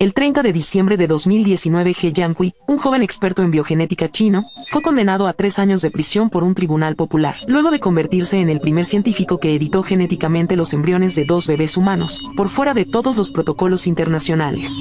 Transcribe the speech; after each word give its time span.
El 0.00 0.14
30 0.14 0.44
de 0.44 0.52
diciembre 0.52 0.96
de 0.96 1.08
2019, 1.08 1.90
He 1.90 2.12
Jiankui, 2.12 2.52
un 2.68 2.78
joven 2.78 3.02
experto 3.02 3.42
en 3.42 3.50
biogenética 3.50 4.08
chino, 4.08 4.44
fue 4.68 4.80
condenado 4.80 5.26
a 5.26 5.32
tres 5.32 5.58
años 5.58 5.82
de 5.82 5.90
prisión 5.90 6.30
por 6.30 6.44
un 6.44 6.54
tribunal 6.54 6.94
popular, 6.94 7.34
luego 7.48 7.72
de 7.72 7.80
convertirse 7.80 8.38
en 8.38 8.48
el 8.48 8.60
primer 8.60 8.84
científico 8.84 9.40
que 9.40 9.56
editó 9.56 9.82
genéticamente 9.82 10.54
los 10.54 10.72
embriones 10.72 11.16
de 11.16 11.24
dos 11.24 11.48
bebés 11.48 11.76
humanos, 11.76 12.22
por 12.36 12.48
fuera 12.48 12.74
de 12.74 12.84
todos 12.84 13.16
los 13.16 13.32
protocolos 13.32 13.88
internacionales. 13.88 14.78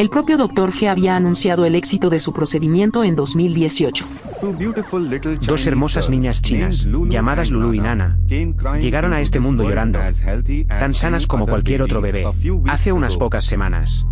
El 0.00 0.10
propio 0.10 0.36
Dr. 0.36 0.72
He 0.80 0.88
había 0.88 1.14
anunciado 1.14 1.64
el 1.64 1.76
éxito 1.76 2.10
de 2.10 2.18
su 2.18 2.32
procedimiento 2.32 3.04
en 3.04 3.14
2018. 3.14 4.04
Dos 5.46 5.66
hermosas 5.68 6.10
niñas 6.10 6.42
chinas, 6.42 6.88
llamadas 7.08 7.52
Lulu 7.52 7.74
y 7.74 7.78
Nana, 7.78 8.18
llegaron 8.26 9.12
a 9.12 9.20
este 9.20 9.38
mundo 9.38 9.62
llorando, 9.62 10.00
tan 10.66 10.92
sanas 10.92 11.28
como 11.28 11.46
cualquier 11.46 11.82
otro 11.82 12.00
bebé, 12.00 12.26
hace 12.66 12.90
unas 12.90 13.16
pocas 13.16 13.44
semanas. 13.44 14.04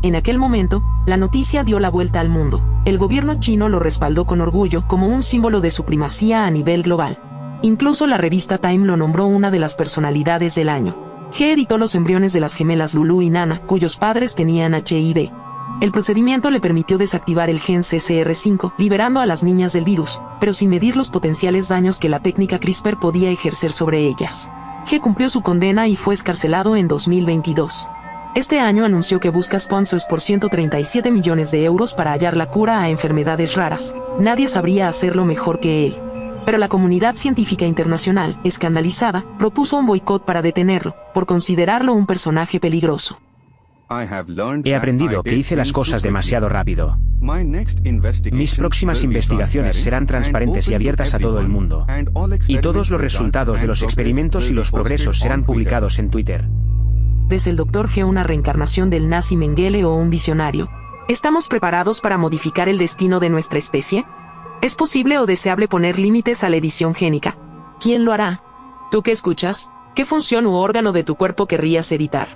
En 0.00 0.14
aquel 0.14 0.38
momento, 0.38 0.84
la 1.06 1.16
noticia 1.16 1.64
dio 1.64 1.80
la 1.80 1.90
vuelta 1.90 2.20
al 2.20 2.28
mundo. 2.28 2.62
El 2.84 2.98
gobierno 2.98 3.40
chino 3.40 3.68
lo 3.68 3.80
respaldó 3.80 4.26
con 4.26 4.40
orgullo 4.40 4.86
como 4.86 5.08
un 5.08 5.24
símbolo 5.24 5.60
de 5.60 5.72
su 5.72 5.84
primacía 5.84 6.46
a 6.46 6.50
nivel 6.52 6.84
global. 6.84 7.18
Incluso 7.62 8.06
la 8.06 8.16
revista 8.16 8.58
Time 8.58 8.86
lo 8.86 8.96
nombró 8.96 9.26
una 9.26 9.50
de 9.50 9.58
las 9.58 9.74
personalidades 9.74 10.54
del 10.54 10.68
año. 10.68 10.96
G 11.32 11.52
editó 11.52 11.78
los 11.78 11.96
embriones 11.96 12.32
de 12.32 12.38
las 12.38 12.54
gemelas 12.54 12.94
Lulu 12.94 13.22
y 13.22 13.30
Nana, 13.30 13.60
cuyos 13.66 13.96
padres 13.96 14.36
tenían 14.36 14.72
HIV. 14.72 15.32
El 15.80 15.90
procedimiento 15.90 16.50
le 16.50 16.60
permitió 16.60 16.96
desactivar 16.96 17.50
el 17.50 17.58
gen 17.58 17.82
CCR5, 17.82 18.74
liberando 18.78 19.18
a 19.18 19.26
las 19.26 19.42
niñas 19.42 19.72
del 19.72 19.84
virus, 19.84 20.22
pero 20.38 20.52
sin 20.52 20.70
medir 20.70 20.96
los 20.96 21.10
potenciales 21.10 21.66
daños 21.66 21.98
que 21.98 22.08
la 22.08 22.20
técnica 22.20 22.60
CRISPR 22.60 23.00
podía 23.00 23.30
ejercer 23.30 23.72
sobre 23.72 24.06
ellas. 24.06 24.52
G 24.86 25.00
cumplió 25.00 25.28
su 25.28 25.42
condena 25.42 25.88
y 25.88 25.96
fue 25.96 26.14
escarcelado 26.14 26.76
en 26.76 26.86
2022. 26.86 27.88
Este 28.38 28.60
año 28.60 28.84
anunció 28.84 29.18
que 29.18 29.30
busca 29.30 29.58
sponsors 29.58 30.06
por 30.06 30.20
137 30.20 31.10
millones 31.10 31.50
de 31.50 31.64
euros 31.64 31.94
para 31.94 32.12
hallar 32.12 32.36
la 32.36 32.46
cura 32.46 32.80
a 32.80 32.88
enfermedades 32.88 33.56
raras. 33.56 33.96
Nadie 34.20 34.46
sabría 34.46 34.86
hacerlo 34.86 35.24
mejor 35.24 35.58
que 35.58 35.86
él 35.86 36.00
pero 36.44 36.56
la 36.56 36.68
comunidad 36.68 37.16
científica 37.16 37.66
internacional, 37.66 38.40
escandalizada, 38.42 39.22
propuso 39.38 39.76
un 39.76 39.84
boicot 39.84 40.24
para 40.24 40.40
detenerlo, 40.40 40.96
por 41.12 41.26
considerarlo 41.26 41.92
un 41.92 42.06
personaje 42.06 42.58
peligroso. 42.58 43.20
He 44.64 44.74
aprendido 44.74 45.22
que 45.22 45.34
hice 45.34 45.56
las 45.56 45.72
cosas 45.72 46.02
demasiado 46.02 46.48
rápido. 46.48 46.96
Mis 48.32 48.54
próximas 48.54 49.04
investigaciones 49.04 49.76
serán 49.76 50.06
transparentes 50.06 50.70
y 50.70 50.74
abiertas 50.74 51.12
a 51.14 51.18
todo 51.18 51.38
el 51.38 51.48
mundo. 51.48 51.86
Y 52.46 52.58
todos 52.60 52.88
los 52.88 53.00
resultados 53.00 53.60
de 53.60 53.66
los 53.66 53.82
experimentos 53.82 54.48
y 54.48 54.54
los 54.54 54.70
progresos 54.70 55.18
serán 55.18 55.44
publicados 55.44 55.98
en 55.98 56.08
Twitter. 56.08 56.48
¿Es 57.30 57.46
el 57.46 57.56
Dr. 57.56 57.88
G 57.88 58.04
una 58.04 58.22
reencarnación 58.22 58.88
del 58.88 59.10
nazi 59.10 59.36
Mengele 59.36 59.84
o 59.84 59.92
un 59.92 60.08
visionario? 60.08 60.70
¿Estamos 61.08 61.48
preparados 61.48 62.00
para 62.00 62.16
modificar 62.16 62.70
el 62.70 62.78
destino 62.78 63.20
de 63.20 63.28
nuestra 63.28 63.58
especie? 63.58 64.06
¿Es 64.62 64.74
posible 64.74 65.18
o 65.18 65.26
deseable 65.26 65.68
poner 65.68 65.98
límites 65.98 66.42
a 66.42 66.48
la 66.48 66.56
edición 66.56 66.94
génica? 66.94 67.36
¿Quién 67.80 68.06
lo 68.06 68.14
hará? 68.14 68.42
¿Tú 68.90 69.02
qué 69.02 69.12
escuchas? 69.12 69.70
¿Qué 69.94 70.06
función 70.06 70.46
u 70.46 70.54
órgano 70.54 70.92
de 70.92 71.04
tu 71.04 71.16
cuerpo 71.16 71.46
querrías 71.46 71.92
editar? 71.92 72.28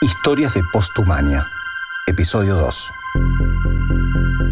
Historias 0.00 0.54
de 0.54 0.62
Postumania. 0.72 1.46
Episodio 2.06 2.56
2. 2.56 2.90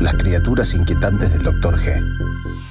Las 0.00 0.14
criaturas 0.14 0.74
inquietantes 0.74 1.32
del 1.32 1.42
Dr. 1.42 1.78
G. 1.78 2.65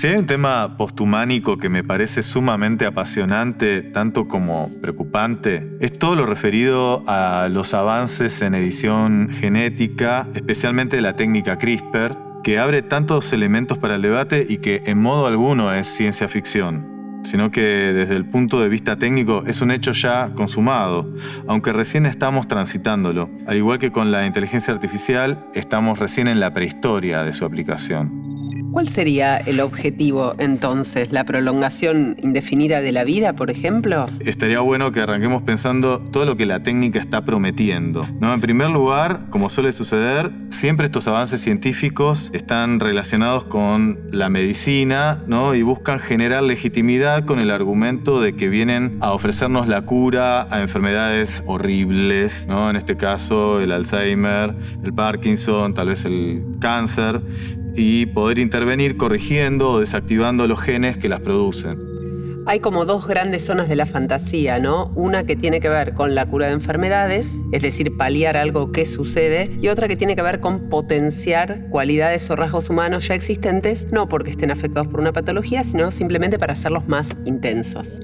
Si 0.00 0.06
hay 0.06 0.16
un 0.16 0.24
tema 0.24 0.78
posthumánico 0.78 1.58
que 1.58 1.68
me 1.68 1.84
parece 1.84 2.22
sumamente 2.22 2.86
apasionante, 2.86 3.82
tanto 3.82 4.28
como 4.28 4.70
preocupante, 4.80 5.76
es 5.78 5.92
todo 5.92 6.16
lo 6.16 6.24
referido 6.24 7.04
a 7.06 7.48
los 7.50 7.74
avances 7.74 8.40
en 8.40 8.54
edición 8.54 9.28
genética, 9.30 10.26
especialmente 10.32 11.02
la 11.02 11.16
técnica 11.16 11.58
CRISPR, 11.58 12.16
que 12.42 12.58
abre 12.58 12.80
tantos 12.80 13.34
elementos 13.34 13.76
para 13.76 13.96
el 13.96 14.00
debate 14.00 14.46
y 14.48 14.56
que 14.56 14.84
en 14.86 15.02
modo 15.02 15.26
alguno 15.26 15.70
es 15.70 15.86
ciencia 15.86 16.28
ficción, 16.28 17.20
sino 17.24 17.50
que 17.50 17.60
desde 17.60 18.16
el 18.16 18.24
punto 18.24 18.58
de 18.58 18.70
vista 18.70 18.96
técnico 18.96 19.44
es 19.46 19.60
un 19.60 19.70
hecho 19.70 19.92
ya 19.92 20.32
consumado, 20.34 21.12
aunque 21.46 21.72
recién 21.74 22.06
estamos 22.06 22.48
transitándolo. 22.48 23.28
Al 23.46 23.58
igual 23.58 23.78
que 23.78 23.92
con 23.92 24.10
la 24.10 24.24
inteligencia 24.24 24.72
artificial, 24.72 25.44
estamos 25.52 25.98
recién 25.98 26.26
en 26.26 26.40
la 26.40 26.54
prehistoria 26.54 27.22
de 27.22 27.34
su 27.34 27.44
aplicación. 27.44 28.39
¿Cuál 28.72 28.88
sería 28.88 29.36
el 29.36 29.58
objetivo 29.58 30.36
entonces? 30.38 31.10
¿La 31.10 31.24
prolongación 31.24 32.16
indefinida 32.22 32.80
de 32.80 32.92
la 32.92 33.02
vida, 33.02 33.32
por 33.32 33.50
ejemplo? 33.50 34.08
Estaría 34.20 34.60
bueno 34.60 34.92
que 34.92 35.00
arranquemos 35.00 35.42
pensando 35.42 35.98
todo 35.98 36.24
lo 36.24 36.36
que 36.36 36.46
la 36.46 36.62
técnica 36.62 37.00
está 37.00 37.24
prometiendo. 37.24 38.06
¿no? 38.20 38.32
En 38.32 38.40
primer 38.40 38.70
lugar, 38.70 39.26
como 39.28 39.50
suele 39.50 39.72
suceder, 39.72 40.30
siempre 40.50 40.86
estos 40.86 41.08
avances 41.08 41.40
científicos 41.40 42.30
están 42.32 42.78
relacionados 42.78 43.44
con 43.44 43.98
la 44.12 44.28
medicina 44.28 45.18
¿no? 45.26 45.56
y 45.56 45.62
buscan 45.62 45.98
generar 45.98 46.44
legitimidad 46.44 47.24
con 47.24 47.40
el 47.40 47.50
argumento 47.50 48.20
de 48.20 48.36
que 48.36 48.48
vienen 48.48 48.98
a 49.00 49.12
ofrecernos 49.12 49.66
la 49.66 49.82
cura 49.82 50.46
a 50.48 50.60
enfermedades 50.60 51.42
horribles, 51.46 52.46
¿no? 52.48 52.70
en 52.70 52.76
este 52.76 52.96
caso 52.96 53.60
el 53.60 53.72
Alzheimer, 53.72 54.54
el 54.84 54.94
Parkinson, 54.94 55.74
tal 55.74 55.88
vez 55.88 56.04
el 56.04 56.44
cáncer, 56.60 57.20
y 57.74 58.06
poder 58.06 58.38
intervenir 58.38 58.96
corrigiendo 58.96 59.70
o 59.70 59.80
desactivando 59.80 60.46
los 60.46 60.60
genes 60.60 60.98
que 60.98 61.08
las 61.08 61.20
producen. 61.20 61.78
Hay 62.46 62.60
como 62.60 62.86
dos 62.86 63.06
grandes 63.06 63.44
zonas 63.44 63.68
de 63.68 63.76
la 63.76 63.86
fantasía, 63.86 64.58
¿no? 64.58 64.92
Una 64.96 65.24
que 65.24 65.36
tiene 65.36 65.60
que 65.60 65.68
ver 65.68 65.94
con 65.94 66.14
la 66.14 66.26
cura 66.26 66.46
de 66.46 66.54
enfermedades, 66.54 67.26
es 67.52 67.62
decir, 67.62 67.96
paliar 67.96 68.36
algo 68.36 68.72
que 68.72 68.86
sucede, 68.86 69.50
y 69.60 69.68
otra 69.68 69.88
que 69.88 69.96
tiene 69.96 70.16
que 70.16 70.22
ver 70.22 70.40
con 70.40 70.68
potenciar 70.68 71.68
cualidades 71.68 72.28
o 72.30 72.36
rasgos 72.36 72.70
humanos 72.70 73.06
ya 73.06 73.14
existentes, 73.14 73.92
no 73.92 74.08
porque 74.08 74.30
estén 74.30 74.50
afectados 74.50 74.88
por 74.88 75.00
una 75.00 75.12
patología, 75.12 75.62
sino 75.64 75.90
simplemente 75.90 76.38
para 76.38 76.54
hacerlos 76.54 76.88
más 76.88 77.14
intensos 77.24 78.00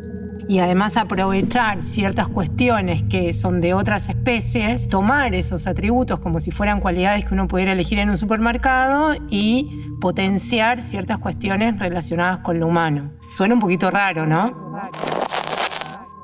y 0.49 0.61
además 0.61 0.97
aprovechar 0.97 1.83
ciertas 1.83 2.29
cuestiones 2.29 3.03
que 3.05 3.33
son 3.33 3.61
de 3.61 3.75
otras 3.75 4.09
especies, 4.09 4.89
tomar 4.89 5.35
esos 5.35 5.67
atributos 5.67 6.21
como 6.21 6.41
si 6.41 6.51
fueran 6.51 6.81
cualidades 6.81 7.25
que 7.25 7.35
uno 7.35 7.49
pudiera 7.49 7.73
elegir 7.73 7.99
en 7.99 8.11
un 8.11 8.17
supermercado 8.17 9.15
y 9.29 9.91
potenciar 10.01 10.83
ciertas 10.83 11.19
cuestiones 11.19 11.79
relacionadas 11.79 12.39
con 12.41 12.61
lo 12.61 12.67
humano. 12.67 13.13
Suena 13.29 13.55
un 13.55 13.61
poquito 13.61 13.91
raro, 13.91 14.27
¿no? 14.27 14.91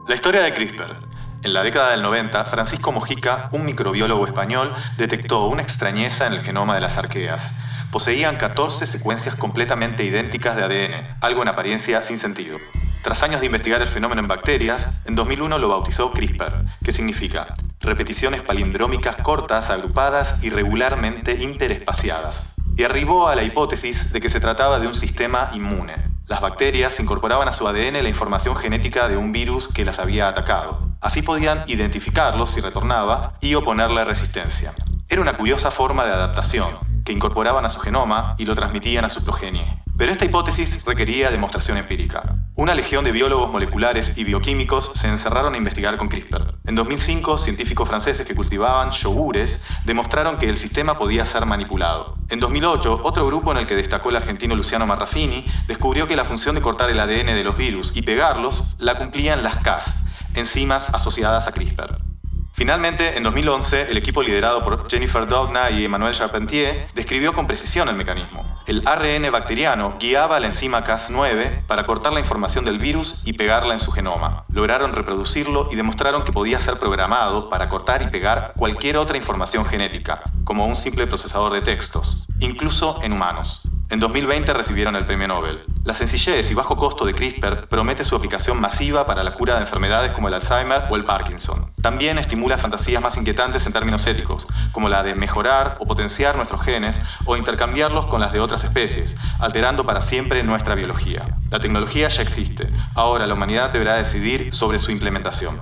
La 0.07 0.15
historia 0.15 0.43
de 0.43 0.53
CRISPR. 0.53 1.13
En 1.45 1.55
la 1.55 1.65
década 1.65 1.91
del 1.91 2.03
90, 2.03 2.45
Francisco 2.45 2.93
Mojica, 2.93 3.49
un 3.51 3.65
microbiólogo 3.65 4.27
español, 4.27 4.73
detectó 4.97 5.47
una 5.49 5.63
extrañeza 5.63 6.29
en 6.29 6.35
el 6.35 6.41
genoma 6.41 6.77
de 6.77 6.81
las 6.81 6.99
arqueas. 6.99 7.55
Poseían 7.91 8.37
14 8.37 8.87
secuencias 8.87 9.35
completamente 9.35 10.05
idénticas 10.05 10.55
de 10.55 10.63
ADN, 10.63 11.17
algo 11.21 11.43
en 11.43 11.49
apariencia 11.49 12.01
sin 12.03 12.19
sentido. 12.19 12.59
Tras 13.03 13.25
años 13.25 13.41
de 13.41 13.47
investigar 13.47 13.83
el 13.83 13.89
fenómeno 13.89 14.21
en 14.21 14.29
bacterias, 14.29 14.89
en 15.07 15.17
2001 15.17 15.59
lo 15.59 15.69
bautizó 15.69 16.13
CRISPR, 16.13 16.65
que 16.85 16.93
significa 16.93 17.53
repeticiones 17.81 18.43
palindrómicas 18.43 19.17
cortas, 19.17 19.71
agrupadas 19.71 20.37
y 20.41 20.51
regularmente 20.51 21.43
interespaciadas. 21.43 22.49
Y 22.77 22.85
arribó 22.85 23.29
a 23.29 23.35
la 23.35 23.43
hipótesis 23.43 24.13
de 24.13 24.21
que 24.21 24.31
se 24.31 24.39
trataba 24.39 24.79
de 24.79 24.87
un 24.87 24.95
sistema 24.95 25.51
inmune. 25.53 25.97
Las 26.29 26.41
bacterias 26.41 27.01
incorporaban 27.01 27.49
a 27.49 27.53
su 27.53 27.67
ADN 27.67 28.05
la 28.05 28.09
información 28.09 28.55
genética 28.55 29.09
de 29.09 29.17
un 29.17 29.33
virus 29.33 29.67
que 29.67 29.85
las 29.85 29.99
había 29.99 30.29
atacado. 30.29 30.79
Así 31.01 31.23
podían 31.23 31.65
identificarlo 31.67 32.47
si 32.47 32.61
retornaba 32.61 33.35
y 33.41 33.55
oponerle 33.55 34.05
resistencia. 34.05 34.75
Era 35.09 35.21
una 35.21 35.37
curiosa 35.37 35.73
forma 35.73 36.05
de 36.05 36.13
adaptación, 36.13 36.79
que 37.05 37.13
incorporaban 37.13 37.65
a 37.65 37.71
su 37.71 37.81
genoma 37.81 38.35
y 38.39 38.45
lo 38.45 38.55
transmitían 38.55 39.05
a 39.05 39.11
su 39.11 39.23
progenie. 39.23 39.83
Pero 39.97 40.11
esta 40.11 40.25
hipótesis 40.25 40.83
requería 40.85 41.31
demostración 41.31 41.77
empírica. 41.77 42.37
Una 42.55 42.75
legión 42.75 43.05
de 43.05 43.13
biólogos 43.13 43.51
moleculares 43.51 44.13
y 44.17 44.25
bioquímicos 44.25 44.91
se 44.95 45.09
encerraron 45.09 45.55
a 45.55 45.57
investigar 45.59 45.97
con 45.97 46.09
CRISPR. 46.09 46.55
En 46.65 46.75
2005, 46.75 47.39
científicos 47.39 47.89
franceses 47.89 48.27
que 48.27 48.35
cultivaban 48.35 48.91
yogures 48.91 49.61
demostraron 49.85 50.39
que 50.39 50.49
el 50.49 50.57
sistema 50.57 50.97
podía 50.97 51.27
ser 51.27 51.45
manipulado. 51.47 52.17
En 52.31 52.41
2008, 52.41 53.01
otro 53.03 53.27
grupo 53.27 53.53
en 53.53 53.59
el 53.59 53.67
que 53.67 53.77
destacó 53.77 54.09
el 54.11 54.17
argentino 54.17 54.57
Luciano 54.57 54.87
Marraffini 54.87 55.45
descubrió 55.67 56.07
que 56.07 56.17
la 56.17 56.25
función 56.25 56.55
de 56.55 56.63
cortar 56.63 56.91
el 56.91 56.99
ADN 56.99 57.27
de 57.27 57.45
los 57.45 57.57
virus 57.57 57.93
y 57.95 58.03
pegarlos 58.03 58.65
la 58.79 58.97
cumplían 58.97 59.43
las 59.43 59.59
Cas, 59.59 59.97
enzimas 60.35 60.89
asociadas 60.89 61.49
a 61.49 61.53
CRISPR. 61.53 62.12
Finalmente, 62.55 63.17
en 63.17 63.23
2011, 63.23 63.91
el 63.91 63.97
equipo 63.97 64.23
liderado 64.23 64.63
por 64.63 64.89
Jennifer 64.89 65.27
Doudna 65.27 65.71
y 65.71 65.85
Emmanuel 65.85 66.15
Charpentier 66.15 66.87
describió 66.95 67.33
con 67.33 67.47
precisión 67.47 67.89
el 67.89 67.97
mecanismo. 67.97 68.45
El 68.67 68.87
ARN 68.87 69.33
bacteriano 69.33 69.97
guiaba 69.99 70.39
la 70.39 70.47
enzima 70.47 70.85
Cas9 70.85 71.67
para 71.67 71.87
cortar 71.87 72.13
la 72.13 72.21
información 72.21 72.65
del 72.65 72.79
virus 72.79 73.17
y 73.25 73.33
pegarla 73.33 73.73
en 73.73 73.81
su 73.81 73.91
genoma. 73.91 74.45
Lograron 74.53 74.93
reproducirlo 74.93 75.67
y 75.73 75.77
demostraron 75.77 76.25
que 76.25 76.33
podía 76.33 76.61
ser 76.61 76.79
programado 76.79 77.49
para 77.49 77.69
cortar 77.69 78.03
y 78.03 78.09
pegar 78.09 78.53
cualquier 78.57 78.99
otra 78.99 79.17
información 79.17 79.65
genética, 79.65 80.23
como 80.45 80.67
un 80.67 80.77
simple 80.77 81.07
procesador 81.07 81.53
de 81.55 81.63
textos, 81.63 82.25
incluso 82.39 82.99
en 83.03 83.15
humanos. 83.15 83.63
En 83.93 84.01
2020 84.01 84.55
recibieron 84.55 84.97
el 84.97 85.05
premio 85.05 85.29
Nobel. 85.29 85.61
La 85.85 85.93
sencillez 85.93 86.51
y 86.51 86.55
bajo 86.55 86.79
costo 86.79 87.05
de 87.05 87.13
CRISPR 87.13 87.69
promete 87.69 88.05
su 88.05 88.17
aplicación 88.17 88.59
masiva 88.59 89.05
para 89.05 89.23
la 89.23 89.35
cura 89.35 89.57
de 89.57 89.61
enfermedades 89.61 90.13
como 90.13 90.29
el 90.29 90.35
Alzheimer 90.35 90.85
o 90.89 90.97
el 90.97 91.05
Parkinson. 91.05 91.75
También 91.83 92.17
estimula 92.17 92.57
fantasías 92.57 93.03
más 93.03 93.19
inquietantes 93.19 93.67
en 93.67 93.75
términos 93.75 94.07
éticos, 94.07 94.47
como 94.73 94.89
la 94.89 95.03
de 95.03 95.15
mejorar 95.15 95.77
o 95.79 95.87
potenciar 95.87 96.37
nuestros 96.37 96.63
genes 96.63 97.03
o 97.27 97.37
intercambiarlos 97.37 98.07
con 98.07 98.23
las 98.23 98.33
de 98.33 98.41
otras 98.41 98.65
especies, 98.65 99.15
alterando 99.39 99.85
para 99.85 100.01
siempre 100.01 100.43
nuestra 100.43 100.75
biología. 100.75 101.37
La 101.51 101.61
tecnología 101.61 102.09
ya 102.09 102.23
existe, 102.23 102.71
ahora 102.95 103.27
la 103.27 103.35
humanidad 103.35 103.75
deberá 103.75 103.97
decidir 103.97 104.55
sobre 104.55 104.79
su 104.79 104.91
implementación. 104.91 105.61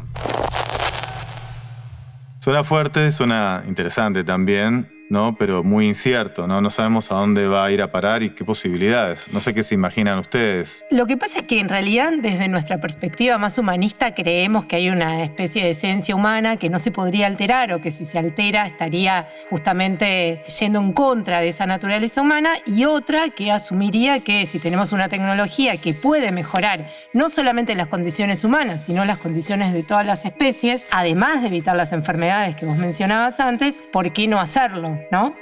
Suena 2.38 2.62
fuerte, 2.62 3.10
suena 3.10 3.64
interesante 3.66 4.22
también. 4.22 4.99
¿No? 5.10 5.36
Pero 5.36 5.62
muy 5.62 5.86
incierto, 5.86 6.46
¿no? 6.46 6.60
No 6.60 6.70
sabemos 6.70 7.10
a 7.10 7.16
dónde 7.16 7.46
va 7.48 7.64
a 7.64 7.70
ir 7.70 7.82
a 7.82 7.90
parar 7.90 8.22
y 8.22 8.30
qué 8.30 8.44
posibilidades. 8.44 9.26
No 9.32 9.40
sé 9.40 9.52
qué 9.52 9.62
se 9.62 9.74
imaginan 9.74 10.18
ustedes. 10.20 10.86
Lo 10.90 11.06
que 11.06 11.16
pasa 11.16 11.40
es 11.40 11.44
que 11.44 11.60
en 11.60 11.68
realidad 11.68 12.12
desde 12.16 12.48
nuestra 12.48 12.80
perspectiva 12.80 13.36
más 13.36 13.58
humanista 13.58 14.14
creemos 14.14 14.64
que 14.64 14.76
hay 14.76 14.88
una 14.88 15.22
especie 15.24 15.64
de 15.64 15.70
esencia 15.70 16.14
humana 16.14 16.56
que 16.56 16.70
no 16.70 16.78
se 16.78 16.92
podría 16.92 17.26
alterar 17.26 17.72
o 17.72 17.80
que 17.80 17.90
si 17.90 18.06
se 18.06 18.18
altera 18.18 18.66
estaría 18.66 19.28
justamente 19.50 20.44
yendo 20.60 20.78
en 20.78 20.92
contra 20.92 21.40
de 21.40 21.48
esa 21.48 21.66
naturaleza 21.66 22.22
humana 22.22 22.52
y 22.64 22.84
otra 22.84 23.30
que 23.30 23.50
asumiría 23.50 24.20
que 24.20 24.46
si 24.46 24.60
tenemos 24.60 24.92
una 24.92 25.08
tecnología 25.08 25.76
que 25.76 25.92
puede 25.92 26.30
mejorar 26.30 26.86
no 27.12 27.28
solamente 27.28 27.74
las 27.74 27.88
condiciones 27.88 28.44
humanas, 28.44 28.84
sino 28.84 29.04
las 29.04 29.18
condiciones 29.18 29.72
de 29.72 29.82
todas 29.82 30.06
las 30.06 30.24
especies, 30.24 30.86
además 30.92 31.42
de 31.42 31.48
evitar 31.48 31.74
las 31.74 31.92
enfermedades 31.92 32.54
que 32.54 32.66
vos 32.66 32.76
mencionabas 32.76 33.40
antes, 33.40 33.74
¿por 33.92 34.12
qué 34.12 34.28
no 34.28 34.38
hacerlo? 34.38 34.99
¿No? 35.10 35.34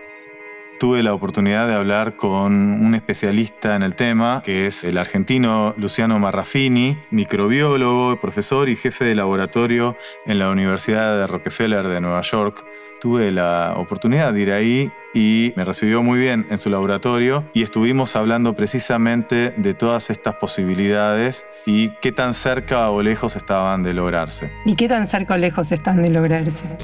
Tuve 0.78 1.02
la 1.02 1.12
oportunidad 1.12 1.66
de 1.66 1.74
hablar 1.74 2.14
con 2.14 2.52
un 2.52 2.94
especialista 2.94 3.74
en 3.74 3.82
el 3.82 3.96
tema, 3.96 4.42
que 4.44 4.66
es 4.66 4.84
el 4.84 4.96
argentino 4.96 5.74
Luciano 5.76 6.20
Marrafini, 6.20 6.96
microbiólogo, 7.10 8.20
profesor 8.20 8.68
y 8.68 8.76
jefe 8.76 9.04
de 9.04 9.16
laboratorio 9.16 9.96
en 10.24 10.38
la 10.38 10.50
Universidad 10.50 11.18
de 11.18 11.26
Rockefeller 11.26 11.88
de 11.88 12.00
Nueva 12.00 12.20
York. 12.20 12.64
Tuve 13.00 13.32
la 13.32 13.74
oportunidad 13.76 14.32
de 14.32 14.40
ir 14.40 14.52
ahí 14.52 14.92
y 15.14 15.52
me 15.56 15.64
recibió 15.64 16.04
muy 16.04 16.20
bien 16.20 16.46
en 16.48 16.58
su 16.58 16.70
laboratorio 16.70 17.42
y 17.54 17.64
estuvimos 17.64 18.14
hablando 18.14 18.54
precisamente 18.54 19.54
de 19.56 19.74
todas 19.74 20.10
estas 20.10 20.36
posibilidades 20.36 21.44
y 21.66 21.90
qué 22.00 22.12
tan 22.12 22.34
cerca 22.34 22.90
o 22.90 23.02
lejos 23.02 23.34
estaban 23.34 23.82
de 23.82 23.94
lograrse. 23.94 24.52
¿Y 24.64 24.76
qué 24.76 24.88
tan 24.88 25.08
cerca 25.08 25.34
o 25.34 25.38
lejos 25.38 25.72
están 25.72 26.02
de 26.02 26.10
lograrse? 26.10 26.76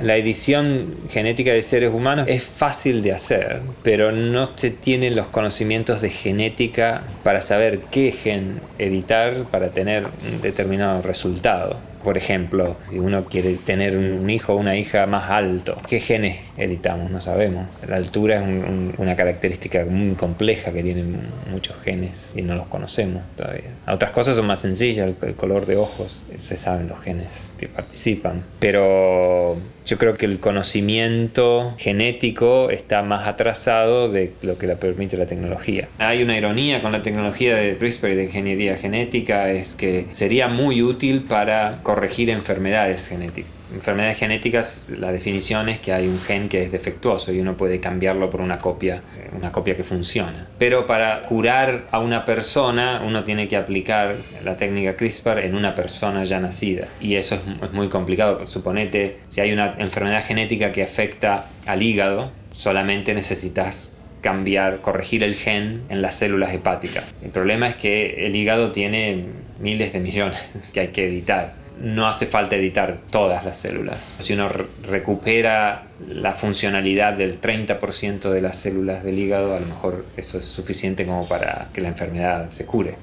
La 0.00 0.16
edición 0.16 0.94
genética 1.10 1.52
de 1.52 1.62
seres 1.62 1.92
humanos 1.92 2.26
es 2.26 2.42
fácil 2.42 3.02
de 3.02 3.12
hacer, 3.12 3.60
pero 3.82 4.10
no 4.10 4.46
se 4.56 4.70
tienen 4.70 5.14
los 5.14 5.26
conocimientos 5.26 6.00
de 6.00 6.08
genética 6.08 7.02
para 7.22 7.42
saber 7.42 7.80
qué 7.90 8.10
gen 8.12 8.60
editar 8.78 9.44
para 9.50 9.68
tener 9.68 10.04
un 10.04 10.40
determinado 10.40 11.02
resultado. 11.02 11.76
Por 12.02 12.18
ejemplo, 12.18 12.76
si 12.90 12.98
uno 12.98 13.26
quiere 13.26 13.54
tener 13.54 13.96
un 13.96 14.28
hijo 14.28 14.54
o 14.54 14.56
una 14.56 14.76
hija 14.76 15.06
más 15.06 15.30
alto, 15.30 15.80
¿qué 15.88 16.00
genes 16.00 16.40
editamos? 16.56 17.10
No 17.12 17.20
sabemos. 17.20 17.66
La 17.86 17.96
altura 17.96 18.42
es 18.42 18.98
una 18.98 19.14
característica 19.14 19.84
muy 19.84 20.16
compleja 20.16 20.72
que 20.72 20.82
tienen 20.82 21.20
muchos 21.52 21.76
genes 21.84 22.32
y 22.34 22.42
no 22.42 22.56
los 22.56 22.66
conocemos 22.66 23.22
todavía. 23.36 23.70
Otras 23.86 24.10
cosas 24.10 24.36
son 24.36 24.46
más 24.46 24.60
sencillas, 24.60 25.12
el, 25.22 25.34
color 25.34 25.66
de 25.66 25.76
ojos, 25.76 26.24
se 26.36 26.56
saben 26.56 26.88
los 26.88 27.00
genes 27.00 27.54
que 27.58 27.68
participan. 27.68 28.42
Pero 28.58 29.56
yo 29.84 29.98
creo 29.98 30.16
que 30.16 30.26
el 30.26 30.40
conocimiento 30.40 31.74
genético 31.78 32.70
está 32.70 33.02
más 33.02 33.26
atrasado 33.26 34.10
de 34.10 34.32
lo 34.42 34.58
que 34.58 34.66
le 34.66 34.76
permite 34.76 35.16
la 35.16 35.26
tecnología. 35.26 35.88
Hay 35.98 36.22
una 36.22 36.36
ironía 36.36 36.82
con 36.82 36.92
la 36.92 37.02
tecnología 37.02 37.56
de 37.56 37.76
CRISPR 37.76 38.10
y 38.10 38.14
de 38.14 38.24
ingeniería 38.24 38.76
genética, 38.76 39.50
es 39.50 39.74
que 39.74 40.06
sería 40.12 40.48
muy 40.48 40.82
útil 40.82 41.22
para 41.22 41.80
corregir 41.82 42.30
enfermedades 42.30 43.08
genéticas. 43.08 43.61
Enfermedades 43.72 44.18
genéticas, 44.18 44.90
la 44.90 45.12
definición 45.12 45.68
es 45.68 45.78
que 45.78 45.92
hay 45.92 46.06
un 46.06 46.20
gen 46.20 46.48
que 46.48 46.62
es 46.62 46.72
defectuoso 46.72 47.32
y 47.32 47.40
uno 47.40 47.56
puede 47.56 47.80
cambiarlo 47.80 48.28
por 48.28 48.40
una 48.40 48.58
copia, 48.58 49.02
eh, 49.16 49.30
una 49.36 49.50
copia 49.50 49.76
que 49.76 49.84
funciona. 49.84 50.46
Pero 50.58 50.86
para 50.86 51.22
curar 51.22 51.86
a 51.90 51.98
una 51.98 52.24
persona, 52.24 53.02
uno 53.04 53.24
tiene 53.24 53.48
que 53.48 53.56
aplicar 53.56 54.16
la 54.44 54.56
técnica 54.56 54.96
CRISPR 54.96 55.38
en 55.38 55.54
una 55.54 55.74
persona 55.74 56.24
ya 56.24 56.38
nacida. 56.38 56.88
Y 57.00 57.14
eso 57.14 57.36
es, 57.36 57.72
muy 57.72 57.88
complicado. 57.88 58.46
Suponete, 58.46 59.20
si 59.28 59.40
hay 59.40 59.52
una 59.52 59.74
enfermedad 59.78 60.24
genética 60.24 60.72
que 60.72 60.82
afecta 60.82 61.46
al 61.66 61.82
hígado, 61.82 62.30
solamente 62.52 63.14
necesitas 63.14 63.92
cambiar, 64.20 64.78
corregir 64.78 65.22
el 65.22 65.34
gen 65.34 65.82
en 65.88 66.02
las 66.02 66.16
células 66.16 66.52
hepáticas. 66.52 67.04
El 67.22 67.30
problema 67.30 67.68
es 67.68 67.76
que 67.76 68.26
el 68.26 68.36
hígado 68.36 68.70
tiene 68.72 69.24
miles 69.58 69.92
de 69.92 70.00
millones 70.00 70.38
que 70.72 70.80
hay 70.80 70.88
que 70.88 71.06
editar 71.06 71.61
no 71.80 72.06
hace 72.06 72.26
falta 72.26 72.56
editar 72.56 72.98
todas 73.10 73.44
las 73.44 73.58
células. 73.58 74.18
Si 74.20 74.32
uno 74.32 74.48
recupera 74.88 75.84
la 76.08 76.32
funcionalidad 76.32 77.14
del 77.14 77.40
30% 77.40 78.30
de 78.30 78.40
las 78.40 78.56
células 78.56 79.04
del 79.04 79.18
hígado, 79.18 79.54
a 79.54 79.60
lo 79.60 79.66
mejor 79.66 80.04
eso 80.16 80.38
es 80.38 80.44
suficiente 80.44 81.06
como 81.06 81.28
para 81.28 81.68
que 81.72 81.80
la 81.80 81.88
enfermedad 81.88 82.50
se 82.50 82.64
cure. 82.64 82.96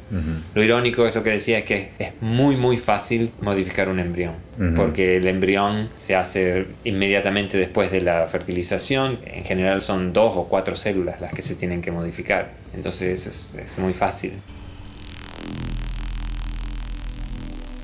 Lo 0.54 0.64
irónico 0.64 1.06
es 1.08 1.16
lo 1.16 1.24
que 1.24 1.32
decía, 1.32 1.60
es 1.60 1.66
que 1.66 1.92
es 2.00 2.22
muy 2.22 2.56
muy 2.58 2.78
fácil 2.78 3.32
modificar 3.42 3.90
un 3.90 4.00
embrión, 4.00 4.34
porque 4.76 5.18
el 5.18 5.28
embrión 5.28 5.90
se 5.96 6.16
hace 6.16 6.68
inmediatamente 6.84 7.58
después 7.58 7.92
de 7.92 8.02
la 8.02 8.28
fertilización, 8.28 9.20
en 9.26 9.44
general 9.44 9.82
son 9.82 10.14
dos 10.14 10.34
o 10.36 10.46
cuatro 10.46 10.76
células 10.76 11.22
las 11.22 11.34
que 11.34 11.42
se 11.42 11.56
tienen 11.56 11.82
que 11.82 11.92
modificar, 11.92 12.50
entonces 12.74 13.28
es, 13.28 13.56
es 13.56 13.78
muy 13.78 13.94
fácil. 13.94 14.34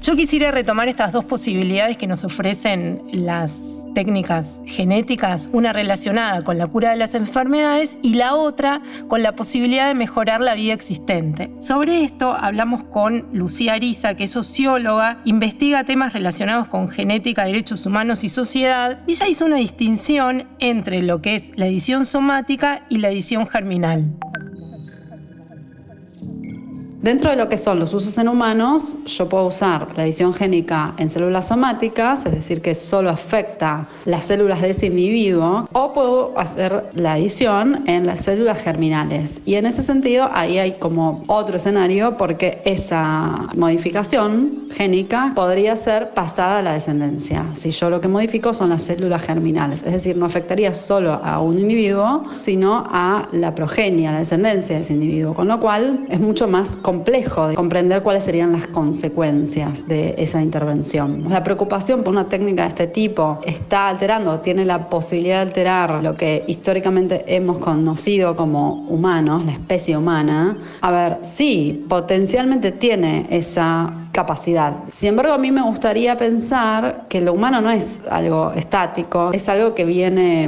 Yo 0.05 0.15
quisiera 0.15 0.51
retomar 0.51 0.87
estas 0.87 1.11
dos 1.11 1.25
posibilidades 1.25 1.97
que 1.97 2.05
nos 2.05 2.23
ofrecen 2.23 3.01
las 3.11 3.83
técnicas 3.95 4.61
genéticas, 4.67 5.49
una 5.51 5.73
relacionada 5.73 6.43
con 6.43 6.59
la 6.59 6.67
cura 6.67 6.91
de 6.91 6.95
las 6.95 7.15
enfermedades 7.15 7.97
y 8.03 8.13
la 8.13 8.35
otra 8.35 8.83
con 9.07 9.23
la 9.23 9.35
posibilidad 9.35 9.87
de 9.87 9.95
mejorar 9.95 10.41
la 10.41 10.53
vida 10.53 10.73
existente. 10.73 11.49
Sobre 11.59 12.03
esto 12.03 12.37
hablamos 12.39 12.83
con 12.83 13.29
Lucía 13.33 13.73
Ariza, 13.73 14.13
que 14.13 14.25
es 14.25 14.31
socióloga, 14.31 15.21
investiga 15.25 15.85
temas 15.85 16.13
relacionados 16.13 16.67
con 16.67 16.87
genética, 16.87 17.45
derechos 17.45 17.83
humanos 17.87 18.23
y 18.23 18.29
sociedad, 18.29 18.99
y 19.07 19.13
ella 19.13 19.27
hizo 19.27 19.45
una 19.45 19.55
distinción 19.55 20.47
entre 20.59 21.01
lo 21.01 21.23
que 21.23 21.35
es 21.35 21.51
la 21.55 21.65
edición 21.65 22.05
somática 22.05 22.85
y 22.89 22.99
la 22.99 23.09
edición 23.09 23.47
germinal. 23.47 24.13
Dentro 27.05 27.29
de 27.29 27.35
lo 27.35 27.47
que 27.49 27.59
son 27.59 27.79
los 27.79 27.93
usos 27.93 28.17
en 28.17 28.27
humanos, 28.27 28.97
yo 29.05 29.29
puedo 29.29 29.45
usar 29.45 29.89
la 29.95 30.05
edición 30.05 30.33
génica 30.33 30.95
en 30.97 31.07
células 31.07 31.49
somáticas, 31.49 32.25
es 32.25 32.31
decir, 32.31 32.63
que 32.63 32.73
solo 32.73 33.11
afecta 33.11 33.87
las 34.05 34.25
células 34.25 34.59
de 34.59 34.71
ese 34.71 34.87
individuo, 34.87 35.69
o 35.71 35.93
puedo 35.93 36.33
hacer 36.35 36.85
la 36.95 37.19
edición 37.19 37.83
en 37.85 38.07
las 38.07 38.21
células 38.21 38.57
germinales. 38.57 39.43
Y 39.45 39.53
en 39.53 39.67
ese 39.67 39.83
sentido, 39.83 40.27
ahí 40.33 40.57
hay 40.57 40.79
como 40.79 41.23
otro 41.27 41.57
escenario 41.57 42.17
porque 42.17 42.63
esa 42.65 43.49
modificación 43.55 44.69
génica 44.73 45.31
podría 45.35 45.75
ser 45.75 46.09
pasada 46.09 46.57
a 46.57 46.61
la 46.63 46.73
descendencia. 46.73 47.45
Si 47.53 47.69
yo 47.69 47.91
lo 47.91 48.01
que 48.01 48.07
modifico 48.07 48.51
son 48.51 48.71
las 48.71 48.81
células 48.81 49.21
germinales, 49.21 49.83
es 49.83 49.93
decir, 49.93 50.17
no 50.17 50.25
afectaría 50.25 50.73
solo 50.73 51.13
a 51.23 51.39
un 51.39 51.59
individuo, 51.59 52.23
sino 52.31 52.83
a 52.89 53.27
la 53.31 53.53
progenia, 53.53 54.09
a 54.09 54.13
la 54.13 54.19
descendencia 54.19 54.77
de 54.77 54.81
ese 54.81 54.93
individuo, 54.93 55.35
con 55.35 55.47
lo 55.47 55.59
cual 55.59 56.07
es 56.09 56.19
mucho 56.19 56.47
más 56.47 56.75
complejo 56.77 56.94
complejo 56.95 57.49
de 57.49 57.55
comprender 57.55 58.01
cuáles 58.01 58.23
serían 58.23 58.53
las 58.53 58.67
consecuencias 58.67 59.85
de 59.85 60.15
esa 60.17 60.41
intervención. 60.41 61.25
La 61.27 61.43
preocupación 61.43 62.03
por 62.03 62.13
una 62.13 62.29
técnica 62.29 62.63
de 62.63 62.69
este 62.69 62.87
tipo 62.87 63.41
está 63.45 63.89
alterando, 63.89 64.39
tiene 64.39 64.63
la 64.63 64.89
posibilidad 64.89 65.37
de 65.37 65.49
alterar 65.49 66.03
lo 66.03 66.15
que 66.15 66.43
históricamente 66.47 67.23
hemos 67.27 67.57
conocido 67.57 68.35
como 68.37 68.85
humanos, 68.87 69.45
la 69.45 69.51
especie 69.51 69.97
humana. 69.97 70.57
A 70.79 70.91
ver, 70.91 71.17
sí, 71.23 71.85
potencialmente 71.89 72.71
tiene 72.71 73.27
esa 73.29 74.04
capacidad. 74.15 74.77
Sin 74.93 75.09
embargo, 75.09 75.33
a 75.33 75.37
mí 75.37 75.51
me 75.51 75.61
gustaría 75.61 76.15
pensar 76.15 77.01
que 77.09 77.19
lo 77.19 77.33
humano 77.33 77.59
no 77.59 77.69
es 77.69 77.99
algo 78.09 78.53
estático, 78.53 79.31
es 79.33 79.49
algo 79.49 79.75
que 79.75 79.83
viene 79.83 80.47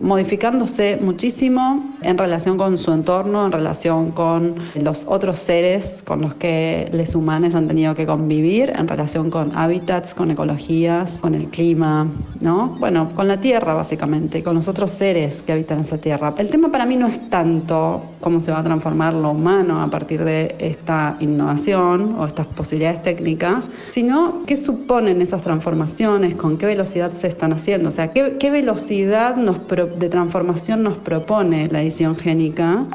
modificándose 0.00 0.98
muchísimo 1.00 1.84
en 2.00 2.16
relación 2.16 2.56
con 2.56 2.78
su 2.78 2.92
entorno, 2.92 3.44
en 3.44 3.52
relación 3.52 4.12
con 4.12 4.54
los 4.74 5.04
otros 5.06 5.38
seres 5.38 6.02
con 6.06 6.22
los 6.22 6.34
que 6.34 6.88
los 6.92 7.14
humanos 7.14 7.54
han 7.54 7.68
tenido 7.68 7.94
que 7.94 8.06
convivir, 8.06 8.72
en 8.74 8.88
relación 8.88 9.30
con 9.30 9.54
hábitats, 9.54 10.14
con 10.14 10.30
ecologías, 10.30 11.20
con 11.20 11.34
el 11.34 11.48
clima, 11.48 12.06
¿no? 12.40 12.76
Bueno, 12.78 13.10
con 13.14 13.28
la 13.28 13.36
tierra 13.36 13.74
básicamente, 13.74 14.42
con 14.42 14.54
los 14.54 14.66
otros 14.66 14.90
seres 14.90 15.42
que 15.42 15.52
habitan 15.52 15.80
esa 15.80 15.98
tierra. 15.98 16.32
El 16.38 16.48
tema 16.48 16.70
para 16.70 16.86
mí 16.86 16.96
no 16.96 17.06
es 17.06 17.28
tanto 17.28 18.02
cómo 18.20 18.40
se 18.40 18.50
va 18.50 18.60
a 18.60 18.62
transformar 18.64 19.12
lo 19.12 19.32
humano 19.32 19.82
a 19.82 19.88
partir 19.88 20.24
de 20.24 20.54
esta 20.58 21.16
innovación 21.20 22.16
o 22.18 22.26
estas 22.26 22.46
posibilidades 22.46 22.93
técnicas, 23.02 23.68
sino 23.88 24.44
qué 24.46 24.56
suponen 24.56 25.22
esas 25.22 25.42
transformaciones, 25.42 26.34
con 26.34 26.58
qué 26.58 26.66
velocidad 26.66 27.12
se 27.12 27.26
están 27.26 27.52
haciendo, 27.52 27.88
o 27.88 27.92
sea, 27.92 28.12
qué, 28.12 28.50
velocidad 28.50 29.36
de 29.36 30.08
transformación 30.08 30.82
nos 30.82 30.96
propone 30.98 31.68
la 31.68 31.82
edición 31.82 32.16
génica. 32.16 32.86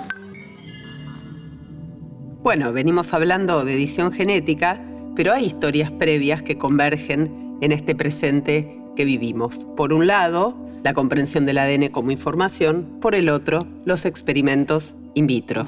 Bueno, 2.42 2.72
venimos 2.72 3.14
hablando 3.14 3.66
de 3.66 3.76
edición 3.76 4.12
genética, 4.12 4.80
pero 5.16 5.34
hay 5.34 5.46
historias 5.46 5.92
previas 5.92 6.42
que 6.42 6.58
convergen 6.58 7.58
en 7.62 7.72
este 7.72 7.96
presente 7.96 8.80
que 8.96 9.06
vivimos. 9.06 9.66
Por 9.76 9.92
un 9.92 10.08
lado, 10.08 10.56
la 10.84 10.94
comprensión 10.94 11.46
del 11.46 11.58
ADN 11.58 11.90
como 11.90 12.12
información, 12.12 13.00
por 13.02 13.16
el 13.16 13.30
otro, 13.30 13.68
los 13.86 14.06
experimentos 14.06 14.96
in 15.14 15.28
vitro. 15.28 15.66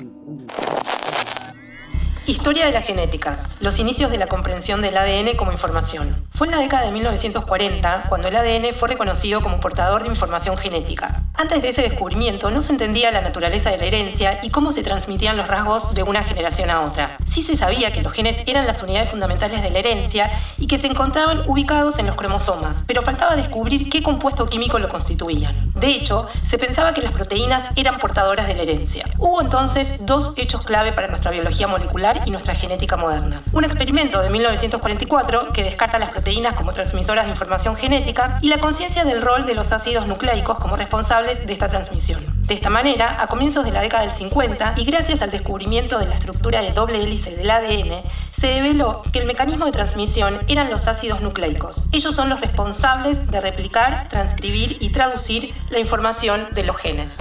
Historia 2.42 2.66
de 2.66 2.72
la 2.72 2.82
genética. 2.82 3.44
Los 3.60 3.78
inicios 3.78 4.10
de 4.10 4.18
la 4.18 4.26
comprensión 4.26 4.82
del 4.82 4.98
ADN 4.98 5.36
como 5.38 5.52
información. 5.52 6.26
Fue 6.32 6.48
en 6.48 6.52
la 6.52 6.58
década 6.58 6.86
de 6.86 6.92
1940 6.92 8.06
cuando 8.10 8.30
el 8.30 8.36
ADN 8.36 8.74
fue 8.74 8.90
reconocido 8.90 9.42
como 9.42 9.60
portador 9.60 10.02
de 10.02 10.10
información 10.10 10.58
genética. 10.58 11.22
Antes 11.36 11.62
de 11.62 11.70
ese 11.70 11.84
descubrimiento 11.84 12.50
no 12.50 12.64
se 12.64 12.72
entendía 12.72 13.12
la 13.12 13.22
naturaleza 13.22 13.70
de 13.70 13.78
la 13.78 13.86
herencia 13.86 14.40
y 14.42 14.50
cómo 14.50 14.72
se 14.72 14.82
transmitían 14.82 15.38
los 15.38 15.48
rasgos 15.48 15.94
de 15.94 16.02
una 16.02 16.24
generación 16.24 16.72
a 16.72 16.82
otra. 16.82 17.18
Sí 17.26 17.44
se 17.44 17.56
sabía 17.56 17.94
que 17.94 18.02
los 18.02 18.12
genes 18.12 18.42
eran 18.48 18.66
las 18.66 18.82
unidades 18.82 19.12
fundamentales 19.12 19.62
de 19.62 19.70
la 19.70 19.78
herencia 19.78 20.32
y 20.58 20.66
que 20.66 20.80
se 20.80 20.88
encontraban 20.88 21.48
ubicados 21.48 22.00
en 22.00 22.08
los 22.08 22.16
cromosomas, 22.16 22.84
pero 22.88 23.04
faltaba 23.04 23.36
descubrir 23.36 23.88
qué 23.88 24.02
compuesto 24.02 24.48
químico 24.48 24.80
lo 24.80 24.90
constituían. 24.90 25.72
De 25.76 25.90
hecho, 25.90 26.26
se 26.42 26.58
pensaba 26.58 26.94
que 26.94 27.04
las 27.04 27.12
proteínas 27.12 27.70
eran 27.76 28.00
portadoras 28.00 28.48
de 28.48 28.56
la 28.56 28.64
herencia. 28.64 29.06
Hubo 29.20 29.42
entonces 29.42 29.96
dos 30.00 30.34
hechos 30.38 30.66
clave 30.66 30.92
para 30.92 31.08
nuestra 31.08 31.30
biología 31.30 31.68
molecular 31.68 32.24
y 32.26 32.31
nuestra 32.32 32.56
genética 32.56 32.98
moderna. 32.98 33.42
Un 33.54 33.66
experimento 33.66 34.22
de 34.22 34.30
1944 34.30 35.52
que 35.54 35.64
descarta 35.64 36.00
las 36.00 36.10
proteínas 36.10 36.54
como 36.54 36.72
transmisoras 36.72 37.26
de 37.26 37.32
información 37.32 37.76
genética 37.76 38.40
y 38.42 38.48
la 38.48 38.60
conciencia 38.60 39.04
del 39.04 39.22
rol 39.22 39.46
de 39.46 39.56
los 39.56 39.72
ácidos 39.72 40.08
nucleicos 40.08 40.58
como 40.60 40.76
responsables 40.76 41.46
de 41.46 41.54
esta 41.54 41.68
transmisión. 41.68 42.26
De 42.48 42.56
esta 42.56 42.70
manera, 42.70 43.22
a 43.22 43.28
comienzos 43.28 43.64
de 43.64 43.72
la 43.72 43.82
década 43.82 44.04
del 44.04 44.12
50 44.12 44.74
y 44.78 44.84
gracias 44.84 45.22
al 45.22 45.32
descubrimiento 45.32 46.00
de 46.00 46.08
la 46.08 46.16
estructura 46.16 46.62
de 46.62 46.72
doble 46.72 47.02
hélice 47.02 47.36
del 47.36 47.50
ADN, 47.50 48.04
se 48.32 48.48
develó 48.48 49.04
que 49.12 49.20
el 49.20 49.28
mecanismo 49.28 49.66
de 49.66 49.72
transmisión 49.72 50.42
eran 50.48 50.70
los 50.70 50.88
ácidos 50.88 51.22
nucleicos. 51.22 51.88
Ellos 51.92 52.16
son 52.16 52.30
los 52.30 52.42
responsables 52.42 53.30
de 53.30 53.40
replicar, 53.40 54.10
transcribir 54.10 54.78
y 54.80 54.92
traducir 54.92 55.54
la 55.70 55.80
información 55.80 56.48
de 56.54 56.64
los 56.64 56.78
genes. 56.78 57.18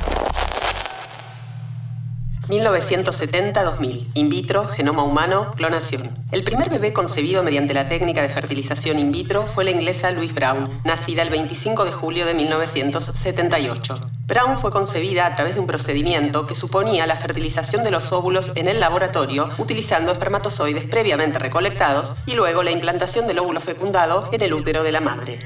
1970-2000. 2.51 4.09
In 4.15 4.29
vitro, 4.29 4.67
genoma 4.67 5.05
humano, 5.05 5.53
clonación. 5.57 6.27
El 6.33 6.45
primer 6.45 6.69
bebé 6.69 6.93
concebido 6.93 7.43
mediante 7.43 7.75
la 7.75 7.89
técnica 7.89 8.23
de 8.23 8.29
fertilización 8.29 8.99
in 8.99 9.13
vitro 9.13 9.47
fue 9.47 9.65
la 9.65 9.71
inglesa 9.71 10.11
Louise 10.11 10.35
Brown, 10.35 10.81
nacida 10.85 11.23
el 11.23 11.31
25 11.31 11.85
de 11.85 11.93
julio 11.93 12.27
de 12.27 12.35
1978. 12.35 14.01
Brown 14.27 14.59
fue 14.59 14.71
concebida 14.71 15.27
a 15.27 15.35
través 15.35 15.55
de 15.55 15.61
un 15.61 15.67
procedimiento 15.67 16.47
que 16.47 16.55
suponía 16.55 17.07
la 17.07 17.17
fertilización 17.17 17.85
de 17.85 17.91
los 17.91 18.13
óvulos 18.13 18.53
en 18.55 18.69
el 18.69 18.81
laboratorio 18.81 19.51
utilizando 19.59 20.13
espermatozoides 20.13 20.85
previamente 20.85 21.39
recolectados 21.39 22.15
y 22.27 22.35
luego 22.35 22.63
la 22.63 22.71
implantación 22.71 23.27
del 23.27 23.39
óvulo 23.39 23.61
fecundado 23.61 24.29
en 24.33 24.43
el 24.43 24.55
útero 24.55 24.83
de 24.83 24.93
la 24.93 25.01
madre. 25.01 25.39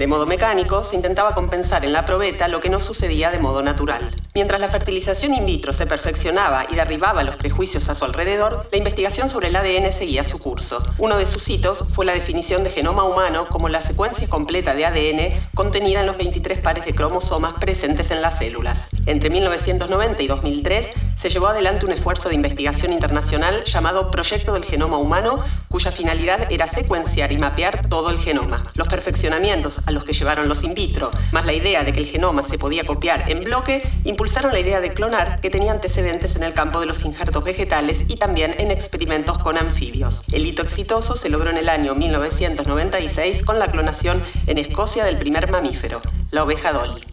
De 0.00 0.06
modo 0.06 0.24
mecánico, 0.24 0.82
se 0.82 0.96
intentaba 0.96 1.34
compensar 1.34 1.84
en 1.84 1.92
la 1.92 2.06
probeta 2.06 2.48
lo 2.48 2.60
que 2.60 2.70
no 2.70 2.80
sucedía 2.80 3.30
de 3.30 3.38
modo 3.38 3.62
natural. 3.62 4.16
Mientras 4.34 4.58
la 4.58 4.70
fertilización 4.70 5.34
in 5.34 5.44
vitro 5.44 5.74
se 5.74 5.86
perfeccionaba 5.86 6.64
y 6.70 6.74
derribaba 6.74 7.22
los 7.22 7.36
prejuicios 7.36 7.86
a 7.90 7.94
su 7.94 8.06
alrededor, 8.06 8.66
la 8.72 8.78
investigación 8.78 9.28
sobre 9.28 9.48
el 9.48 9.56
ADN 9.56 9.92
seguía 9.92 10.24
su 10.24 10.38
curso. 10.38 10.82
Uno 10.96 11.18
de 11.18 11.26
sus 11.26 11.46
hitos 11.50 11.84
fue 11.92 12.06
la 12.06 12.14
definición 12.14 12.64
de 12.64 12.70
genoma 12.70 13.04
humano 13.04 13.46
como 13.50 13.68
la 13.68 13.82
secuencia 13.82 14.26
completa 14.26 14.74
de 14.74 14.86
ADN 14.86 15.50
contenida 15.54 16.00
en 16.00 16.06
los 16.06 16.16
23 16.16 16.60
pares 16.60 16.86
de 16.86 16.94
cromosomas 16.94 17.52
presentes 17.60 18.10
en 18.10 18.22
las 18.22 18.38
células. 18.38 18.88
Entre 19.04 19.28
1990 19.28 20.22
y 20.22 20.26
2003 20.28 20.92
se 21.16 21.28
llevó 21.28 21.48
adelante 21.48 21.84
un 21.84 21.92
esfuerzo 21.92 22.30
de 22.30 22.36
investigación 22.36 22.94
internacional 22.94 23.64
llamado 23.64 24.10
Proyecto 24.10 24.54
del 24.54 24.64
Genoma 24.64 24.96
Humano, 24.96 25.40
cuya 25.68 25.92
finalidad 25.92 26.50
era 26.50 26.66
secuenciar 26.68 27.32
y 27.32 27.36
mapear 27.36 27.90
todo 27.90 28.08
el 28.08 28.18
genoma. 28.18 28.70
Los 28.72 28.88
perfeccionamientos 28.88 29.82
a 29.90 29.92
los 29.92 30.04
que 30.04 30.12
llevaron 30.12 30.48
los 30.48 30.64
in 30.64 30.74
vitro, 30.74 31.10
más 31.32 31.44
la 31.44 31.52
idea 31.52 31.84
de 31.84 31.92
que 31.92 32.00
el 32.00 32.06
genoma 32.06 32.42
se 32.42 32.58
podía 32.58 32.84
copiar 32.84 33.30
en 33.30 33.44
bloque, 33.44 33.82
impulsaron 34.04 34.52
la 34.52 34.60
idea 34.60 34.80
de 34.80 34.92
clonar 34.92 35.40
que 35.40 35.50
tenía 35.50 35.72
antecedentes 35.72 36.36
en 36.36 36.44
el 36.44 36.54
campo 36.54 36.80
de 36.80 36.86
los 36.86 37.04
injertos 37.04 37.44
vegetales 37.44 38.04
y 38.08 38.16
también 38.16 38.54
en 38.58 38.70
experimentos 38.70 39.38
con 39.38 39.58
anfibios. 39.58 40.22
El 40.32 40.46
hito 40.46 40.62
exitoso 40.62 41.16
se 41.16 41.28
logró 41.28 41.50
en 41.50 41.58
el 41.58 41.68
año 41.68 41.94
1996 41.94 43.42
con 43.44 43.58
la 43.58 43.70
clonación 43.70 44.22
en 44.46 44.58
Escocia 44.58 45.04
del 45.04 45.18
primer 45.18 45.50
mamífero, 45.50 46.00
la 46.30 46.44
oveja 46.44 46.72
Dolly. 46.72 47.04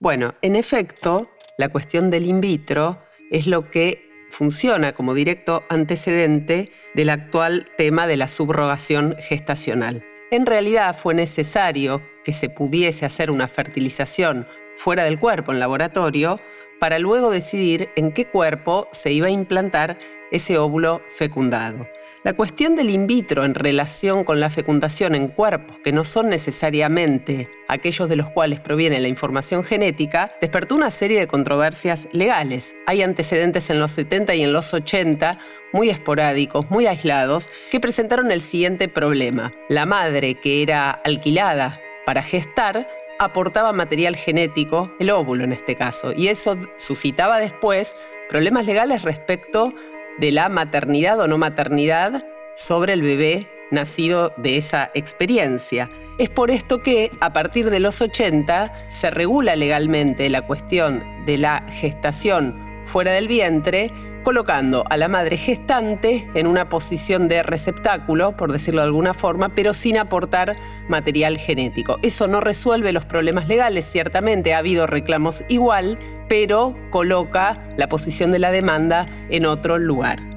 Bueno, 0.00 0.34
en 0.42 0.54
efecto, 0.54 1.28
la 1.56 1.70
cuestión 1.70 2.10
del 2.10 2.26
in 2.26 2.40
vitro 2.40 2.98
es 3.30 3.46
lo 3.46 3.70
que 3.70 4.08
funciona 4.30 4.94
como 4.94 5.14
directo 5.14 5.64
antecedente 5.68 6.70
del 6.94 7.10
actual 7.10 7.66
tema 7.76 8.06
de 8.06 8.16
la 8.16 8.28
subrogación 8.28 9.16
gestacional. 9.18 10.04
En 10.30 10.44
realidad 10.44 10.94
fue 10.94 11.14
necesario 11.14 12.02
que 12.22 12.34
se 12.34 12.50
pudiese 12.50 13.06
hacer 13.06 13.30
una 13.30 13.48
fertilización 13.48 14.46
fuera 14.76 15.04
del 15.04 15.18
cuerpo 15.18 15.52
en 15.52 15.60
laboratorio 15.60 16.38
para 16.78 16.98
luego 16.98 17.30
decidir 17.30 17.88
en 17.96 18.12
qué 18.12 18.26
cuerpo 18.26 18.88
se 18.92 19.10
iba 19.10 19.28
a 19.28 19.30
implantar 19.30 19.98
ese 20.30 20.58
óvulo 20.58 21.00
fecundado. 21.08 21.86
La 22.24 22.32
cuestión 22.32 22.74
del 22.74 22.90
in 22.90 23.06
vitro 23.06 23.44
en 23.44 23.54
relación 23.54 24.24
con 24.24 24.40
la 24.40 24.50
fecundación 24.50 25.14
en 25.14 25.28
cuerpos 25.28 25.78
que 25.84 25.92
no 25.92 26.04
son 26.04 26.28
necesariamente 26.28 27.48
aquellos 27.68 28.08
de 28.08 28.16
los 28.16 28.28
cuales 28.28 28.58
proviene 28.58 28.98
la 28.98 29.06
información 29.06 29.62
genética 29.62 30.32
despertó 30.40 30.74
una 30.74 30.90
serie 30.90 31.20
de 31.20 31.28
controversias 31.28 32.08
legales. 32.10 32.74
Hay 32.86 33.02
antecedentes 33.02 33.70
en 33.70 33.78
los 33.78 33.92
70 33.92 34.34
y 34.34 34.42
en 34.42 34.52
los 34.52 34.74
80 34.74 35.38
muy 35.72 35.90
esporádicos, 35.90 36.68
muy 36.70 36.86
aislados, 36.86 37.52
que 37.70 37.78
presentaron 37.78 38.32
el 38.32 38.40
siguiente 38.40 38.88
problema. 38.88 39.52
La 39.68 39.86
madre 39.86 40.34
que 40.34 40.62
era 40.62 40.90
alquilada 40.90 41.80
para 42.04 42.24
gestar 42.24 42.88
aportaba 43.20 43.72
material 43.72 44.16
genético, 44.16 44.90
el 44.98 45.10
óvulo 45.10 45.44
en 45.44 45.52
este 45.52 45.76
caso, 45.76 46.12
y 46.16 46.28
eso 46.28 46.56
suscitaba 46.76 47.38
después 47.38 47.94
problemas 48.28 48.66
legales 48.66 49.02
respecto 49.02 49.72
de 50.18 50.32
la 50.32 50.48
maternidad 50.48 51.20
o 51.20 51.28
no 51.28 51.38
maternidad 51.38 52.24
sobre 52.56 52.92
el 52.92 53.02
bebé 53.02 53.48
nacido 53.70 54.32
de 54.36 54.56
esa 54.56 54.90
experiencia. 54.94 55.88
Es 56.18 56.30
por 56.30 56.50
esto 56.50 56.82
que 56.82 57.12
a 57.20 57.32
partir 57.32 57.70
de 57.70 57.80
los 57.80 58.00
80 58.00 58.90
se 58.90 59.10
regula 59.10 59.54
legalmente 59.56 60.28
la 60.30 60.42
cuestión 60.42 61.04
de 61.26 61.38
la 61.38 61.64
gestación 61.70 62.56
fuera 62.86 63.12
del 63.12 63.28
vientre 63.28 63.92
colocando 64.28 64.84
a 64.90 64.98
la 64.98 65.08
madre 65.08 65.38
gestante 65.38 66.28
en 66.34 66.46
una 66.46 66.68
posición 66.68 67.28
de 67.28 67.42
receptáculo, 67.42 68.36
por 68.36 68.52
decirlo 68.52 68.82
de 68.82 68.88
alguna 68.88 69.14
forma, 69.14 69.54
pero 69.54 69.72
sin 69.72 69.96
aportar 69.96 70.54
material 70.86 71.38
genético. 71.38 71.98
Eso 72.02 72.26
no 72.26 72.42
resuelve 72.42 72.92
los 72.92 73.06
problemas 73.06 73.48
legales, 73.48 73.86
ciertamente 73.86 74.52
ha 74.52 74.58
habido 74.58 74.86
reclamos 74.86 75.44
igual, 75.48 75.98
pero 76.28 76.76
coloca 76.90 77.64
la 77.78 77.88
posición 77.88 78.30
de 78.30 78.38
la 78.38 78.50
demanda 78.50 79.06
en 79.30 79.46
otro 79.46 79.78
lugar. 79.78 80.27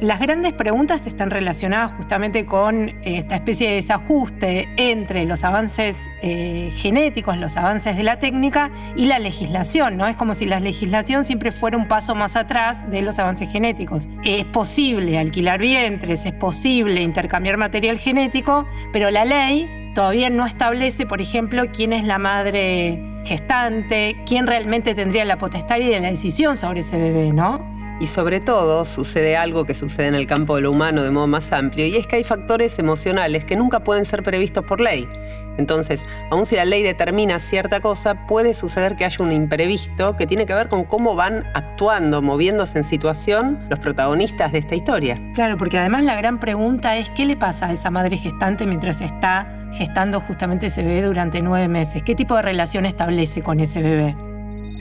Las 0.00 0.20
grandes 0.20 0.52
preguntas 0.52 1.06
están 1.06 1.30
relacionadas 1.30 1.92
justamente 1.96 2.44
con 2.44 2.92
esta 3.02 3.34
especie 3.34 3.70
de 3.70 3.76
desajuste 3.76 4.68
entre 4.76 5.24
los 5.24 5.42
avances 5.42 5.96
eh, 6.20 6.70
genéticos, 6.76 7.38
los 7.38 7.56
avances 7.56 7.96
de 7.96 8.02
la 8.02 8.18
técnica 8.18 8.70
y 8.94 9.06
la 9.06 9.18
legislación, 9.18 9.96
¿no? 9.96 10.06
Es 10.06 10.14
como 10.14 10.34
si 10.34 10.44
la 10.44 10.60
legislación 10.60 11.24
siempre 11.24 11.50
fuera 11.50 11.78
un 11.78 11.88
paso 11.88 12.14
más 12.14 12.36
atrás 12.36 12.90
de 12.90 13.00
los 13.00 13.18
avances 13.18 13.50
genéticos. 13.50 14.06
Es 14.22 14.44
posible 14.44 15.18
alquilar 15.18 15.60
vientres, 15.60 16.26
es 16.26 16.32
posible 16.34 17.00
intercambiar 17.00 17.56
material 17.56 17.96
genético, 17.96 18.66
pero 18.92 19.10
la 19.10 19.24
ley 19.24 19.92
todavía 19.94 20.28
no 20.28 20.44
establece, 20.44 21.06
por 21.06 21.22
ejemplo, 21.22 21.64
quién 21.72 21.94
es 21.94 22.04
la 22.04 22.18
madre 22.18 23.00
gestante, 23.24 24.14
quién 24.26 24.46
realmente 24.46 24.94
tendría 24.94 25.24
la 25.24 25.38
potestad 25.38 25.78
y 25.78 25.88
la 25.98 26.10
decisión 26.10 26.58
sobre 26.58 26.80
ese 26.80 26.98
bebé, 26.98 27.32
¿no? 27.32 27.75
Y 27.98 28.08
sobre 28.08 28.40
todo 28.40 28.84
sucede 28.84 29.36
algo 29.36 29.64
que 29.64 29.72
sucede 29.74 30.08
en 30.08 30.14
el 30.14 30.26
campo 30.26 30.56
de 30.56 30.62
lo 30.62 30.70
humano 30.70 31.02
de 31.02 31.10
modo 31.10 31.26
más 31.26 31.52
amplio, 31.52 31.86
y 31.86 31.96
es 31.96 32.06
que 32.06 32.16
hay 32.16 32.24
factores 32.24 32.78
emocionales 32.78 33.44
que 33.44 33.56
nunca 33.56 33.80
pueden 33.80 34.04
ser 34.04 34.22
previstos 34.22 34.64
por 34.64 34.80
ley. 34.80 35.08
Entonces, 35.56 36.04
aun 36.30 36.44
si 36.44 36.56
la 36.56 36.64
ley 36.64 36.82
determina 36.82 37.38
cierta 37.38 37.80
cosa, 37.80 38.26
puede 38.26 38.52
suceder 38.52 38.96
que 38.96 39.06
haya 39.06 39.24
un 39.24 39.32
imprevisto 39.32 40.16
que 40.16 40.26
tiene 40.26 40.44
que 40.44 40.52
ver 40.52 40.68
con 40.68 40.84
cómo 40.84 41.14
van 41.14 41.44
actuando, 41.54 42.20
moviéndose 42.20 42.78
en 42.78 42.84
situación 42.84 43.58
los 43.70 43.78
protagonistas 43.78 44.52
de 44.52 44.58
esta 44.58 44.74
historia. 44.74 45.18
Claro, 45.34 45.56
porque 45.56 45.78
además 45.78 46.04
la 46.04 46.16
gran 46.16 46.38
pregunta 46.38 46.98
es 46.98 47.08
qué 47.10 47.24
le 47.24 47.36
pasa 47.36 47.68
a 47.68 47.72
esa 47.72 47.90
madre 47.90 48.18
gestante 48.18 48.66
mientras 48.66 49.00
está 49.00 49.70
gestando 49.72 50.20
justamente 50.20 50.66
ese 50.66 50.82
bebé 50.82 51.02
durante 51.02 51.40
nueve 51.40 51.68
meses. 51.68 52.02
¿Qué 52.02 52.14
tipo 52.14 52.36
de 52.36 52.42
relación 52.42 52.84
establece 52.84 53.42
con 53.42 53.60
ese 53.60 53.82
bebé? 53.82 54.35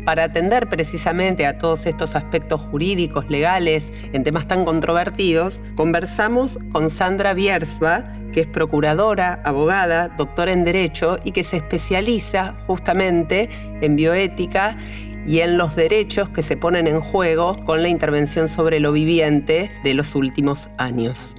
Para 0.05 0.25
atender 0.25 0.69
precisamente 0.69 1.47
a 1.47 1.57
todos 1.57 1.87
estos 1.87 2.15
aspectos 2.15 2.61
jurídicos, 2.61 3.27
legales, 3.27 3.91
en 4.13 4.23
temas 4.23 4.47
tan 4.47 4.63
controvertidos, 4.63 5.61
conversamos 5.75 6.59
con 6.71 6.91
Sandra 6.91 7.33
Biersba, 7.33 8.13
que 8.31 8.41
es 8.41 8.47
procuradora, 8.47 9.41
abogada, 9.43 10.09
doctora 10.09 10.53
en 10.53 10.63
Derecho 10.63 11.17
y 11.23 11.31
que 11.31 11.43
se 11.43 11.57
especializa 11.57 12.53
justamente 12.67 13.49
en 13.81 13.95
bioética 13.95 14.77
y 15.25 15.39
en 15.39 15.57
los 15.57 15.75
derechos 15.75 16.29
que 16.29 16.43
se 16.43 16.55
ponen 16.55 16.85
en 16.85 17.01
juego 17.01 17.65
con 17.65 17.81
la 17.81 17.89
intervención 17.89 18.47
sobre 18.47 18.79
lo 18.79 18.91
viviente 18.91 19.71
de 19.83 19.93
los 19.95 20.13
últimos 20.13 20.69
años. 20.77 21.35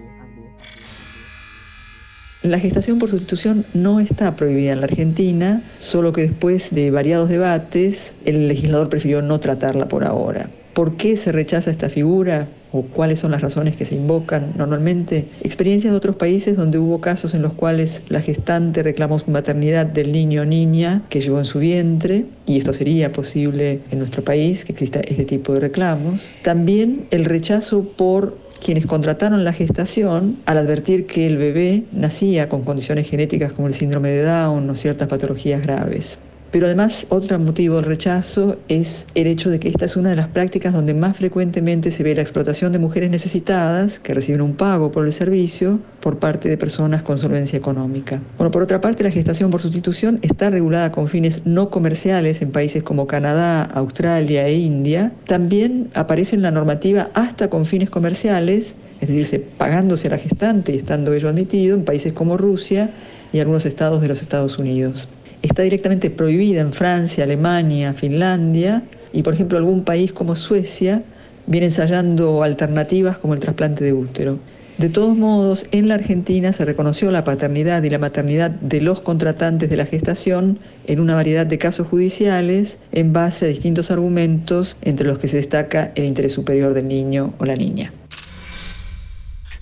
La 2.47 2.61
gestación 2.61 3.01
por 3.01 3.11
sustitución 3.11 3.67
no 3.75 3.99
está 3.99 4.37
prohibida 4.37 4.73
en 4.73 4.79
la 4.79 4.87
Argentina, 4.87 5.65
solo 5.81 6.13
que 6.13 6.23
después 6.23 6.73
de 6.73 6.93
variados 6.93 7.29
debates, 7.29 8.15
el 8.25 8.47
legislador 8.47 8.89
prefirió 8.89 9.21
no 9.21 9.41
tratarla 9.41 9.89
por 9.89 10.05
ahora. 10.05 10.49
¿Por 10.73 10.97
qué 10.97 11.17
se 11.17 11.33
rechaza 11.33 11.73
esta 11.73 11.89
figura? 11.89 12.47
¿O 12.71 12.83
cuáles 12.83 13.19
son 13.19 13.33
las 13.33 13.41
razones 13.41 13.77
que 13.77 13.85
se 13.85 13.97
invocan 13.97 14.53
normalmente? 14.57 15.27
Experiencias 15.43 15.91
de 15.91 15.97
otros 15.97 16.15
países 16.15 16.57
donde 16.57 16.79
hubo 16.79 17.01
casos 17.01 17.35
en 17.35 17.43
los 17.43 17.53
cuales 17.53 18.05
la 18.11 18.21
gestante 18.21 18.85
reclamó 18.85 19.19
su 19.19 19.33
maternidad 19.33 19.85
del 19.85 20.13
niño 20.13 20.43
o 20.43 20.45
niña 20.45 21.03
que 21.09 21.21
llevó 21.21 21.39
en 21.39 21.47
su 21.47 21.59
vientre, 21.59 22.27
y 22.47 22.59
esto 22.59 22.73
sería 22.73 23.11
posible 23.11 23.81
en 23.91 23.99
nuestro 23.99 24.23
país, 24.23 24.65
que 24.65 24.71
exista 24.71 25.01
este 25.01 25.25
tipo 25.25 25.53
de 25.53 25.61
reclamos. 25.61 26.31
También 26.43 27.09
el 27.11 27.25
rechazo 27.25 27.83
por 27.83 28.46
quienes 28.67 28.87
contrataron 28.87 29.45
la 29.45 29.53
gestación 29.53 30.39
al 30.45 30.59
advertir 30.59 31.07
que 31.07 31.25
el 31.25 31.37
bebé 31.37 31.85
nacía 31.93 32.49
con 32.49 32.65
condiciones 32.65 33.09
genéticas 33.09 33.53
como 33.53 33.69
el 33.69 33.75
síndrome 33.75 34.11
de 34.11 34.25
Down 34.25 34.69
o 34.69 34.75
ciertas 34.75 35.07
patologías 35.07 35.63
graves. 35.63 36.19
Pero 36.57 36.69
además, 36.69 37.07
otro 37.11 37.39
motivo 37.39 37.77
del 37.77 37.85
rechazo 37.85 38.57
es 38.69 39.07
el 39.15 39.27
hecho 39.27 39.51
de 39.51 39.61
que 39.61 39.69
esta 39.69 39.85
es 39.85 39.95
una 39.95 40.09
de 40.09 40.17
las 40.17 40.29
prácticas 40.29 40.73
donde 40.73 40.95
más 40.95 41.19
frecuentemente 41.19 41.91
se 41.91 42.03
ve 42.03 42.15
la 42.15 42.23
explotación 42.23 42.73
de 42.73 42.79
mujeres 42.79 43.11
necesitadas 43.11 44.01
que 44.01 44.15
reciben 44.15 44.41
un 44.41 44.55
pago 44.55 44.91
por 44.91 45.05
el 45.05 45.13
servicio 45.13 45.81
por 46.01 46.19
parte 46.19 46.49
de 46.49 46.57
personas 46.57 47.03
con 47.03 47.19
solvencia 47.19 47.59
económica. 47.59 48.23
Bueno, 48.39 48.51
por 48.51 48.63
otra 48.63 48.81
parte, 48.81 49.05
la 49.05 49.11
gestación 49.11 49.51
por 49.51 49.61
sustitución 49.61 50.19
está 50.23 50.49
regulada 50.49 50.93
con 50.93 51.09
fines 51.09 51.43
no 51.45 51.69
comerciales 51.69 52.41
en 52.41 52.53
países 52.53 52.83
como 52.83 53.07
Canadá, 53.07 53.65
Australia 53.65 54.49
e 54.49 54.55
India. 54.55 55.13
También 55.27 55.91
aparece 55.93 56.37
en 56.37 56.41
la 56.41 56.53
normativa 56.53 57.11
hasta 57.13 57.51
con 57.51 57.67
fines 57.67 57.91
comerciales, 57.91 58.77
es 59.03 59.09
decir, 59.09 59.47
pagándose 59.59 60.07
a 60.07 60.13
la 60.13 60.19
gestante 60.19 60.73
y 60.73 60.79
estando 60.79 61.13
ello 61.13 61.29
admitido 61.29 61.77
en 61.77 61.85
países 61.85 62.15
como 62.15 62.39
Rusia 62.39 62.95
y 63.31 63.41
algunos 63.41 63.67
estados 63.67 64.01
de 64.01 64.09
los 64.09 64.23
Estados 64.23 64.59
Unidos 64.59 65.07
está 65.47 65.63
directamente 65.63 66.11
prohibida 66.11 66.61
en 66.61 66.73
Francia, 66.73 67.25
Alemania, 67.25 67.93
Finlandia 67.93 68.83
y 69.13 69.23
por 69.23 69.35
ejemplo 69.35 69.59
algún 69.59 69.85
país 69.85 70.13
como 70.13 70.37
Suecia 70.37 71.03
viene 71.47 71.67
ensayando 71.67 72.43
alternativas 72.43 73.19
como 73.19 73.35
el 73.35 73.41
trasplante 73.41 73.85
de 73.85 73.93
útero. 73.93 74.39
De 74.79 74.91
todos 74.91 75.17
modos, 75.17 75.65
en 75.71 75.89
la 75.89 75.95
Argentina 75.95 76.53
se 76.53 76.67
reconoció 76.67 77.11
la 77.11 77.25
paternidad 77.25 77.83
y 77.83 77.89
la 77.89 77.99
maternidad 77.99 78.51
de 78.51 78.83
los 78.83 79.01
contratantes 79.01 79.71
de 79.71 79.77
la 79.79 79.87
gestación 79.87 80.59
en 80.87 81.01
una 81.01 81.15
variedad 81.15 81.47
de 81.47 81.57
casos 81.57 81.87
judiciales 81.87 82.79
en 82.93 83.15
base 83.15 83.47
a 83.47 83.49
distintos 83.49 83.91
argumentos 83.91 84.77
entre 84.83 85.07
los 85.07 85.19
que 85.19 85.29
se 85.29 85.39
destaca 85.39 85.93
el 85.95 86.05
interés 86.05 86.35
superior 86.35 86.75
del 86.75 86.89
niño 86.89 87.33
o 87.39 87.47
la 87.47 87.57
niña. 87.57 87.91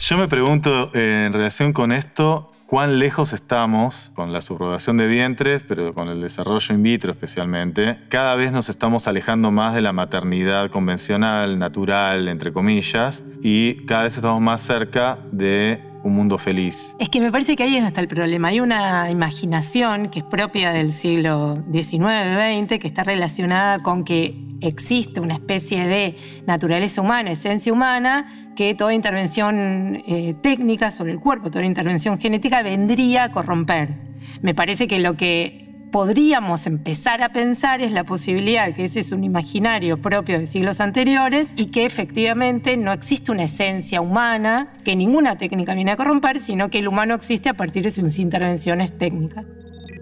Yo 0.01 0.19
me 0.19 0.27
pregunto 0.27 0.91
eh, 0.95 1.25
en 1.27 1.33
relación 1.33 1.73
con 1.73 1.93
esto, 1.93 2.51
cuán 2.67 2.99
lejos 2.99 3.33
estamos 3.33 4.11
con 4.15 4.33
la 4.33 4.41
subrogación 4.41 4.97
de 4.97 5.07
vientres, 5.07 5.63
pero 5.63 5.95
con 5.95 6.09
el 6.09 6.21
desarrollo 6.21 6.75
in 6.75 6.83
vitro 6.83 7.13
especialmente. 7.13 8.01
Cada 8.09 8.35
vez 8.35 8.53
nos 8.53 8.69
estamos 8.69 9.07
alejando 9.07 9.51
más 9.51 9.75
de 9.75 9.83
la 9.83 9.93
maternidad 9.93 10.71
convencional, 10.71 11.59
natural, 11.59 12.29
entre 12.29 12.53
comillas, 12.53 13.25
y 13.43 13.85
cada 13.87 14.05
vez 14.05 14.17
estamos 14.17 14.41
más 14.41 14.61
cerca 14.61 15.19
de 15.31 15.94
un 16.05 16.15
mundo 16.15 16.39
feliz. 16.39 16.95
Es 17.01 17.09
que 17.09 17.21
me 17.21 17.33
parece 17.33 17.57
que 17.57 17.65
ahí 17.65 17.77
es 17.77 17.85
está 17.85 18.01
el 18.01 18.09
problema. 18.09 18.49
Hay 18.49 18.61
una 18.61 19.11
imaginación 19.11 20.11
que 20.11 20.21
es 20.21 20.25
propia 20.25 20.71
del 20.71 20.93
siglo 20.93 21.65
XIX-XX, 21.73 22.79
que 22.79 22.87
está 22.87 23.03
relacionada 23.03 23.83
con 23.83 24.05
que 24.05 24.37
existe 24.61 25.21
una 25.21 25.35
especie 25.35 25.87
de 25.87 26.17
naturaleza 26.47 27.01
humana, 27.01 27.33
esencia 27.33 27.73
humana, 27.73 28.29
que 28.55 28.75
toda 28.75 28.95
intervención 28.95 29.97
eh, 30.07 30.35
técnica 30.43 30.91
sobre 30.91 31.13
el 31.13 31.21
cuerpo, 31.21 31.51
toda 31.51 31.65
intervención 31.65 32.19
genética 32.19 32.63
vendría 32.63 33.25
a 33.25 33.33
corromper. 33.33 33.97
Me 34.43 34.55
parece 34.55 34.87
que 34.87 34.99
lo 34.99 35.17
que 35.17 35.74
podríamos 35.95 36.67
empezar 36.67 37.23
a 37.23 37.29
pensar 37.29 37.81
es 37.81 37.93
la 37.93 38.03
posibilidad 38.03 38.75
que 38.75 38.83
ese 38.83 38.99
es 38.99 39.13
un 39.13 39.23
imaginario 39.23 40.03
propio 40.03 40.41
de 40.41 40.47
siglos 40.47 40.81
anteriores 40.81 41.51
y 41.55 41.67
que 41.67 41.85
efectivamente 41.85 42.77
no 42.77 42.93
existe 42.93 43.31
una 43.31 43.45
esencia 43.45 44.01
humana 44.01 44.73
que 44.85 44.97
ninguna 44.97 45.39
técnica 45.39 45.73
viene 45.73 45.93
a 45.93 45.97
corromper, 45.97 46.41
sino 46.41 46.69
que 46.69 46.81
el 46.81 46.89
humano 46.89 47.15
existe 47.15 47.49
a 47.49 47.55
partir 47.55 47.85
de 47.85 47.93
sus 47.93 48.19
intervenciones 48.19 48.99
técnicas. 48.99 49.47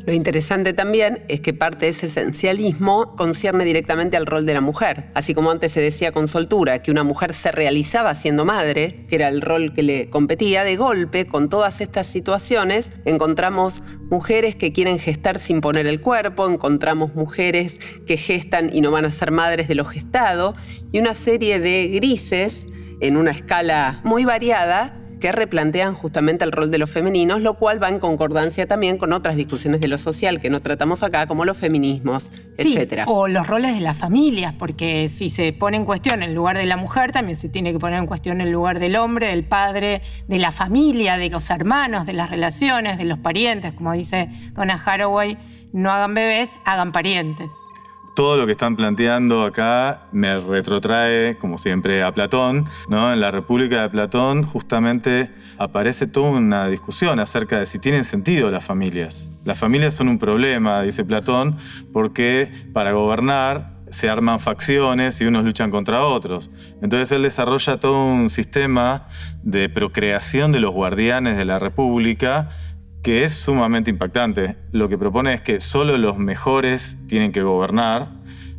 Lo 0.05 0.13
interesante 0.13 0.73
también 0.73 1.23
es 1.29 1.41
que 1.41 1.55
parte 1.55 1.87
de 1.87 1.93
ese 1.93 2.07
esencialismo 2.07 3.15
concierne 3.15 3.65
directamente 3.65 4.17
al 4.17 4.27
rol 4.27 4.45
de 4.45 4.55
la 4.55 4.61
mujer. 4.61 5.11
Así 5.15 5.33
como 5.33 5.53
antes 5.53 5.71
se 5.71 5.81
decía 5.81 6.11
con 6.11 6.27
soltura 6.27 6.83
que 6.83 6.91
una 6.91 7.05
mujer 7.05 7.35
se 7.35 7.53
realizaba 7.53 8.17
siendo 8.17 8.45
madre, 8.45 9.07
que 9.09 9.15
era 9.15 9.29
el 9.29 9.41
rol 9.41 9.73
que 9.73 9.85
le 9.85 10.11
competía, 10.11 10.65
de 10.65 10.77
golpe, 10.77 11.27
con 11.27 11.49
todas 11.49 11.81
estas 11.81 12.09
situaciones, 12.09 12.91
encontramos 13.05 13.85
mujeres 14.11 14.57
que 14.57 14.73
quieren 14.73 14.99
gestar 14.99 15.39
sin 15.39 15.61
poner 15.61 15.87
el 15.87 16.01
cuerpo, 16.01 16.49
encontramos 16.49 17.15
mujeres 17.15 17.79
que 18.05 18.17
gestan 18.17 18.71
y 18.75 18.81
no 18.81 18.91
van 18.91 19.05
a 19.05 19.11
ser 19.13 19.31
madres 19.31 19.69
de 19.69 19.77
lo 19.77 19.85
gestado, 19.85 20.57
y 20.91 20.99
una 20.99 21.15
serie 21.15 21.61
de 21.61 21.87
grises 21.89 22.67
en 23.01 23.17
una 23.17 23.31
escala 23.31 24.01
muy 24.03 24.25
variada 24.25 25.02
que 25.23 25.31
replantean 25.31 25.95
justamente 25.95 26.45
el 26.45 26.51
rol 26.51 26.73
de 26.73 26.79
los 26.79 26.91
femeninos, 26.91 27.41
lo 27.41 27.55
cual 27.55 27.81
va 27.81 27.89
en 27.89 28.01
concordancia 28.01 28.67
también 28.67 28.99
con 28.99 29.13
otras 29.13 29.37
discusiones 29.37 29.81
de 29.81 29.87
lo 29.87 29.97
social 29.97 30.41
que 30.41 30.51
no 30.51 30.61
tratamos 30.61 31.05
acá, 31.05 31.29
como 31.29 31.45
los 31.45 31.57
feminismos, 31.57 32.33
sí, 32.59 32.77
etc. 32.77 33.05
O 33.07 33.29
los 33.29 33.47
roles 33.47 33.75
de 33.75 33.81
las 33.81 33.97
familias, 33.97 34.53
porque 34.59 35.09
si 35.09 35.29
se 35.29 35.53
pone 35.53 35.77
en 35.77 35.85
cuestión 35.85 36.25
el 36.25 36.35
lugar 36.35 36.59
de 36.59 36.67
la 36.67 36.77
mujer, 36.77 37.13
también 37.13 37.39
se 37.39 37.49
tiene 37.49 37.73
que 37.73 37.79
poner 37.79 38.01
en 38.01 38.07
cuestión 38.07 38.41
el 38.41 38.51
lugar 38.51 38.81
del 38.81 38.97
hombre, 38.97 39.29
del 39.29 39.45
padre, 39.45 40.03
de 40.27 40.39
la 40.41 40.51
familia, 40.51 41.17
de 41.17 41.31
los 41.31 41.49
hermanos, 41.51 42.05
de 42.05 42.15
las 42.15 42.29
relaciones, 42.29 42.99
de 42.99 43.05
los 43.05 43.21
parientes, 43.21 43.75
como 43.75 43.93
dice 43.93 44.29
Donna 44.55 44.75
Haraway, 44.85 45.39
no 45.73 45.93
hagan 45.93 46.15
bebés, 46.15 46.51
hagan 46.65 46.91
parientes 46.91 47.53
todo 48.15 48.37
lo 48.37 48.47
que 48.47 48.53
están 48.53 48.77
planteando 48.77 49.45
acá 49.45 50.03
me 50.13 50.37
retrotrae, 50.39 51.37
como 51.39 51.59
siempre, 51.59 52.03
a 52.03 52.13
Platón. 52.13 52.67
¿no? 52.89 53.13
En 53.13 53.21
la 53.21 53.31
República 53.31 53.83
de 53.83 53.89
Platón 53.89 54.45
justamente 54.45 55.31
aparece 55.59 56.07
toda 56.07 56.31
una 56.31 56.69
discusión 56.69 57.21
acerca 57.21 57.59
de 57.59 57.67
si 57.67 57.79
tienen 57.79 58.05
sentido 58.05 58.51
las 58.51 58.65
familias. 58.65 59.31
Las 59.45 59.59
familias 59.59 59.95
son 59.95 60.09
un 60.09 60.19
problema, 60.19 60.83
dice 60.83 61.05
Platón, 61.05 61.57
porque 61.93 62.69
para 62.73 62.93
gobernar 62.93 63.73
se 63.91 64.09
arman 64.09 64.41
facciones 64.41 65.21
y 65.21 65.27
unos 65.27 65.45
luchan 65.45 65.71
contra 65.71 66.05
otros. 66.05 66.51
Entonces 66.81 67.13
él 67.13 67.23
desarrolla 67.23 67.77
todo 67.77 68.07
un 68.07 68.31
sistema 68.31 69.07
de 69.43 69.69
procreación 69.69 70.51
de 70.53 70.61
los 70.61 70.73
guardianes 70.73 71.37
de 71.37 71.45
la 71.45 71.59
República 71.59 72.51
que 73.03 73.25
es 73.25 73.33
sumamente 73.33 73.91
impactante. 73.91 74.57
Lo 74.71 74.89
que 74.89 74.97
propone 74.97 75.35
es 75.35 75.41
que 75.41 75.61
solo 75.61 75.97
los 75.99 76.19
mejores 76.19 76.99
tienen 77.09 77.33
que 77.33 77.43
gobernar, 77.43 78.09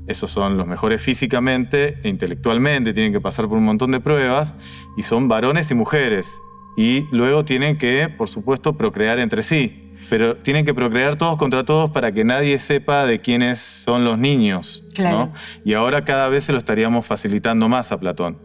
esos 0.07 0.31
son 0.31 0.57
los 0.57 0.67
mejores 0.67 1.01
físicamente 1.01 1.97
e 2.03 2.09
intelectualmente, 2.09 2.93
tienen 2.93 3.13
que 3.13 3.21
pasar 3.21 3.47
por 3.47 3.57
un 3.57 3.63
montón 3.63 3.91
de 3.91 4.01
pruebas, 4.01 4.53
y 4.97 5.03
son 5.03 5.29
varones 5.29 5.71
y 5.71 5.75
mujeres. 5.75 6.41
Y 6.75 7.07
luego 7.11 7.45
tienen 7.45 7.77
que, 7.77 8.09
por 8.09 8.27
supuesto, 8.27 8.75
procrear 8.75 9.19
entre 9.19 9.43
sí. 9.43 9.79
Pero 10.09 10.35
tienen 10.35 10.65
que 10.65 10.73
procrear 10.73 11.15
todos 11.15 11.37
contra 11.37 11.63
todos 11.63 11.91
para 11.91 12.11
que 12.11 12.25
nadie 12.25 12.59
sepa 12.59 13.05
de 13.05 13.19
quiénes 13.19 13.59
son 13.59 14.03
los 14.03 14.19
niños. 14.19 14.83
Y 15.63 15.73
ahora 15.73 16.03
cada 16.03 16.27
vez 16.27 16.43
se 16.43 16.51
lo 16.51 16.57
estaríamos 16.57 17.05
facilitando 17.05 17.69
más 17.69 17.91
a 17.93 17.99
Platón. 17.99 18.37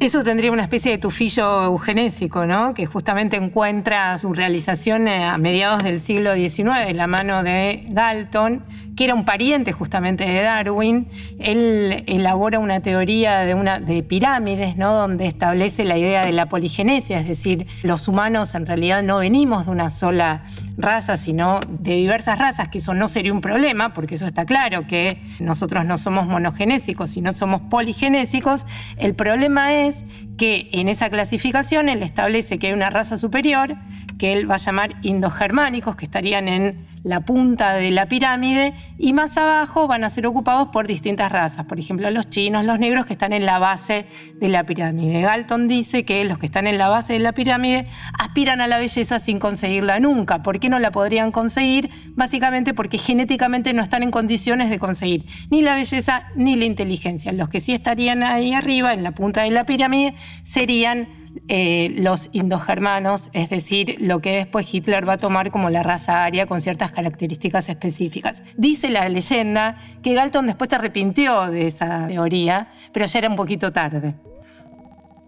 Eso 0.00 0.22
tendría 0.22 0.52
una 0.52 0.62
especie 0.62 0.92
de 0.92 0.98
tufillo 0.98 1.64
eugenésico, 1.64 2.46
¿no? 2.46 2.72
Que 2.72 2.86
justamente 2.86 3.36
encuentra 3.36 4.16
su 4.18 4.32
realización 4.32 5.08
eh, 5.08 5.24
a 5.24 5.38
mediados 5.38 5.82
del 5.82 6.00
siglo 6.00 6.34
XIX 6.34 6.86
de 6.86 6.94
la 6.94 7.08
mano 7.08 7.42
de 7.42 7.84
Galton, 7.88 8.62
que 8.96 9.02
era 9.02 9.14
un 9.14 9.24
pariente 9.24 9.72
justamente 9.72 10.24
de 10.24 10.40
Darwin. 10.42 11.08
Él 11.40 12.04
elabora 12.06 12.60
una 12.60 12.78
teoría 12.78 13.40
de, 13.40 13.54
una, 13.54 13.80
de 13.80 14.04
pirámides, 14.04 14.76
¿no? 14.76 14.94
Donde 14.94 15.26
establece 15.26 15.84
la 15.84 15.98
idea 15.98 16.24
de 16.24 16.30
la 16.30 16.46
poligenesia, 16.46 17.18
es 17.18 17.26
decir, 17.26 17.66
los 17.82 18.06
humanos 18.06 18.54
en 18.54 18.66
realidad 18.66 19.02
no 19.02 19.18
venimos 19.18 19.66
de 19.66 19.72
una 19.72 19.90
sola 19.90 20.44
raza, 20.78 21.16
sino 21.16 21.60
de 21.68 21.96
diversas 21.96 22.38
razas, 22.38 22.68
que 22.68 22.78
eso 22.78 22.94
no 22.94 23.08
sería 23.08 23.32
un 23.32 23.40
problema, 23.40 23.92
porque 23.92 24.14
eso 24.14 24.26
está 24.26 24.46
claro, 24.46 24.86
que 24.86 25.20
nosotros 25.40 25.84
no 25.84 25.98
somos 25.98 26.26
monogenésicos, 26.26 27.10
sino 27.10 27.32
somos 27.32 27.62
poligenésicos. 27.62 28.64
El 28.96 29.14
problema 29.14 29.74
es 29.74 30.04
que 30.38 30.70
en 30.72 30.88
esa 30.88 31.10
clasificación 31.10 31.88
él 31.90 32.02
establece 32.02 32.58
que 32.58 32.68
hay 32.68 32.72
una 32.72 32.88
raza 32.88 33.18
superior, 33.18 33.76
que 34.18 34.32
él 34.32 34.50
va 34.50 34.54
a 34.54 34.58
llamar 34.58 34.94
indogermánicos, 35.02 35.96
que 35.96 36.04
estarían 36.04 36.48
en 36.48 36.86
la 37.04 37.20
punta 37.20 37.74
de 37.74 37.90
la 37.90 38.06
pirámide, 38.06 38.74
y 38.98 39.12
más 39.12 39.36
abajo 39.36 39.86
van 39.86 40.04
a 40.04 40.10
ser 40.10 40.26
ocupados 40.26 40.68
por 40.68 40.86
distintas 40.86 41.30
razas, 41.30 41.64
por 41.64 41.78
ejemplo 41.78 42.10
los 42.10 42.28
chinos, 42.28 42.64
los 42.66 42.78
negros 42.78 43.06
que 43.06 43.12
están 43.12 43.32
en 43.32 43.46
la 43.46 43.58
base 43.58 44.06
de 44.34 44.48
la 44.48 44.64
pirámide. 44.64 45.20
Galton 45.22 45.68
dice 45.68 46.04
que 46.04 46.24
los 46.24 46.38
que 46.38 46.46
están 46.46 46.66
en 46.66 46.78
la 46.78 46.88
base 46.88 47.14
de 47.14 47.18
la 47.20 47.32
pirámide 47.32 47.86
aspiran 48.18 48.60
a 48.60 48.66
la 48.66 48.78
belleza 48.78 49.20
sin 49.20 49.38
conseguirla 49.38 50.00
nunca. 50.00 50.42
¿Por 50.42 50.58
qué 50.60 50.68
no 50.68 50.78
la 50.78 50.90
podrían 50.90 51.32
conseguir? 51.32 51.90
Básicamente 52.14 52.74
porque 52.74 52.98
genéticamente 52.98 53.72
no 53.72 53.82
están 53.82 54.02
en 54.02 54.10
condiciones 54.10 54.70
de 54.70 54.78
conseguir 54.78 55.24
ni 55.50 55.62
la 55.62 55.74
belleza 55.74 56.24
ni 56.34 56.56
la 56.56 56.64
inteligencia. 56.64 57.32
Los 57.32 57.48
que 57.48 57.60
sí 57.60 57.72
estarían 57.72 58.22
ahí 58.22 58.52
arriba, 58.52 58.92
en 58.92 59.02
la 59.02 59.12
punta 59.12 59.42
de 59.42 59.50
la 59.50 59.64
pirámide, 59.64 60.14
serían 60.42 61.08
eh, 61.48 61.94
los 61.98 62.30
indogermanos, 62.32 63.30
es 63.32 63.50
decir, 63.50 63.96
lo 64.00 64.20
que 64.20 64.32
después 64.32 64.72
Hitler 64.72 65.08
va 65.08 65.14
a 65.14 65.18
tomar 65.18 65.50
como 65.50 65.70
la 65.70 65.82
raza 65.82 66.24
aria 66.24 66.46
con 66.46 66.62
ciertas 66.62 66.90
características 66.90 67.68
específicas. 67.68 68.42
Dice 68.56 68.90
la 68.90 69.08
leyenda 69.08 69.76
que 70.02 70.14
Galton 70.14 70.46
después 70.46 70.70
se 70.70 70.76
arrepintió 70.76 71.50
de 71.50 71.66
esa 71.66 72.08
teoría, 72.08 72.70
pero 72.92 73.06
ya 73.06 73.18
era 73.18 73.28
un 73.28 73.36
poquito 73.36 73.72
tarde. 73.72 74.14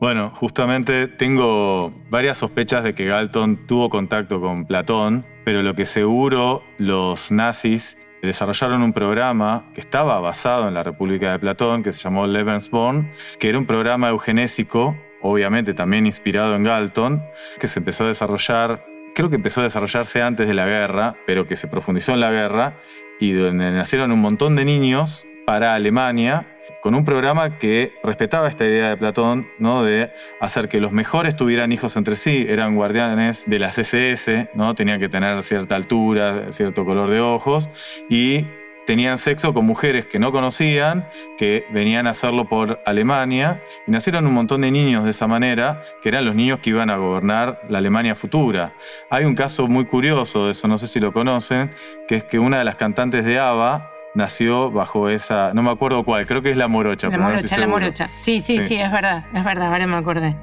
Bueno, 0.01 0.33
justamente 0.35 1.09
tengo 1.09 1.93
varias 2.09 2.39
sospechas 2.39 2.83
de 2.83 2.95
que 2.95 3.05
Galton 3.05 3.67
tuvo 3.67 3.91
contacto 3.91 4.41
con 4.41 4.65
Platón, 4.65 5.27
pero 5.45 5.63
lo 5.63 5.75
que 5.75 5.85
seguro 5.85 6.63
los 6.79 7.31
nazis 7.31 7.99
desarrollaron 8.27 8.83
un 8.83 8.93
programa 8.93 9.65
que 9.75 9.81
estaba 9.81 10.21
basado 10.21 10.69
en 10.69 10.75
la 10.75 10.83
República 10.83 11.33
de 11.33 11.39
Platón, 11.39 11.83
que 11.83 11.93
se 11.93 12.03
llamó 12.03 12.27
Lebensborn, 12.27 13.11
que 13.39 13.49
era 13.49 13.59
un 13.59 13.67
programa 13.67 14.09
eugenésico 14.09 14.97
obviamente 15.21 15.75
también 15.75 16.07
inspirado 16.07 16.57
en 16.57 16.65
Galton, 16.65 17.23
que 17.59 17.69
se 17.69 17.79
empezó 17.79 18.05
a 18.05 18.09
desarrollar, 18.09 18.85
creo 19.15 19.31
que 19.31 19.37
empezó 19.37 19.61
a 19.61 19.65
desarrollarse 19.65 20.23
antes 20.23 20.49
de 20.49 20.55
la 20.55 20.67
guerra, 20.67 21.17
pero 21.27 21.47
que 21.47 21.57
se 21.57 21.69
profundizó 21.69 22.13
en 22.13 22.21
la 22.21 22.31
guerra 22.31 22.75
y 23.19 23.33
donde 23.33 23.71
nacieron 23.71 24.13
un 24.13 24.21
montón 24.21 24.57
de 24.57 24.65
niños 24.65 25.27
para 25.47 25.75
Alemania 25.75 26.47
con 26.81 26.95
un 26.95 27.05
programa 27.05 27.59
que 27.59 27.95
respetaba 28.03 28.49
esta 28.49 28.65
idea 28.65 28.89
de 28.91 28.97
Platón, 28.97 29.49
¿no? 29.59 29.83
de 29.83 30.11
hacer 30.41 30.69
que 30.69 30.81
los 30.81 30.93
mejores 30.93 31.37
tuvieran 31.37 31.73
hijos 31.73 31.97
entre 31.97 32.17
sí, 32.17 32.47
eran 32.49 32.75
guardianes 32.75 33.45
de 33.47 33.59
las 33.59 33.79
SS, 33.79 34.51
¿no? 34.55 34.75
tenían 34.75 35.01
que 35.01 35.09
tener 35.09 35.43
cierta 35.43 35.77
altura, 35.77 36.53
cierto 36.53 36.85
color 36.85 37.11
de 37.11 37.21
ojos, 37.21 37.69
y 38.09 38.47
tenían 38.87 39.19
sexo 39.19 39.55
con 39.55 39.67
mujeres 39.67 40.07
que 40.07 40.19
no 40.19 40.33
conocían, 40.33 41.07
que 41.39 41.65
venían 41.71 42.07
a 42.07 42.11
hacerlo 42.11 42.49
por 42.49 42.81
Alemania, 42.87 43.63
y 43.87 43.91
nacieron 43.91 44.27
un 44.27 44.33
montón 44.33 44.63
de 44.63 44.71
niños 44.71 45.05
de 45.05 45.11
esa 45.11 45.27
manera, 45.27 45.85
que 46.03 46.09
eran 46.09 46.25
los 46.25 46.35
niños 46.35 46.61
que 46.61 46.71
iban 46.71 46.91
a 46.91 46.97
gobernar 46.97 47.61
la 47.69 47.79
Alemania 47.79 48.15
futura. 48.15 48.73
Hay 49.11 49.27
un 49.27 49.35
caso 49.35 49.69
muy 49.69 49.85
curioso 49.85 50.47
de 50.47 50.53
eso, 50.53 50.67
no 50.67 50.79
sé 50.79 50.87
si 50.87 50.99
lo 50.99 51.13
conocen, 51.13 51.71
que 52.09 52.17
es 52.17 52.25
que 52.25 52.39
una 52.39 52.59
de 52.59 52.65
las 52.65 52.77
cantantes 52.77 53.25
de 53.25 53.39
ABBA, 53.39 53.91
nació 54.15 54.71
bajo 54.71 55.09
esa, 55.09 55.53
no 55.55 55.63
me 55.63 55.71
acuerdo 55.71 56.05
cuál, 56.05 56.27
creo 56.27 56.43
que 56.43 56.51
es 56.51 56.57
la 56.57 56.69
morocha. 56.69 57.09
La 57.09 57.19
morocha, 57.19 57.59
la 57.59 57.67
morocha. 57.67 58.09
Sí, 58.19 58.41
sí, 58.41 58.61
sí, 58.61 58.77
es 58.77 58.91
verdad, 58.91 59.25
es 59.33 59.45
verdad, 59.45 59.69
ahora 59.73 59.87
me 59.87 59.97
acordé. 59.97 60.35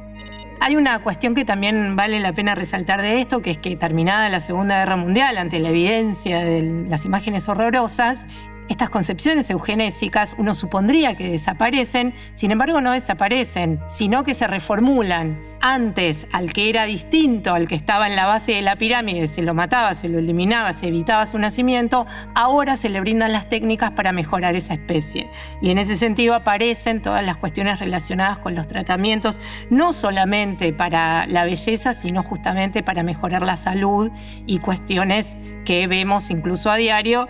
Hay 0.60 0.76
una 0.76 1.00
cuestión 1.00 1.36
que 1.36 1.46
también 1.46 1.96
vale 1.96 2.20
la 2.20 2.34
pena 2.34 2.56
resaltar 2.56 3.02
de 3.02 3.22
esto, 3.22 3.42
que 3.42 3.52
es 3.52 3.58
que 3.60 3.76
terminada 3.76 4.28
la 4.30 4.40
Segunda 4.40 4.80
Guerra 4.80 4.96
Mundial, 4.96 5.38
ante 5.38 5.60
la 5.60 5.70
evidencia 5.70 6.40
de 6.40 6.86
las 6.90 7.06
imágenes 7.06 7.48
horrorosas, 7.48 8.26
estas 8.70 8.90
concepciones 8.90 9.50
eugenésicas 9.50 10.36
uno 10.38 10.54
supondría 10.54 11.16
que 11.16 11.30
desaparecen, 11.30 12.14
sin 12.36 12.52
embargo 12.52 12.82
no 12.82 12.92
desaparecen, 12.92 13.80
sino 13.90 14.24
que 14.24 14.34
se 14.34 14.48
reformulan. 14.48 15.48
Antes, 15.60 16.28
al 16.32 16.54
que 16.54 16.70
era 16.70 16.86
distinto, 16.86 17.56
al 17.56 17.68
que 17.68 17.74
estaba 17.74 18.08
en 18.08 18.16
la 18.16 18.28
base 18.28 18.54
de 18.54 18.62
la 18.62 18.76
pirámide, 18.76 19.26
se 19.26 19.42
lo 19.42 19.56
mataba, 19.56 19.96
se 19.96 20.08
lo 20.08 20.20
eliminaba, 20.20 20.72
se 20.74 20.88
evitaba 20.88 21.26
su 21.26 21.40
nacimiento, 21.40 22.06
ahora 22.36 22.76
se 22.76 22.90
le 22.90 23.00
brindan 23.00 23.32
las 23.32 23.50
técnicas 23.50 23.92
para 23.92 24.12
mejorar 24.12 24.56
esa 24.56 24.76
especie. 24.76 25.28
Y 25.62 25.72
en 25.72 25.80
ese 25.80 25.96
sentido 25.96 26.36
aparecen 26.36 27.02
todas 27.02 27.26
las 27.26 27.38
cuestiones 27.38 27.80
relacionadas 27.80 28.38
con 28.38 28.54
los 28.54 28.68
tratamientos, 28.68 29.42
no 29.72 29.94
solamente 29.94 30.74
para 30.74 31.26
la 31.26 31.44
belleza, 31.44 31.94
sino 31.94 32.22
justamente 32.22 32.84
para 32.84 33.02
mejorar 33.02 33.42
la 33.42 33.58
salud 33.58 34.12
y 34.46 34.60
cuestiones 34.60 35.36
que 35.66 35.88
vemos 35.88 36.30
incluso 36.30 36.70
a 36.70 36.78
diario. 36.78 37.28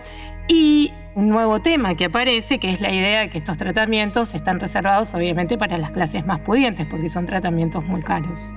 Y 0.47 0.93
un 1.15 1.29
nuevo 1.29 1.59
tema 1.59 1.95
que 1.95 2.05
aparece, 2.05 2.59
que 2.59 2.71
es 2.71 2.79
la 2.79 2.91
idea 2.91 3.21
de 3.21 3.29
que 3.29 3.37
estos 3.37 3.57
tratamientos 3.57 4.35
están 4.35 4.59
reservados 4.59 5.13
obviamente 5.13 5.57
para 5.57 5.77
las 5.77 5.91
clases 5.91 6.25
más 6.25 6.39
pudientes, 6.39 6.85
porque 6.85 7.09
son 7.09 7.25
tratamientos 7.25 7.83
muy 7.83 8.01
caros. 8.01 8.53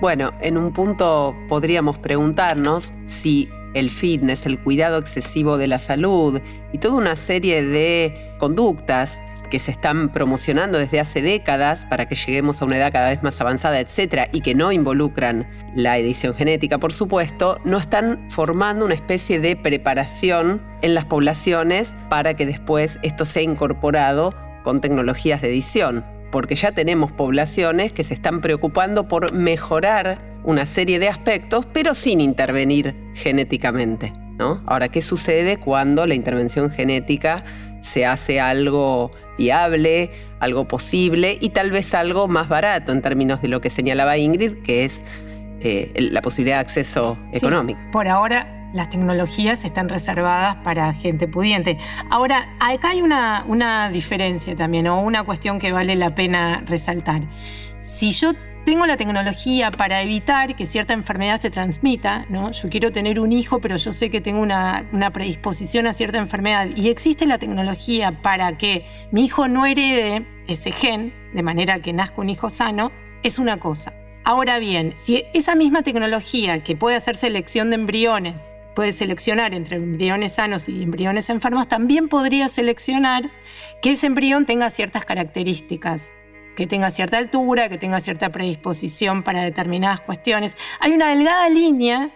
Bueno, 0.00 0.32
en 0.40 0.56
un 0.58 0.72
punto 0.72 1.34
podríamos 1.48 1.98
preguntarnos 1.98 2.92
si 3.06 3.48
el 3.74 3.90
fitness, 3.90 4.46
el 4.46 4.58
cuidado 4.58 4.98
excesivo 4.98 5.56
de 5.58 5.66
la 5.66 5.78
salud 5.78 6.40
y 6.72 6.78
toda 6.78 6.94
una 6.94 7.16
serie 7.16 7.64
de 7.64 8.34
conductas 8.38 9.20
que 9.48 9.58
se 9.58 9.70
están 9.70 10.10
promocionando 10.10 10.78
desde 10.78 11.00
hace 11.00 11.22
décadas 11.22 11.86
para 11.86 12.06
que 12.06 12.14
lleguemos 12.14 12.60
a 12.60 12.64
una 12.64 12.76
edad 12.76 12.92
cada 12.92 13.10
vez 13.10 13.22
más 13.22 13.40
avanzada, 13.40 13.80
etcétera, 13.80 14.28
y 14.32 14.40
que 14.40 14.54
no 14.54 14.72
involucran 14.72 15.48
la 15.74 15.98
edición 15.98 16.34
genética, 16.34 16.78
por 16.78 16.92
supuesto, 16.92 17.58
no 17.64 17.78
están 17.78 18.28
formando 18.30 18.84
una 18.84 18.94
especie 18.94 19.40
de 19.40 19.56
preparación 19.56 20.62
en 20.82 20.94
las 20.94 21.04
poblaciones 21.04 21.94
para 22.08 22.34
que 22.34 22.46
después 22.46 22.98
esto 23.02 23.24
sea 23.24 23.42
incorporado 23.42 24.34
con 24.62 24.80
tecnologías 24.80 25.40
de 25.40 25.48
edición, 25.48 26.04
porque 26.30 26.54
ya 26.54 26.72
tenemos 26.72 27.12
poblaciones 27.12 27.92
que 27.92 28.04
se 28.04 28.14
están 28.14 28.40
preocupando 28.40 29.08
por 29.08 29.32
mejorar 29.32 30.20
una 30.44 30.66
serie 30.66 30.98
de 30.98 31.08
aspectos, 31.08 31.66
pero 31.72 31.94
sin 31.94 32.20
intervenir 32.20 32.94
genéticamente. 33.14 34.12
¿no? 34.38 34.62
Ahora, 34.66 34.88
¿qué 34.88 35.02
sucede 35.02 35.56
cuando 35.56 36.06
la 36.06 36.14
intervención 36.14 36.70
genética 36.70 37.44
se 37.82 38.06
hace 38.06 38.40
algo 38.40 39.10
viable, 39.38 40.10
algo 40.40 40.68
posible 40.68 41.38
y 41.40 41.50
tal 41.50 41.70
vez 41.70 41.94
algo 41.94 42.28
más 42.28 42.48
barato 42.48 42.92
en 42.92 43.00
términos 43.00 43.40
de 43.40 43.48
lo 43.48 43.60
que 43.60 43.70
señalaba 43.70 44.18
Ingrid, 44.18 44.62
que 44.62 44.84
es 44.84 45.02
eh, 45.60 45.92
la 46.12 46.20
posibilidad 46.20 46.56
de 46.56 46.60
acceso 46.60 47.16
económico. 47.32 47.80
por 47.90 48.08
ahora 48.08 48.58
las 48.74 48.90
tecnologías 48.90 49.64
están 49.64 49.88
reservadas 49.88 50.56
para 50.56 50.92
gente 50.92 51.26
pudiente. 51.26 51.78
Ahora, 52.10 52.50
acá 52.60 52.90
hay 52.90 53.00
una, 53.00 53.44
una 53.46 53.88
diferencia 53.88 54.54
también, 54.56 54.86
o 54.88 55.00
una 55.00 55.22
cuestión 55.22 55.58
que 55.58 55.72
vale 55.72 55.96
la 55.96 56.14
pena 56.14 56.62
resaltar. 56.66 57.22
Si 57.80 58.12
yo 58.12 58.32
tengo 58.68 58.84
la 58.84 58.98
tecnología 58.98 59.70
para 59.70 60.02
evitar 60.02 60.54
que 60.54 60.66
cierta 60.66 60.92
enfermedad 60.92 61.40
se 61.40 61.48
transmita, 61.48 62.26
¿no? 62.28 62.52
Yo 62.52 62.68
quiero 62.68 62.92
tener 62.92 63.18
un 63.18 63.32
hijo, 63.32 63.60
pero 63.60 63.78
yo 63.78 63.94
sé 63.94 64.10
que 64.10 64.20
tengo 64.20 64.42
una, 64.42 64.84
predisposición 65.10 65.86
a 65.86 65.94
cierta 65.94 66.18
enfermedad 66.18 66.68
y 66.76 66.90
existe 66.90 67.24
la 67.24 67.38
tecnología 67.38 68.20
para 68.20 68.58
que 68.58 68.84
mi 69.10 69.24
hijo 69.24 69.48
no 69.48 69.64
herede 69.64 70.26
ese 70.48 70.70
gen, 70.70 71.14
de 71.32 71.42
manera 71.42 71.80
que 71.80 71.94
nazca 71.94 72.20
un 72.20 72.28
hijo 72.28 72.50
sano, 72.50 72.92
es 73.22 73.38
una 73.38 73.58
cosa. 73.58 73.94
Ahora 74.22 74.58
bien, 74.58 74.92
si 74.98 75.24
esa 75.32 75.54
misma 75.54 75.80
tecnología 75.80 76.62
que 76.62 76.76
puede 76.76 76.96
hacer 76.96 77.16
selección 77.16 77.70
de 77.70 77.76
embriones 77.76 78.54
puede 78.76 78.92
seleccionar 78.92 79.54
entre 79.54 79.76
embriones 79.76 80.34
sanos 80.34 80.68
y 80.68 80.82
embriones 80.82 81.30
enfermos, 81.30 81.68
también 81.68 82.08
podría 82.08 82.50
seleccionar 82.50 83.30
que 83.80 83.92
ese 83.92 84.08
embrión 84.08 84.44
tenga 84.44 84.68
ciertas 84.68 85.06
características 85.06 86.12
que 86.58 86.66
tenga 86.66 86.90
cierta 86.90 87.18
altura, 87.18 87.68
que 87.68 87.78
tenga 87.78 88.00
cierta 88.00 88.30
predisposición 88.30 89.22
para 89.22 89.44
determinadas 89.44 90.00
cuestiones. 90.00 90.56
Hay 90.80 90.90
una 90.90 91.10
delgada 91.10 91.48
línea 91.48 92.10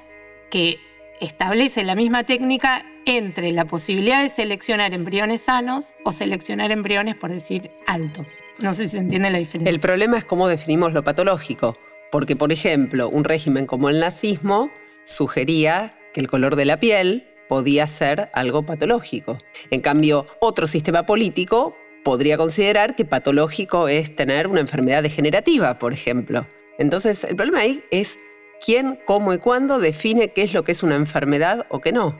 que 0.50 0.80
establece 1.20 1.84
la 1.84 1.94
misma 1.94 2.24
técnica 2.24 2.84
entre 3.06 3.52
la 3.52 3.66
posibilidad 3.66 4.20
de 4.20 4.28
seleccionar 4.28 4.94
embriones 4.94 5.42
sanos 5.42 5.94
o 6.04 6.10
seleccionar 6.10 6.72
embriones, 6.72 7.14
por 7.14 7.30
decir, 7.30 7.70
altos. 7.86 8.42
No 8.58 8.74
sé 8.74 8.86
si 8.86 8.96
se 8.96 8.98
entiende 8.98 9.30
la 9.30 9.38
diferencia. 9.38 9.70
El 9.70 9.78
problema 9.78 10.18
es 10.18 10.24
cómo 10.24 10.48
definimos 10.48 10.92
lo 10.92 11.04
patológico, 11.04 11.78
porque, 12.10 12.34
por 12.34 12.50
ejemplo, 12.50 13.08
un 13.08 13.22
régimen 13.22 13.66
como 13.66 13.90
el 13.90 14.00
nazismo 14.00 14.72
sugería 15.04 15.94
que 16.12 16.20
el 16.20 16.26
color 16.26 16.56
de 16.56 16.64
la 16.64 16.80
piel 16.80 17.28
podía 17.48 17.86
ser 17.86 18.28
algo 18.32 18.64
patológico. 18.64 19.38
En 19.70 19.82
cambio, 19.82 20.26
otro 20.40 20.66
sistema 20.66 21.06
político 21.06 21.76
podría 22.04 22.36
considerar 22.36 22.96
que 22.96 23.04
patológico 23.04 23.88
es 23.88 24.14
tener 24.14 24.46
una 24.46 24.60
enfermedad 24.60 25.02
degenerativa, 25.02 25.78
por 25.78 25.92
ejemplo. 25.92 26.46
Entonces, 26.78 27.24
el 27.24 27.36
problema 27.36 27.60
ahí 27.60 27.84
es 27.90 28.18
quién, 28.64 28.98
cómo 29.04 29.32
y 29.34 29.38
cuándo 29.38 29.78
define 29.78 30.28
qué 30.28 30.42
es 30.42 30.52
lo 30.54 30.64
que 30.64 30.72
es 30.72 30.82
una 30.82 30.96
enfermedad 30.96 31.66
o 31.68 31.80
qué 31.80 31.92
no. 31.92 32.14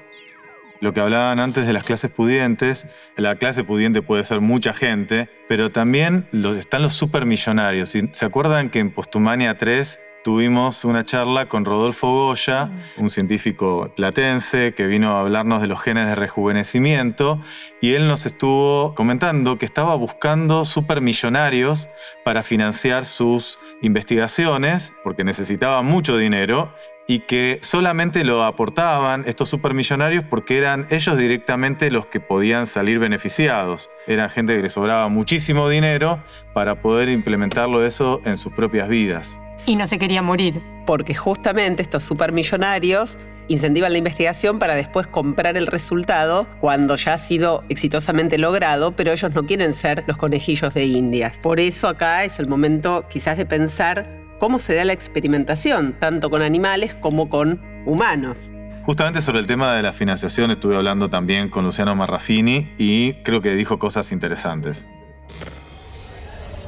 Lo 0.81 0.93
que 0.93 1.01
hablaban 1.01 1.39
antes 1.39 1.65
de 1.65 1.73
las 1.73 1.85
clases 1.85 2.11
pudientes, 2.11 2.89
la 3.17 3.37
clase 3.37 3.63
pudiente 3.63 4.03
puede 4.03 4.25
ser 4.25 4.41
mucha 4.41 4.73
gente, 4.73 5.29
pero 5.49 5.71
también 5.71 6.27
están 6.59 6.83
los 6.83 6.95
supermillonarios. 6.95 7.91
¿Se 7.91 8.27
acuerdan 8.27 8.69
que 8.69 8.81
en 8.81 8.91
Postumania 8.91 9.57
3 9.57 10.01
tuvimos 10.23 10.85
una 10.85 11.05
charla 11.05 11.47
con 11.47 11.65
Rodolfo 11.65 12.09
Goya, 12.09 12.71
un 12.97 13.11
científico 13.11 13.91
platense 13.97 14.73
que 14.75 14.87
vino 14.87 15.17
a 15.17 15.21
hablarnos 15.21 15.61
de 15.61 15.67
los 15.67 15.81
genes 15.81 16.07
de 16.07 16.15
rejuvenecimiento 16.15 17.41
y 17.81 17.95
él 17.95 18.07
nos 18.07 18.27
estuvo 18.27 18.95
comentando 18.95 19.59
que 19.59 19.67
estaba 19.67 19.95
buscando 19.95 20.65
supermillonarios 20.65 21.89
para 22.25 22.43
financiar 22.43 23.05
sus 23.05 23.59
investigaciones 23.83 24.93
porque 25.03 25.25
necesitaba 25.25 25.83
mucho 25.83 26.17
dinero 26.17 26.73
y 27.09 27.21
que 27.21 27.59
solamente 27.63 28.23
lo 28.23 28.45
aportaban 28.45 29.25
estos 29.27 29.49
supermillonarios 29.49 30.25
porque 30.31 30.57
eran 30.57 30.87
ellos 30.91 31.19
directamente 31.19 31.91
los 31.91 32.07
que 32.07 32.21
podían 32.21 32.67
salir 32.69 33.01
beneficiados. 33.01 33.91
Eran 34.07 34.31
gente 34.31 34.55
que 34.55 34.63
les 34.63 34.73
sobraba 34.73 35.09
muchísimo 35.09 35.69
dinero 35.69 36.21
para 36.55 36.81
poder 36.81 37.09
implementarlo 37.09 37.85
eso 37.85 38.21
en 38.25 38.37
sus 38.37 38.53
propias 38.53 38.89
vidas 38.89 39.41
y 39.67 39.77
no 39.77 39.87
se 39.87 39.99
quería 39.99 40.23
morir. 40.23 40.63
Porque 40.87 41.15
justamente 41.15 41.83
estos 41.83 42.03
supermillonarios 42.03 43.19
incentivan 43.49 43.93
la 43.93 43.99
investigación 43.99 44.59
para 44.59 44.75
después 44.75 45.07
comprar 45.07 45.57
el 45.57 45.67
resultado 45.67 46.47
cuando 46.61 46.97
ya 46.97 47.15
ha 47.15 47.19
sido 47.19 47.65
exitosamente 47.69 48.39
logrado, 48.39 48.93
pero 48.93 49.13
ellos 49.13 49.35
no 49.35 49.47
quieren 49.47 49.75
ser 49.75 50.05
los 50.07 50.17
conejillos 50.17 50.75
de 50.75 50.85
Indias. 50.85 51.39
Por 51.39 51.61
eso 51.61 51.89
acá 51.89 52.25
es 52.25 52.39
el 52.39 52.47
momento 52.47 53.05
quizás 53.11 53.37
de 53.37 53.47
pensar 53.47 54.23
cómo 54.39 54.59
se 54.59 54.75
da 54.75 54.85
la 54.85 54.93
experimentación, 54.93 55.95
tanto 55.99 56.31
con 56.31 56.43
animales 56.43 56.95
como 56.95 57.29
con 57.29 57.61
humanos. 57.87 58.53
Justamente 58.85 59.23
sobre 59.23 59.39
el 59.39 59.47
tema 59.47 59.77
de 59.77 59.83
la 59.83 59.93
financiación 59.93 60.51
estuve 60.51 60.77
hablando 60.77 61.09
también 61.09 61.49
con 61.49 61.65
Luciano 61.65 61.95
Marrafini 61.95 62.73
y 62.79 63.13
creo 63.23 63.41
que 63.41 63.55
dijo 63.55 63.79
cosas 63.79 64.11
interesantes. 64.11 64.89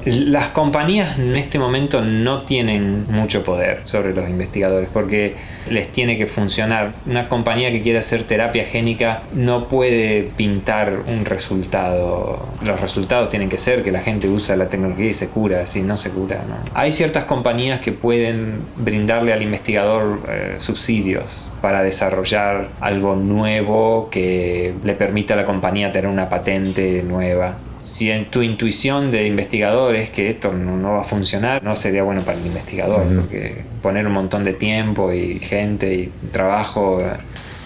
Las 0.05 0.49
compañías 0.49 1.17
en 1.17 1.35
este 1.35 1.57
momento 1.57 1.99
no 2.01 2.43
tienen 2.43 3.11
mucho 3.11 3.43
poder 3.43 3.81
sobre 3.85 4.13
los 4.13 4.29
investigadores 4.29 4.87
porque 4.93 5.33
les 5.67 5.91
tiene 5.91 6.15
que 6.15 6.27
funcionar. 6.27 6.93
Una 7.07 7.27
compañía 7.27 7.71
que 7.71 7.81
quiere 7.81 7.97
hacer 7.97 8.23
terapia 8.23 8.65
génica 8.65 9.23
no 9.33 9.67
puede 9.67 10.29
pintar 10.37 10.93
un 11.07 11.25
resultado. 11.25 12.47
Los 12.63 12.79
resultados 12.81 13.31
tienen 13.31 13.49
que 13.49 13.57
ser 13.57 13.81
que 13.81 13.91
la 13.91 14.01
gente 14.01 14.29
usa 14.29 14.55
la 14.55 14.69
tecnología 14.69 15.09
y 15.09 15.13
se 15.13 15.27
cura, 15.27 15.65
si 15.65 15.81
no 15.81 15.97
se 15.97 16.11
cura. 16.11 16.39
Hay 16.75 16.91
ciertas 16.91 17.23
compañías 17.23 17.79
que 17.79 17.91
pueden 17.91 18.59
brindarle 18.77 19.33
al 19.33 19.41
investigador 19.41 20.19
eh, 20.29 20.57
subsidios 20.59 21.23
para 21.61 21.81
desarrollar 21.81 22.67
algo 22.79 23.15
nuevo 23.15 24.07
que 24.11 24.75
le 24.83 24.93
permita 24.93 25.33
a 25.33 25.37
la 25.37 25.45
compañía 25.45 25.91
tener 25.91 26.11
una 26.11 26.29
patente 26.29 27.01
nueva 27.01 27.55
si 27.85 28.09
en 28.09 28.25
tu 28.25 28.41
intuición 28.41 29.11
de 29.11 29.27
investigador 29.27 29.95
es 29.95 30.09
que 30.09 30.31
esto 30.31 30.51
no, 30.51 30.93
va 30.93 31.01
a 31.01 31.03
funcionar, 31.03 31.63
no 31.63 31.75
sería 31.75 32.01
bueno 32.01 32.23
para 32.23 32.39
el 32.39 32.45
investigador, 32.45 33.05
porque 33.15 33.61
poner 33.83 34.07
un 34.07 34.13
montón 34.13 34.43
de 34.43 34.53
tiempo 34.53 35.13
y 35.13 35.37
gente 35.37 35.93
y 35.93 36.11
trabajo 36.31 36.97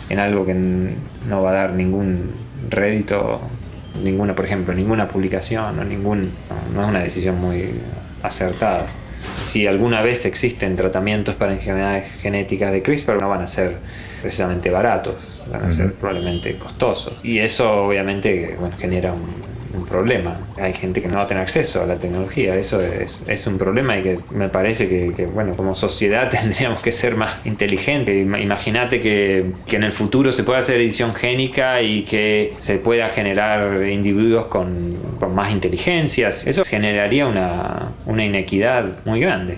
en 0.10 0.20
algo 0.20 0.46
que 0.46 0.54
no 0.54 1.42
va 1.42 1.52
a 1.52 1.54
dar 1.54 1.72
ningún 1.72 2.34
rédito, 2.70 3.40
ninguna, 4.04 4.36
por 4.36 4.44
ejemplo, 4.44 4.74
ninguna 4.74 5.08
publicación 5.08 5.80
o 5.80 5.86
ningún, 5.86 6.32
no, 6.76 6.82
es 6.82 6.90
una 6.90 7.00
decisión 7.00 7.40
muy 7.40 7.70
acertada. 8.22 8.88
Si 9.42 9.68
alguna 9.68 10.02
vez 10.02 10.26
existen 10.26 10.76
tratamientos 10.76 11.36
para 11.36 11.54
enfermedades 11.54 12.12
genéticas 12.20 12.74
de 12.74 12.82
CRISPR, 12.82 13.22
no 13.22 13.30
van 13.30 13.44
a 13.44 13.48
ser 13.48 13.78
precisamente 14.22 14.70
baratos, 14.70 15.46
van 15.50 15.64
a 15.64 15.72
ser 15.72 15.94
probablemente 15.94 16.58
costosos. 16.58 17.14
Y 17.24 17.40
eso 17.40 17.86
obviamente 17.86 18.58
bueno, 18.60 18.76
genera 18.78 19.14
un, 19.14 19.49
un 19.74 19.86
problema. 19.86 20.38
Hay 20.58 20.74
gente 20.74 21.02
que 21.02 21.08
no 21.08 21.18
va 21.18 21.24
a 21.24 21.28
tener 21.28 21.44
acceso 21.44 21.82
a 21.82 21.86
la 21.86 21.96
tecnología, 21.96 22.56
eso 22.56 22.82
es, 22.82 23.24
es 23.28 23.48
un 23.48 23.58
problema 23.58 23.98
y 23.98 24.04
que 24.04 24.20
me 24.32 24.50
parece 24.50 24.88
que, 24.88 25.26
bueno, 25.26 25.56
como 25.56 25.76
sociedad 25.76 26.30
tendríamos 26.42 26.82
que 26.82 26.92
ser 26.92 27.16
más 27.16 27.46
inteligentes. 27.46 28.16
Imagínate 28.16 29.00
que, 29.02 29.52
que, 29.66 29.76
en 29.76 29.84
el 29.84 29.94
futuro 29.94 30.32
se 30.32 30.44
pueda 30.44 30.60
hacer 30.60 30.80
edición 30.80 31.16
génica 31.16 31.82
y 31.82 32.04
que 32.04 32.54
se 32.58 32.78
pueda 32.78 33.10
generar 33.10 33.86
individuos 33.88 34.48
con, 34.48 34.98
con 35.20 35.34
más 35.36 35.52
inteligencias. 35.52 36.46
Eso 36.48 36.64
generaría 36.66 37.28
una, 37.28 37.92
una 38.06 38.26
inequidad 38.26 38.86
muy 39.06 39.20
grande. 39.20 39.58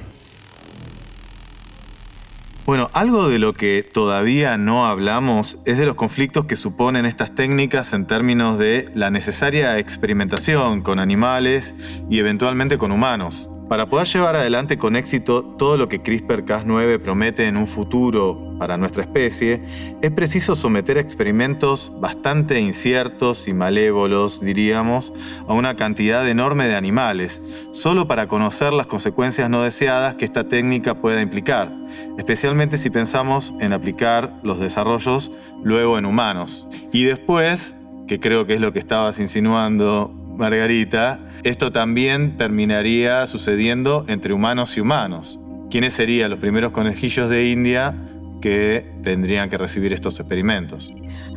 Bueno, 2.72 2.90
algo 2.94 3.28
de 3.28 3.38
lo 3.38 3.52
que 3.52 3.84
todavía 3.84 4.58
no 4.58 4.86
hablamos 4.86 5.58
es 5.66 5.78
de 5.78 5.86
los 5.86 5.96
conflictos 5.96 6.46
que 6.46 6.56
suponen 6.56 7.06
estas 7.06 7.36
técnicas 7.36 7.92
en 7.92 8.08
términos 8.08 8.58
de 8.58 8.86
la 8.96 9.12
necesaria 9.12 9.78
experimentación 9.78 10.82
con 10.82 11.00
animales 11.00 11.76
y 12.10 12.20
eventualmente 12.20 12.78
con 12.78 12.94
humanos. 12.94 13.50
Para 13.72 13.86
poder 13.86 14.06
llevar 14.06 14.36
adelante 14.36 14.78
con 14.78 14.98
éxito 14.98 15.46
todo 15.58 15.78
lo 15.78 15.88
que 15.88 16.04
CRISPR-Cas9 16.04 17.00
promete 17.00 17.48
en 17.48 17.56
un 17.56 17.68
futuro 17.68 18.58
para 18.60 18.76
nuestra 18.76 19.02
especie, 19.02 19.62
es 20.02 20.12
preciso 20.12 20.56
someter 20.56 20.98
experimentos 20.98 21.94
bastante 22.02 22.60
inciertos 22.60 23.48
y 23.48 23.54
malévolos, 23.54 24.42
diríamos, 24.42 25.14
a 25.48 25.54
una 25.54 25.78
cantidad 25.78 26.28
enorme 26.28 26.68
de 26.68 26.76
animales, 26.76 27.42
solo 27.72 28.10
para 28.10 28.28
conocer 28.28 28.74
las 28.74 28.88
consecuencias 28.88 29.50
no 29.50 29.64
deseadas 29.64 30.16
que 30.16 30.26
esta 30.26 30.50
técnica 30.50 30.96
pueda 30.96 31.22
implicar, 31.22 31.74
especialmente 32.18 32.78
si 32.78 32.90
pensamos 32.90 33.54
en 33.62 33.72
aplicar 33.72 34.38
los 34.44 34.60
desarrollos 34.60 35.32
luego 35.64 35.98
en 35.98 36.06
humanos. 36.06 36.68
Y 36.92 37.06
después, 37.06 37.78
que 38.06 38.20
creo 38.20 38.46
que 38.46 38.56
es 38.56 38.60
lo 38.60 38.74
que 38.74 38.80
estabas 38.80 39.18
insinuando, 39.18 40.14
Margarita, 40.42 41.20
esto 41.44 41.72
también 41.72 42.36
terminaría 42.36 43.28
sucediendo 43.28 44.06
entre 44.08 44.34
humanos 44.34 44.76
y 44.76 44.82
humanos. 44.82 45.40
¿Quiénes 45.70 45.94
serían 45.94 46.32
los 46.32 46.40
primeros 46.40 46.72
conejillos 46.72 47.30
de 47.30 47.52
India 47.52 47.96
que 48.42 48.92
tendrían 49.04 49.52
que 49.52 49.60
recibir 49.60 49.94
estos 49.94 50.20
experimentos? 50.20 50.92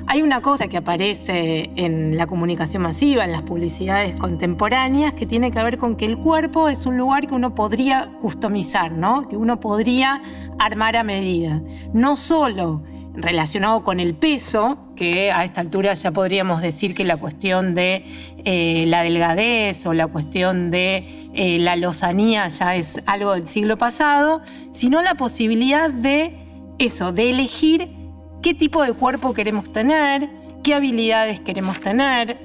Hay 0.06 0.22
una 0.22 0.40
cosa 0.40 0.68
que 0.68 0.78
aparece 0.78 1.70
en 1.76 2.16
la 2.16 2.26
comunicación 2.26 2.82
masiva, 2.82 3.26
en 3.26 3.32
las 3.32 3.42
publicidades 3.42 4.16
contemporáneas, 4.16 5.12
que 5.12 5.26
tiene 5.26 5.50
que 5.50 5.62
ver 5.62 5.76
con 5.76 5.96
que 5.96 6.06
el 6.06 6.16
cuerpo 6.16 6.70
es 6.70 6.86
un 6.86 6.96
lugar 6.96 7.26
que 7.26 7.34
uno 7.34 7.54
podría 7.54 8.08
customizar, 8.22 8.90
¿no? 8.90 9.28
que 9.28 9.36
uno 9.36 9.60
podría 9.60 10.22
armar 10.58 10.96
a 10.96 11.04
medida. 11.04 11.60
No 11.92 12.16
solo 12.16 12.82
relacionado 13.14 13.84
con 13.84 14.00
el 14.00 14.14
peso, 14.14 14.78
que 14.96 15.30
a 15.30 15.44
esta 15.44 15.60
altura 15.60 15.94
ya 15.94 16.10
podríamos 16.10 16.60
decir 16.60 16.94
que 16.94 17.04
la 17.04 17.16
cuestión 17.16 17.74
de 17.74 18.04
eh, 18.44 18.84
la 18.88 19.02
delgadez 19.02 19.86
o 19.86 19.92
la 19.92 20.06
cuestión 20.06 20.70
de 20.70 21.30
eh, 21.34 21.58
la 21.58 21.76
lozanía 21.76 22.48
ya 22.48 22.76
es 22.76 23.00
algo 23.06 23.34
del 23.34 23.48
siglo 23.48 23.76
pasado, 23.78 24.42
sino 24.72 25.02
la 25.02 25.14
posibilidad 25.14 25.90
de 25.90 26.34
eso, 26.78 27.12
de 27.12 27.30
elegir 27.30 27.88
qué 28.42 28.54
tipo 28.54 28.82
de 28.82 28.92
cuerpo 28.92 29.32
queremos 29.32 29.72
tener, 29.72 30.28
qué 30.62 30.74
habilidades 30.74 31.40
queremos 31.40 31.80
tener, 31.80 32.36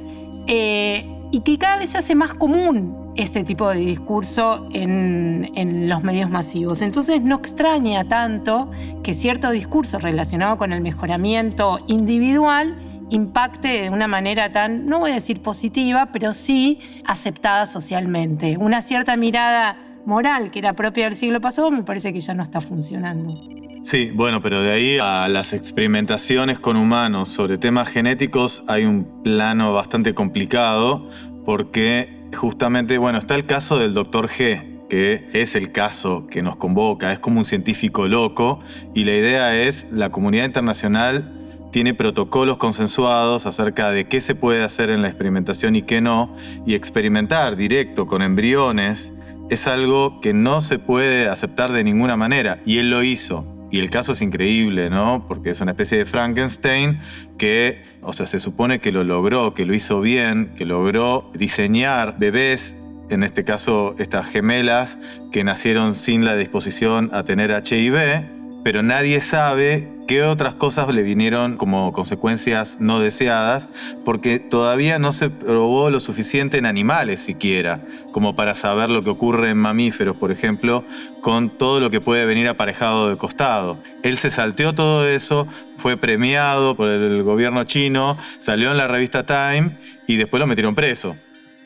eh, 0.48 1.06
y 1.32 1.42
que 1.42 1.58
cada 1.58 1.78
vez 1.78 1.92
se 1.92 1.98
hace 1.98 2.16
más 2.16 2.34
común 2.34 3.09
este 3.20 3.44
tipo 3.44 3.70
de 3.70 3.80
discurso 3.80 4.70
en, 4.74 5.90
los 5.90 6.04
medios 6.04 6.30
masivos. 6.30 6.82
Entonces 6.82 7.22
no 7.22 7.36
extraña 7.36 8.06
tanto 8.06 8.72
que 9.04 9.14
cierto 9.14 9.52
discurso 9.52 10.00
relacionado 10.00 10.58
con 10.58 10.72
el 10.72 10.82
mejoramiento 10.82 11.80
individual 11.88 12.76
impacte 13.10 13.82
de 13.82 13.90
una 13.90 14.08
manera 14.08 14.52
tan, 14.52 14.86
no 14.86 15.00
voy 15.00 15.12
a 15.12 15.16
decir 15.16 15.42
positiva, 15.42 16.10
pero 16.14 16.32
sí 16.34 16.80
aceptada 17.06 17.66
socialmente. 17.66 18.56
Una 18.58 18.82
cierta 18.82 19.18
mirada 19.18 19.78
moral 20.06 20.50
que 20.50 20.60
era 20.60 20.74
propia 20.74 21.06
del 21.06 21.16
siglo 21.16 21.42
pasado 21.42 21.72
me 21.72 21.84
parece 21.84 22.14
que 22.14 22.22
ya 22.22 22.34
no 22.34 22.44
está 22.44 22.62
funcionando. 22.62 23.36
Sí, 23.84 24.12
bueno, 24.14 24.42
pero 24.42 24.62
de 24.62 24.72
ahí 24.72 24.98
a 24.98 25.28
las 25.28 25.52
experimentaciones 25.52 26.60
con 26.60 26.78
humanos 26.78 27.30
sobre 27.30 27.58
temas 27.58 27.90
genéticos 27.90 28.64
hay 28.68 28.86
un 28.86 29.24
plano 29.24 29.74
bastante 29.74 30.14
complicado 30.14 31.10
porque 31.44 32.19
justamente, 32.36 32.98
bueno, 32.98 33.18
está 33.18 33.36
el 33.36 33.46
caso 33.46 33.80
del 33.80 33.94
doctor 33.94 34.30
G, 34.30 34.88
que 34.89 35.30
es 35.34 35.56
el 35.56 35.72
caso 35.72 36.28
que 36.28 36.42
nos 36.42 36.56
convoca, 36.56 37.13
es 37.13 37.20
como 37.20 37.39
un 37.39 37.46
científico 37.46 38.08
loco 38.08 38.60
y 38.94 39.04
la 39.04 39.13
idea 39.13 39.56
es 39.62 39.88
la 39.92 40.10
comunidad 40.10 40.46
internacional 40.46 41.32
tiene 41.72 41.94
protocolos 41.94 42.58
consensuados 42.58 43.46
acerca 43.46 43.92
de 43.92 44.06
qué 44.06 44.22
se 44.22 44.34
puede 44.36 44.63
hacer 44.63 44.89
en 44.89 45.02
la 45.02 45.08
experimentación 45.08 45.76
y 45.76 45.84
qué 45.84 46.02
no, 46.02 46.36
y 46.65 46.74
experimentar 46.74 47.56
directo 47.56 48.08
con 48.08 48.22
embriones 48.22 49.13
es 49.50 49.68
algo 49.68 50.20
que 50.22 50.34
no 50.34 50.62
se 50.62 50.80
puede 50.80 51.28
aceptar 51.28 51.72
de 51.72 51.84
ninguna 51.84 52.18
manera, 52.18 52.60
y 52.65 52.78
él 52.78 52.89
lo 52.89 53.04
hizo. 53.04 53.46
Y 53.72 53.80
el 53.80 53.90
caso 53.90 54.14
es 54.14 54.22
increíble, 54.22 54.90
¿no? 54.90 55.26
Porque 55.28 55.52
es 55.52 55.62
una 55.62 55.72
especie 55.72 55.98
de 55.98 56.06
Frankenstein 56.06 57.00
que, 57.38 57.84
o 58.02 58.14
sea, 58.14 58.26
se 58.26 58.40
supone 58.40 58.80
que 58.80 58.92
lo 58.92 59.04
logró, 59.04 59.54
que 59.54 59.66
lo 59.66 59.74
hizo 59.74 60.02
bien, 60.02 60.54
que 60.56 60.66
logró 60.66 61.32
diseñar 61.36 62.18
bebés, 62.18 62.76
en 63.10 63.24
este 63.24 63.44
caso 63.44 63.96
estas 64.00 64.28
gemelas, 64.28 64.98
que 65.32 65.44
nacieron 65.44 65.94
sin 65.94 66.26
la 66.26 66.36
disposición 66.36 67.10
a 67.14 67.24
tener 67.24 67.52
HIV, 67.52 68.64
pero 68.64 68.84
nadie 68.84 69.22
sabe 69.22 69.99
qué 70.10 70.24
otras 70.24 70.56
cosas 70.56 70.91
le 70.91 71.04
vinieron 71.04 71.56
como 71.56 71.93
consecuencias 71.93 72.78
no 72.80 73.00
deseadas, 73.00 73.69
porque 74.04 74.39
todavía 74.39 74.98
no 74.98 75.13
se 75.13 75.30
probó 75.30 75.91
lo 75.91 76.00
suficiente 76.00 76.58
en 76.58 76.65
animales 76.65 77.19
siquiera, 77.19 77.82
como 78.12 78.36
para 78.36 78.56
saber 78.56 78.89
lo 78.89 79.04
que 79.04 79.12
ocurre 79.12 79.52
en 79.52 79.60
mamíferos, 79.60 80.17
por 80.17 80.32
ejemplo, 80.32 80.84
con 81.22 81.52
todo 81.52 81.80
lo 81.80 81.91
que 81.91 82.02
puede 82.02 82.26
venir 82.26 82.48
aparejado 82.48 83.08
de 83.08 83.17
costado. 83.17 83.78
Él 84.02 84.17
se 84.17 84.32
salteó 84.32 84.74
todo 84.74 85.08
eso, 85.08 85.48
fue 85.78 85.95
premiado 85.95 86.76
por 86.76 86.88
el 86.88 87.22
gobierno 87.22 87.65
chino, 87.65 88.17
salió 88.39 88.72
en 88.72 88.78
la 88.78 88.88
revista 88.88 89.28
Time 89.28 89.78
y 90.08 90.15
después 90.15 90.39
lo 90.39 90.48
metieron 90.48 90.74
preso. 90.74 91.17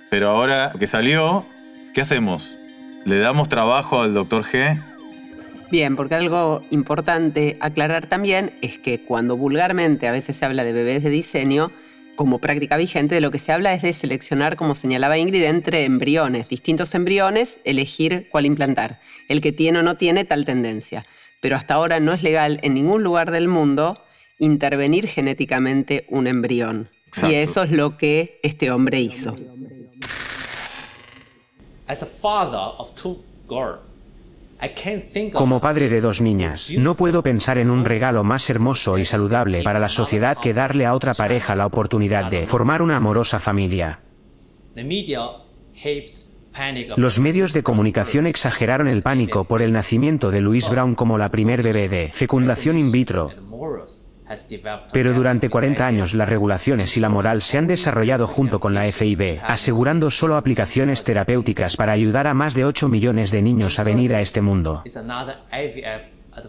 Pero 0.10 0.29
ahora 0.29 0.73
que 0.77 0.88
salió, 0.88 1.45
¿qué 1.93 2.01
hacemos? 2.01 2.58
¿Le 3.06 3.19
damos 3.19 3.47
trabajo 3.47 4.01
al 4.01 4.13
doctor 4.13 4.43
G? 4.43 4.92
Bien, 5.73 5.95
porque 5.95 6.13
algo 6.13 6.62
importante 6.69 7.57
aclarar 7.59 8.05
también 8.05 8.55
es 8.62 8.77
que 8.77 9.03
cuando 9.03 9.38
vulgarmente 9.38 10.07
a 10.07 10.12
veces 10.12 10.38
se 10.38 10.45
habla 10.45 10.63
de 10.63 10.71
bebés 10.71 11.01
de 11.01 11.09
diseño, 11.09 11.71
como 12.15 12.38
práctica 12.38 12.77
vigente, 12.77 13.15
de 13.15 13.21
lo 13.21 13.31
que 13.31 13.39
se 13.39 13.53
habla 13.53 13.73
es 13.73 13.81
de 13.81 13.91
seleccionar, 13.93 14.55
como 14.55 14.75
señalaba 14.75 15.17
Ingrid, 15.17 15.45
entre 15.45 15.86
embriones, 15.86 16.47
distintos 16.47 16.93
embriones, 16.93 17.59
elegir 17.63 18.27
cuál 18.29 18.45
implantar, 18.45 18.99
el 19.27 19.41
que 19.41 19.51
tiene 19.51 19.79
o 19.79 19.81
no 19.81 19.97
tiene 19.97 20.25
tal 20.25 20.45
tendencia. 20.45 21.07
Pero 21.41 21.55
hasta 21.55 21.73
ahora 21.73 21.99
no 21.99 22.13
es 22.13 22.21
legal 22.21 22.59
en 22.62 22.75
ningún 22.75 23.01
lugar 23.01 23.31
del 23.31 23.47
mundo 23.47 23.99
intervenir 24.38 25.07
genéticamente 25.07 26.05
un 26.07 26.27
embrión. 26.27 26.91
Y 27.27 27.33
eso 27.33 27.63
es 27.63 27.71
lo 27.71 27.97
que 27.97 28.39
este 28.43 28.69
hombre 28.69 29.01
hizo. 29.01 29.36
As 31.88 32.03
a 32.03 32.05
father 32.05 32.75
of 32.77 32.93
two 32.93 33.23
girls, 33.49 33.92
como 35.34 35.60
padre 35.60 35.89
de 35.89 36.02
dos 36.02 36.21
niñas, 36.21 36.71
no 36.78 36.95
puedo 36.95 37.23
pensar 37.23 37.58
en 37.58 37.69
un 37.69 37.86
regalo 37.86 38.23
más 38.23 38.49
hermoso 38.49 38.97
y 38.97 39.06
saludable 39.06 39.63
para 39.63 39.80
la 39.80 39.89
sociedad 39.89 40.38
que 40.41 40.54
darle 40.54 40.86
a 40.86 40.93
otra 40.93 41.13
pareja 41.13 41.56
la 41.56 41.65
oportunidad 41.65 42.30
de 42.30 42.45
formar 42.45 42.82
una 42.82 42.97
amorosa 42.97 43.39
familia. 43.39 43.99
Los 46.97 47.19
medios 47.19 47.54
de 47.54 47.63
comunicación 47.63 48.28
exageraron 48.28 48.88
el 48.88 49.02
pánico 49.02 49.43
por 49.45 49.62
el 49.62 49.73
nacimiento 49.73 50.30
de 50.30 50.41
Louise 50.41 50.69
Brown 50.69 50.95
como 50.95 51.17
la 51.17 51.30
primer 51.30 51.63
bebé 51.63 51.89
de 51.89 52.10
fecundación 52.13 52.78
in 52.78 52.91
vitro, 52.91 53.32
pero 54.91 55.13
durante 55.13 55.49
40 55.49 55.86
años 55.86 56.13
las 56.13 56.29
regulaciones 56.29 56.95
y 56.97 56.99
la 56.99 57.09
moral 57.09 57.41
se 57.41 57.57
han 57.57 57.67
desarrollado 57.67 58.27
junto 58.27 58.59
con 58.59 58.73
la 58.73 58.83
FIB, 58.83 59.39
asegurando 59.43 60.09
solo 60.12 60.38
aplicaciones 60.38 61.03
terapéuticas 61.03 61.77
para 61.77 61.93
ayudar 61.93 62.27
a 62.27 62.33
más 62.33 62.53
de 62.53 62.65
8 62.65 62.88
millones 62.89 63.31
de 63.31 63.41
niños 63.41 63.79
a 63.79 63.83
venir 63.83 64.15
a 64.15 64.21
este 64.21 64.41
mundo. 64.41 64.83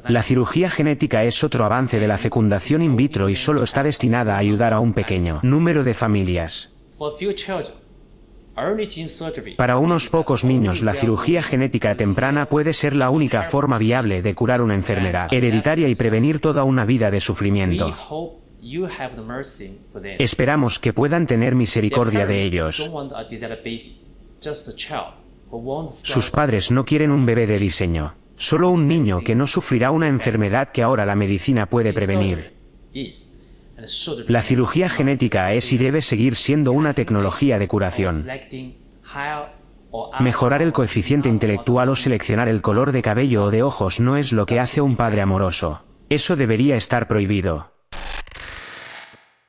La 0.09 0.23
cirugía 0.23 0.71
genética 0.71 1.25
es 1.25 1.45
otro 1.45 1.65
avance 1.65 2.01
de 2.01 2.09
la 2.09 2.17
fecundación 2.17 2.83
in 2.83 2.97
vitro 2.97 3.29
y 3.29 3.37
solo 3.37 3.63
está 3.63 3.83
destinada 3.83 4.37
a 4.37 4.39
ayudar 4.39 4.73
a 4.73 4.81
un 4.81 4.95
pequeño 4.95 5.41
número 5.43 5.85
de 5.85 5.95
familias. 5.95 6.73
Para 9.57 9.79
unos 9.79 10.09
pocos 10.11 10.45
niños, 10.45 10.83
la 10.83 10.95
cirugía 10.95 11.43
genética 11.43 11.97
temprana 11.97 12.47
puede 12.47 12.73
ser 12.73 12.95
la 12.95 13.11
única 13.11 13.43
forma 13.43 13.79
viable 13.79 14.23
de 14.23 14.35
curar 14.35 14.63
una 14.63 14.75
enfermedad 14.75 15.33
hereditaria 15.33 15.89
y 15.89 15.95
prevenir 15.95 16.41
toda 16.41 16.63
una 16.65 16.85
vida 16.85 17.11
de 17.11 17.21
sufrimiento. 17.21 17.97
Esperamos 20.19 20.79
que 20.79 20.93
puedan 20.93 21.27
tener 21.27 21.55
misericordia 21.55 22.27
de 22.27 22.43
ellos. 22.45 22.91
Sus 25.91 26.31
padres 26.31 26.71
no 26.71 26.85
quieren 26.85 27.11
un 27.11 27.27
bebé 27.27 27.47
de 27.47 27.59
diseño, 27.59 28.15
solo 28.37 28.71
un 28.71 28.87
niño 28.87 29.21
que 29.25 29.35
no 29.35 29.47
sufrirá 29.47 29.91
una 29.91 30.09
enfermedad 30.09 30.71
que 30.73 30.83
ahora 30.83 31.05
la 31.05 31.15
medicina 31.15 31.67
puede 31.67 31.93
prevenir. 31.93 32.53
La 34.29 34.43
cirugía 34.43 34.89
genética 34.89 35.53
es 35.53 35.73
y 35.73 35.79
debe 35.79 36.03
seguir 36.03 36.37
siendo 36.37 36.73
una 36.73 36.93
tecnología 36.93 37.59
de 37.59 37.69
curación. 37.69 38.15
Mejorar 40.21 40.63
el 40.63 40.73
coeficiente 40.73 41.29
intelectual 41.29 41.89
o 41.89 41.97
seleccionar 41.97 42.49
el 42.49 42.63
color 42.63 42.93
de 42.93 43.03
cabello 43.03 43.45
o 43.45 43.51
de 43.51 43.63
ojos 43.63 44.01
no 44.01 44.17
es 44.17 44.33
lo 44.33 44.47
que 44.47 44.61
hace 44.61 44.81
un 44.81 44.97
padre 44.97 45.21
amoroso. 45.21 45.85
Eso 46.09 46.37
debería 46.37 46.77
estar 46.77 47.09
prohibido 47.09 47.74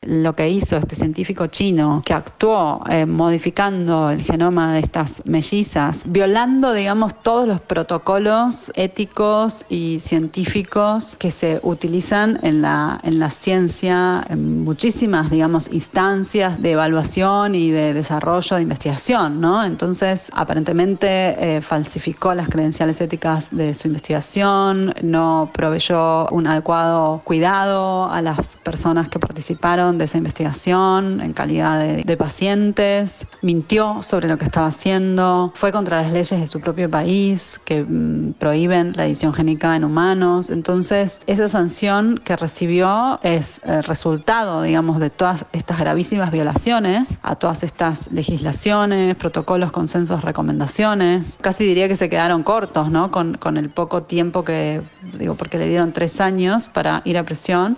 lo 0.05 0.35
que 0.35 0.49
hizo 0.49 0.77
este 0.77 0.95
científico 0.95 1.47
chino 1.47 2.01
que 2.05 2.13
actuó 2.13 2.83
eh, 2.89 3.05
modificando 3.05 4.09
el 4.09 4.21
genoma 4.21 4.73
de 4.73 4.79
estas 4.79 5.23
mellizas, 5.25 6.03
violando, 6.05 6.73
digamos, 6.73 7.21
todos 7.21 7.47
los 7.47 7.61
protocolos 7.61 8.71
éticos 8.75 9.65
y 9.69 9.99
científicos 9.99 11.17
que 11.17 11.31
se 11.31 11.59
utilizan 11.63 12.39
en 12.43 12.61
la, 12.61 12.99
en 13.03 13.19
la 13.19 13.29
ciencia, 13.31 14.25
en 14.29 14.63
muchísimas, 14.63 15.29
digamos, 15.29 15.71
instancias 15.71 16.61
de 16.61 16.71
evaluación 16.71 17.55
y 17.55 17.71
de 17.71 17.93
desarrollo 17.93 18.55
de 18.55 18.61
investigación, 18.61 19.41
¿no? 19.41 19.63
Entonces, 19.63 20.31
aparentemente 20.33 21.57
eh, 21.57 21.61
falsificó 21.61 22.33
las 22.33 22.49
credenciales 22.49 23.01
éticas 23.01 23.55
de 23.55 23.73
su 23.73 23.87
investigación, 23.87 24.93
no 25.01 25.49
proveyó 25.53 26.27
un 26.29 26.47
adecuado 26.47 27.21
cuidado 27.23 28.09
a 28.11 28.21
las 28.21 28.57
personas 28.57 29.07
que 29.07 29.19
participaron 29.19 29.94
de 29.97 30.05
esa 30.05 30.17
investigación 30.17 31.21
en 31.21 31.33
calidad 31.33 31.79
de, 31.79 32.17
pacientes, 32.17 33.27
mintió 33.41 34.01
sobre 34.01 34.29
lo 34.29 34.37
que 34.37 34.45
estaba 34.45 34.67
haciendo, 34.67 35.51
fue 35.53 35.71
contra 35.71 36.01
las 36.01 36.11
leyes 36.11 36.39
de 36.39 36.47
su 36.47 36.61
propio 36.61 36.89
país 36.89 37.59
que 37.65 37.83
mm, 37.83 38.33
prohíben 38.33 38.93
la 38.95 39.05
edición 39.05 39.33
génica 39.33 39.75
en 39.75 39.83
humanos. 39.83 40.49
Entonces, 40.49 41.21
esa 41.27 41.47
sanción 41.47 42.21
que 42.23 42.35
recibió 42.35 43.19
es 43.21 43.61
el 43.65 43.83
resultado, 43.83 44.61
digamos, 44.61 44.99
de 44.99 45.09
todas 45.09 45.45
estas 45.51 45.79
gravísimas 45.79 46.31
violaciones 46.31 47.19
a 47.21 47.35
todas 47.35 47.63
estas 47.63 48.11
legislaciones, 48.11 49.15
protocolos, 49.15 49.71
consensos, 49.71 50.23
recomendaciones. 50.23 51.37
Casi 51.41 51.65
diría 51.65 51.87
que 51.87 51.95
se 51.95 52.09
quedaron 52.09 52.43
cortos, 52.43 52.89
¿no? 52.89 53.11
Con, 53.11 53.35
con 53.35 53.57
el 53.57 53.69
poco 53.69 54.03
tiempo 54.03 54.43
que, 54.43 54.81
digo, 55.17 55.35
porque 55.35 55.57
le 55.57 55.67
dieron 55.67 55.91
tres 55.91 56.21
años 56.21 56.69
para 56.69 57.01
ir 57.05 57.17
a 57.17 57.23
prisión 57.23 57.77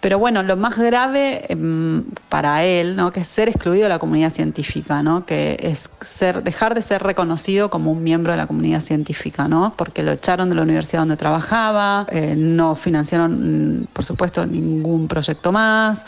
pero 0.00 0.18
bueno, 0.18 0.42
lo 0.42 0.56
más 0.56 0.78
grave 0.78 1.44
em, 1.52 2.04
para 2.28 2.64
él, 2.64 2.96
¿no? 2.96 3.12
que 3.12 3.20
es 3.20 3.28
ser 3.28 3.48
excluido 3.48 3.84
de 3.84 3.90
la 3.90 3.98
comunidad 3.98 4.30
científica, 4.30 5.02
¿no? 5.02 5.26
que 5.26 5.58
es 5.60 5.90
ser, 6.00 6.42
dejar 6.42 6.74
de 6.74 6.82
ser 6.82 7.02
reconocido 7.02 7.68
como 7.68 7.92
un 7.92 8.02
miembro 8.02 8.32
de 8.32 8.38
la 8.38 8.46
comunidad 8.46 8.80
científica, 8.80 9.46
¿no? 9.46 9.74
porque 9.76 10.02
lo 10.02 10.12
echaron 10.12 10.48
de 10.48 10.54
la 10.54 10.62
universidad 10.62 11.02
donde 11.02 11.16
trabajaba, 11.16 12.06
eh, 12.10 12.34
no 12.36 12.74
financiaron, 12.76 13.86
por 13.92 14.04
supuesto, 14.04 14.46
ningún 14.46 15.06
proyecto 15.06 15.52
más. 15.52 16.06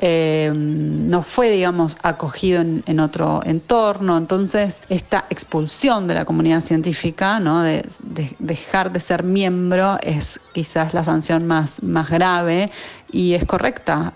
Eh, 0.00 0.52
no 0.54 1.22
fue, 1.22 1.50
digamos, 1.50 1.96
acogido 2.02 2.60
en, 2.60 3.00
otro 3.00 3.42
entorno. 3.44 4.16
Entonces, 4.16 4.82
esta 4.88 5.24
expulsión 5.28 6.06
de 6.06 6.14
la 6.14 6.24
comunidad 6.24 6.60
científica, 6.60 7.40
¿no? 7.40 7.62
de, 7.62 7.84
dejar 8.38 8.92
de 8.92 9.00
ser 9.00 9.24
miembro, 9.24 9.98
es 10.02 10.40
quizás 10.52 10.94
la 10.94 11.02
sanción 11.02 11.46
más, 11.46 11.82
más 11.82 12.10
grave 12.10 12.70
y 13.10 13.34
es 13.34 13.44
correcta 13.44 14.12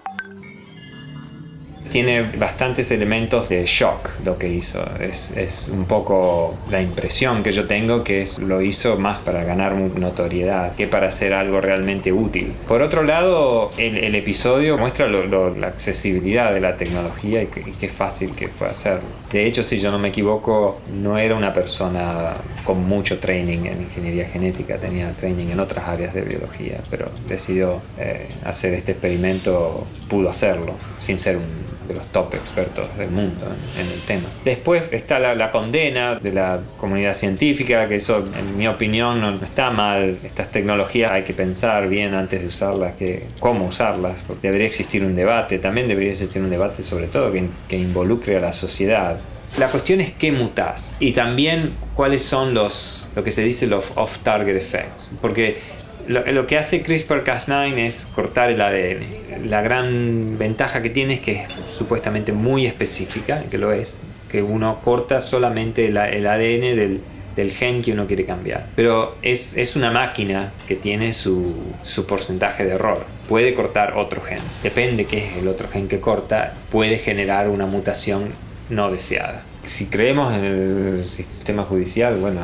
tiene 1.92 2.22
bastantes 2.22 2.90
elementos 2.90 3.50
de 3.50 3.66
shock 3.66 4.08
lo 4.24 4.38
que 4.38 4.48
hizo. 4.48 4.82
Es, 4.98 5.30
es, 5.36 5.68
un 5.68 5.84
poco 5.84 6.56
la 6.70 6.80
impresión 6.80 7.42
que 7.42 7.52
yo 7.52 7.66
tengo 7.66 8.02
que 8.02 8.22
es, 8.22 8.38
lo 8.38 8.62
hizo 8.62 8.96
más 8.96 9.18
para 9.18 9.44
ganar 9.44 9.74
notoriedad 9.74 10.74
que 10.74 10.86
para 10.86 11.08
hacer 11.08 11.34
algo 11.34 11.60
realmente 11.60 12.10
útil. 12.10 12.54
Por 12.66 12.80
otro 12.80 13.02
lado, 13.02 13.72
el, 13.76 13.98
el 13.98 14.14
episodio 14.14 14.78
muestra 14.78 15.06
la 15.06 15.66
accesibilidad 15.66 16.54
de 16.54 16.60
la 16.60 16.78
tecnología 16.78 17.42
y, 17.42 17.46
qué 17.46 17.88
fácil 17.90 18.34
que 18.34 18.48
fue 18.48 18.68
hacerlo. 18.68 19.08
De 19.30 19.46
hecho, 19.46 19.62
si 19.62 19.78
yo 19.78 19.90
no 19.90 19.98
me 19.98 20.08
equivoco, 20.08 20.80
no 21.02 21.18
era 21.18 21.34
una 21.34 21.52
persona 21.52 22.32
con 22.64 22.86
mucho 22.88 23.18
training 23.18 23.66
en 23.66 23.82
ingeniería 23.82 24.28
genética, 24.28 24.78
tenía 24.78 25.12
training 25.12 25.48
en 25.48 25.60
otras 25.60 25.86
áreas 25.88 26.14
de 26.14 26.22
biología, 26.22 26.80
pero 26.90 27.10
decidió 27.28 27.82
eh, 27.98 28.28
hacer 28.44 28.72
este 28.72 28.92
experimento, 28.92 29.86
pudo 30.08 30.30
hacerlo 30.30 30.74
sin 30.96 31.18
ser 31.18 31.36
un 31.36 31.72
de 31.92 31.98
los 31.98 32.06
top 32.08 32.34
expertos 32.34 32.96
del 32.96 33.10
mundo 33.10 33.46
en, 33.78 33.86
el 33.86 34.00
tema. 34.02 34.28
Después 34.44 34.84
está 34.90 35.18
la, 35.18 35.50
condena 35.50 36.16
de 36.16 36.32
la 36.32 36.60
comunidad 36.78 37.14
científica, 37.14 37.88
que 37.88 37.96
eso 37.96 38.24
en 38.38 38.56
mi 38.56 38.66
opinión 38.66 39.20
no 39.20 39.34
está 39.34 39.70
mal. 39.70 40.18
Estas 40.24 40.50
tecnologías 40.50 41.12
hay 41.12 41.24
que 41.24 41.34
pensar 41.34 41.88
bien 41.88 42.14
antes 42.14 42.40
de 42.40 42.48
usarlas, 42.48 42.94
que, 42.94 43.26
cómo 43.38 43.66
usarlas, 43.66 44.22
porque 44.26 44.48
debería 44.48 44.66
existir 44.66 45.04
un 45.04 45.14
debate, 45.14 45.58
también 45.58 45.88
debería 45.88 46.12
existir 46.12 46.42
un 46.42 46.50
debate 46.50 46.82
sobre 46.82 47.06
todo 47.06 47.32
que, 47.32 47.44
que 47.68 47.76
involucre 47.76 48.36
a 48.36 48.40
la 48.40 48.52
sociedad. 48.52 49.18
La 49.58 49.68
cuestión 49.68 50.00
es 50.00 50.10
qué 50.12 50.32
mutas 50.32 50.96
y 50.98 51.12
también 51.12 51.74
cuáles 51.94 52.24
son 52.24 52.54
los, 52.54 53.06
lo 53.14 53.22
que 53.22 53.30
se 53.30 53.42
dice 53.42 53.66
los 53.66 53.84
off-target 53.96 54.56
effects, 54.56 55.12
porque 55.20 55.58
Lo, 56.08 56.46
que 56.46 56.58
hace 56.58 56.82
CRISPR-Cas9 56.84 57.78
es 57.78 58.06
cortar 58.06 58.50
el 58.50 58.60
ADN. 58.60 59.48
La 59.48 59.62
gran 59.62 60.36
ventaja 60.38 60.82
que 60.82 60.90
tiene 60.90 61.14
es 61.14 61.20
que 61.20 61.32
es 61.32 61.52
supuestamente 61.76 62.32
muy 62.32 62.66
específica, 62.66 63.42
que 63.50 63.58
lo 63.58 63.72
es, 63.72 63.98
que 64.30 64.42
uno 64.42 64.80
corta 64.82 65.20
solamente 65.20 65.86
el 65.86 65.96
ADN 65.96 67.00
del, 67.36 67.50
gen 67.52 67.82
que 67.82 67.92
uno 67.92 68.06
quiere 68.06 68.24
cambiar. 68.24 68.66
Pero 68.74 69.16
es, 69.22 69.56
es 69.56 69.76
una 69.76 69.90
máquina 69.90 70.52
que 70.66 70.76
tiene 70.76 71.14
su, 71.14 71.54
su, 71.82 72.06
porcentaje 72.06 72.64
de 72.64 72.72
error. 72.72 73.04
Puede 73.28 73.54
cortar 73.54 73.96
otro 73.96 74.22
gen. 74.22 74.40
Depende 74.62 75.06
qué 75.06 75.28
es 75.28 75.36
el 75.38 75.48
otro 75.48 75.68
gen 75.68 75.88
que 75.88 76.00
corta, 76.00 76.54
puede 76.70 76.98
generar 76.98 77.48
una 77.48 77.66
mutación 77.66 78.32
no 78.68 78.90
deseada. 78.90 79.42
Si 79.64 79.86
creemos 79.86 80.32
en 80.34 80.44
el 80.44 81.04
sistema 81.04 81.62
judicial, 81.62 82.16
bueno, 82.16 82.40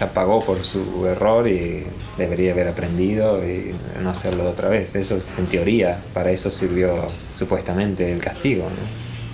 ya 0.00 0.12
pagó 0.12 0.42
por 0.42 0.64
su 0.64 1.06
error 1.06 1.46
y 1.46 1.84
debería 2.16 2.52
haber 2.52 2.68
aprendido 2.68 3.46
y 3.46 3.74
no 4.02 4.10
hacerlo 4.10 4.48
otra 4.48 4.70
vez. 4.70 4.94
Eso, 4.94 5.20
en 5.36 5.46
teoría, 5.46 5.98
para 6.14 6.30
eso 6.30 6.50
sirvió 6.50 7.06
supuestamente 7.38 8.10
el 8.10 8.18
castigo. 8.18 8.64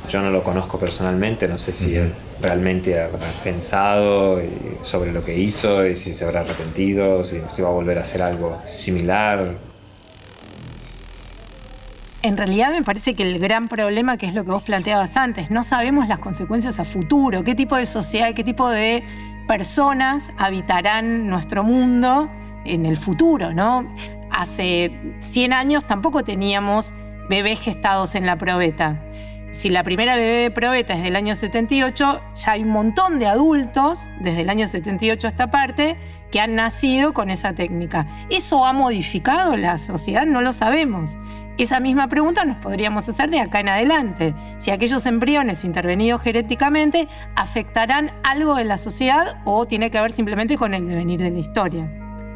Yo 0.09 0.21
no 0.23 0.31
lo 0.31 0.43
conozco 0.43 0.79
personalmente, 0.79 1.47
no 1.47 1.57
sé 1.57 1.73
si 1.73 1.95
él 1.95 2.13
realmente 2.43 3.01
habrá 3.01 3.29
pensado 3.45 4.41
sobre 4.83 5.13
lo 5.13 5.25
que 5.25 5.39
hizo 5.39 5.87
y 5.87 5.97
si 5.97 6.15
se 6.15 6.25
habrá 6.25 6.41
arrepentido, 6.41 7.23
si, 7.23 7.41
si 7.49 7.63
va 7.63 7.69
a 7.69 7.73
volver 7.73 7.99
a 7.99 8.03
hacer 8.03 8.23
algo 8.23 8.59
similar. 8.65 9.70
En 12.23 12.37
realidad 12.37 12.73
me 12.73 12.83
parece 12.83 13.15
que 13.15 13.23
el 13.23 13.39
gran 13.39 13.67
problema, 13.67 14.19
que 14.19 14.27
es 14.27 14.35
lo 14.35 14.45
que 14.45 14.51
vos 14.51 14.63
planteabas 14.63 15.17
antes, 15.17 15.51
no 15.51 15.63
sabemos 15.63 16.07
las 16.07 16.19
consecuencias 16.19 16.79
a 16.79 16.85
futuro, 16.85 17.45
qué 17.45 17.55
tipo 17.55 17.77
de 17.77 17.87
sociedad, 17.87 18.35
qué 18.35 18.45
tipo 18.45 18.69
de 18.69 19.03
personas 19.49 20.31
habitarán 20.37 21.29
nuestro 21.29 21.65
mundo 21.65 22.31
en 22.67 22.85
el 22.85 22.99
futuro, 22.99 23.55
¿no? 23.55 23.89
Hace 24.31 25.15
100 25.21 25.55
años 25.55 25.87
tampoco 25.87 26.23
teníamos 26.23 26.93
bebés 27.31 27.59
gestados 27.59 28.15
en 28.15 28.27
la 28.27 28.37
probeta 28.37 29.01
si 29.51 29.69
la 29.69 29.83
primera 29.83 30.15
bebé 30.15 30.39
de 30.39 30.51
probeta 30.51 30.95
es 30.95 31.03
del 31.03 31.17
año 31.17 31.35
78, 31.35 32.21
ya 32.35 32.53
hay 32.53 32.63
un 32.63 32.71
montón 32.71 33.19
de 33.19 33.27
adultos, 33.27 34.09
desde 34.21 34.43
el 34.43 34.51
año 34.51 34.67
78 34.67 35.27
a 35.27 35.31
esta 35.31 35.51
parte, 35.51 35.97
que 36.31 36.41
han 36.41 36.55
nacido 36.55 37.13
con 37.13 37.31
esa 37.31 37.53
técnica. 37.53 38.07
¿Eso 38.31 38.65
ha 38.65 38.73
modificado 38.73 39.57
la 39.57 39.79
sociedad? 39.79 40.25
No 40.25 40.41
lo 40.41 40.53
sabemos. 40.53 41.19
Esa 41.59 41.81
misma 41.81 42.09
pregunta 42.09 42.45
nos 42.45 42.59
podríamos 42.59 43.09
hacer 43.09 43.29
de 43.29 43.41
acá 43.41 43.61
en 43.61 43.69
adelante. 43.69 44.35
Si 44.59 44.71
aquellos 44.71 45.05
embriones 45.07 45.65
intervenidos 45.65 46.23
genéticamente 46.23 47.09
afectarán 47.35 48.13
algo 48.23 48.55
de 48.55 48.65
la 48.65 48.79
sociedad 48.79 49.41
o 49.45 49.67
tiene 49.67 49.91
que 49.91 50.01
ver 50.01 50.13
simplemente 50.13 50.57
con 50.57 50.75
el 50.75 50.87
devenir 50.87 51.21
de 51.21 51.31
la 51.31 51.39
historia. 51.39 51.91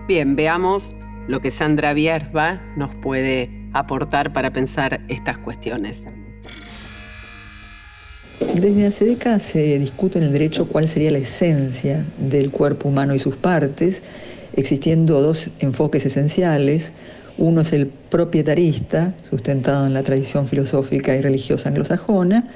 Bien, 0.08 0.34
veamos 0.36 0.94
lo 1.28 1.40
que 1.40 1.50
Sandra 1.50 1.94
Vierba 1.94 2.60
nos 2.76 2.94
puede 2.96 3.50
aportar 3.72 4.32
para 4.32 4.50
pensar 4.50 5.00
estas 5.08 5.38
cuestiones. 5.38 6.06
Desde 8.40 8.86
hace 8.86 9.04
décadas 9.04 9.42
se 9.42 9.78
discute 9.78 10.18
en 10.18 10.24
el 10.24 10.32
derecho 10.32 10.66
cuál 10.66 10.88
sería 10.88 11.10
la 11.10 11.18
esencia 11.18 12.04
del 12.18 12.50
cuerpo 12.50 12.88
humano 12.88 13.14
y 13.14 13.18
sus 13.18 13.36
partes, 13.36 14.02
existiendo 14.54 15.20
dos 15.20 15.50
enfoques 15.60 16.04
esenciales. 16.06 16.92
Uno 17.36 17.60
es 17.60 17.72
el 17.72 17.86
propietarista, 17.86 19.14
sustentado 19.28 19.86
en 19.86 19.94
la 19.94 20.02
tradición 20.02 20.48
filosófica 20.48 21.14
y 21.16 21.20
religiosa 21.20 21.68
anglosajona, 21.68 22.48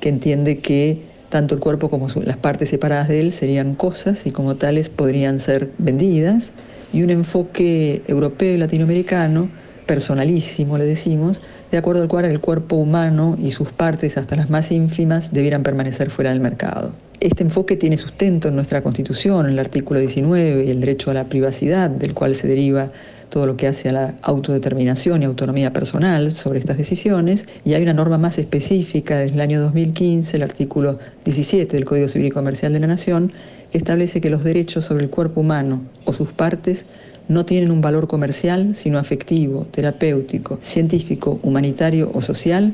que 0.00 0.08
entiende 0.08 0.58
que 0.58 0.98
tanto 1.28 1.54
el 1.54 1.60
cuerpo 1.60 1.90
como 1.90 2.08
las 2.24 2.36
partes 2.36 2.68
separadas 2.68 3.08
de 3.08 3.20
él 3.20 3.32
serían 3.32 3.74
cosas 3.74 4.26
y 4.26 4.30
como 4.30 4.56
tales 4.56 4.88
podrían 4.88 5.40
ser 5.40 5.70
vendidas. 5.78 6.52
Y 6.92 7.02
un 7.02 7.10
enfoque 7.10 8.02
europeo 8.06 8.54
y 8.54 8.58
latinoamericano, 8.58 9.50
personalísimo 9.86 10.78
le 10.78 10.84
decimos, 10.84 11.42
de 11.70 11.78
acuerdo 11.78 12.02
al 12.02 12.08
cual 12.08 12.24
el 12.26 12.40
cuerpo 12.40 12.76
humano 12.76 13.36
y 13.40 13.52
sus 13.52 13.70
partes, 13.70 14.18
hasta 14.18 14.36
las 14.36 14.50
más 14.50 14.70
ínfimas, 14.70 15.32
debieran 15.32 15.62
permanecer 15.62 16.10
fuera 16.10 16.30
del 16.30 16.40
mercado. 16.40 16.92
Este 17.20 17.42
enfoque 17.42 17.76
tiene 17.76 17.96
sustento 17.96 18.48
en 18.48 18.56
nuestra 18.56 18.82
Constitución, 18.82 19.46
en 19.46 19.52
el 19.52 19.58
artículo 19.58 20.00
19 20.00 20.64
y 20.64 20.70
el 20.70 20.80
derecho 20.80 21.10
a 21.10 21.14
la 21.14 21.28
privacidad, 21.28 21.88
del 21.88 22.12
cual 22.12 22.34
se 22.34 22.46
deriva 22.46 22.90
todo 23.30 23.46
lo 23.46 23.56
que 23.56 23.66
hace 23.66 23.88
a 23.88 23.92
la 23.92 24.14
autodeterminación 24.22 25.22
y 25.22 25.24
autonomía 25.24 25.72
personal 25.72 26.32
sobre 26.32 26.58
estas 26.58 26.76
decisiones, 26.76 27.46
y 27.64 27.74
hay 27.74 27.82
una 27.82 27.94
norma 27.94 28.18
más 28.18 28.38
específica 28.38 29.16
desde 29.16 29.34
el 29.34 29.40
año 29.40 29.60
2015, 29.62 30.36
el 30.36 30.42
artículo 30.42 30.98
17 31.24 31.74
del 31.74 31.84
Código 31.84 32.08
Civil 32.08 32.28
y 32.28 32.30
Comercial 32.30 32.72
de 32.72 32.80
la 32.80 32.86
Nación, 32.86 33.32
que 33.72 33.78
establece 33.78 34.20
que 34.20 34.30
los 34.30 34.44
derechos 34.44 34.84
sobre 34.84 35.04
el 35.04 35.10
cuerpo 35.10 35.40
humano 35.40 35.82
o 36.04 36.12
sus 36.12 36.28
partes 36.32 36.84
no 37.28 37.44
tienen 37.44 37.70
un 37.70 37.80
valor 37.80 38.06
comercial, 38.06 38.74
sino 38.74 38.98
afectivo, 38.98 39.66
terapéutico, 39.70 40.58
científico, 40.62 41.40
humanitario 41.42 42.10
o 42.14 42.22
social, 42.22 42.72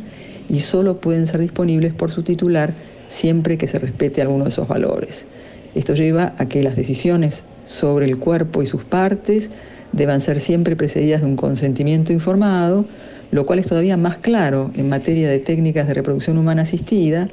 y 0.49 0.61
solo 0.61 1.01
pueden 1.01 1.27
ser 1.27 1.41
disponibles 1.41 1.93
por 1.93 2.11
su 2.11 2.23
titular 2.23 2.75
siempre 3.09 3.59
que 3.59 3.69
se 3.69 3.79
respete 3.79 4.21
alguno 4.23 4.45
de 4.45 4.51
esos 4.51 4.69
valores. 4.69 5.27
Esto 5.75 5.95
lleva 5.95 6.35
a 6.39 6.47
que 6.47 6.63
las 6.63 6.77
decisiones 6.77 7.45
sobre 7.65 8.07
el 8.07 8.19
cuerpo 8.19 8.63
y 8.63 8.67
sus 8.67 8.85
partes 8.85 9.51
deban 9.93 10.21
ser 10.21 10.41
siempre 10.41 10.77
precedidas 10.77 11.21
de 11.23 11.27
un 11.27 11.37
consentimiento 11.37 12.13
informado, 12.13 12.85
lo 13.31 13.47
cual 13.47 13.59
es 13.59 13.67
todavía 13.67 13.97
más 13.97 14.19
claro 14.19 14.71
en 14.77 14.89
materia 14.89 15.31
de 15.31 15.39
técnicas 15.39 15.87
de 15.87 15.95
reproducción 15.95 16.37
humana 16.37 16.63
asistida, 16.63 17.29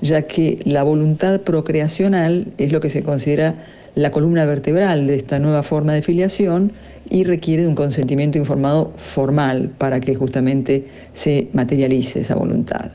ya 0.00 0.22
que 0.22 0.60
la 0.64 0.82
voluntad 0.82 1.40
procreacional 1.40 2.46
es 2.58 2.72
lo 2.72 2.80
que 2.80 2.90
se 2.90 3.02
considera 3.02 3.54
la 3.94 4.10
columna 4.10 4.44
vertebral 4.46 5.06
de 5.06 5.16
esta 5.16 5.38
nueva 5.38 5.62
forma 5.62 5.92
de 5.92 6.02
filiación 6.02 6.72
y 7.08 7.24
requiere 7.24 7.62
de 7.62 7.68
un 7.68 7.74
consentimiento 7.74 8.38
informado 8.38 8.92
formal 8.96 9.70
para 9.78 10.00
que 10.00 10.14
justamente 10.14 10.88
se 11.12 11.48
materialice 11.52 12.20
esa 12.20 12.34
voluntad. 12.34 12.92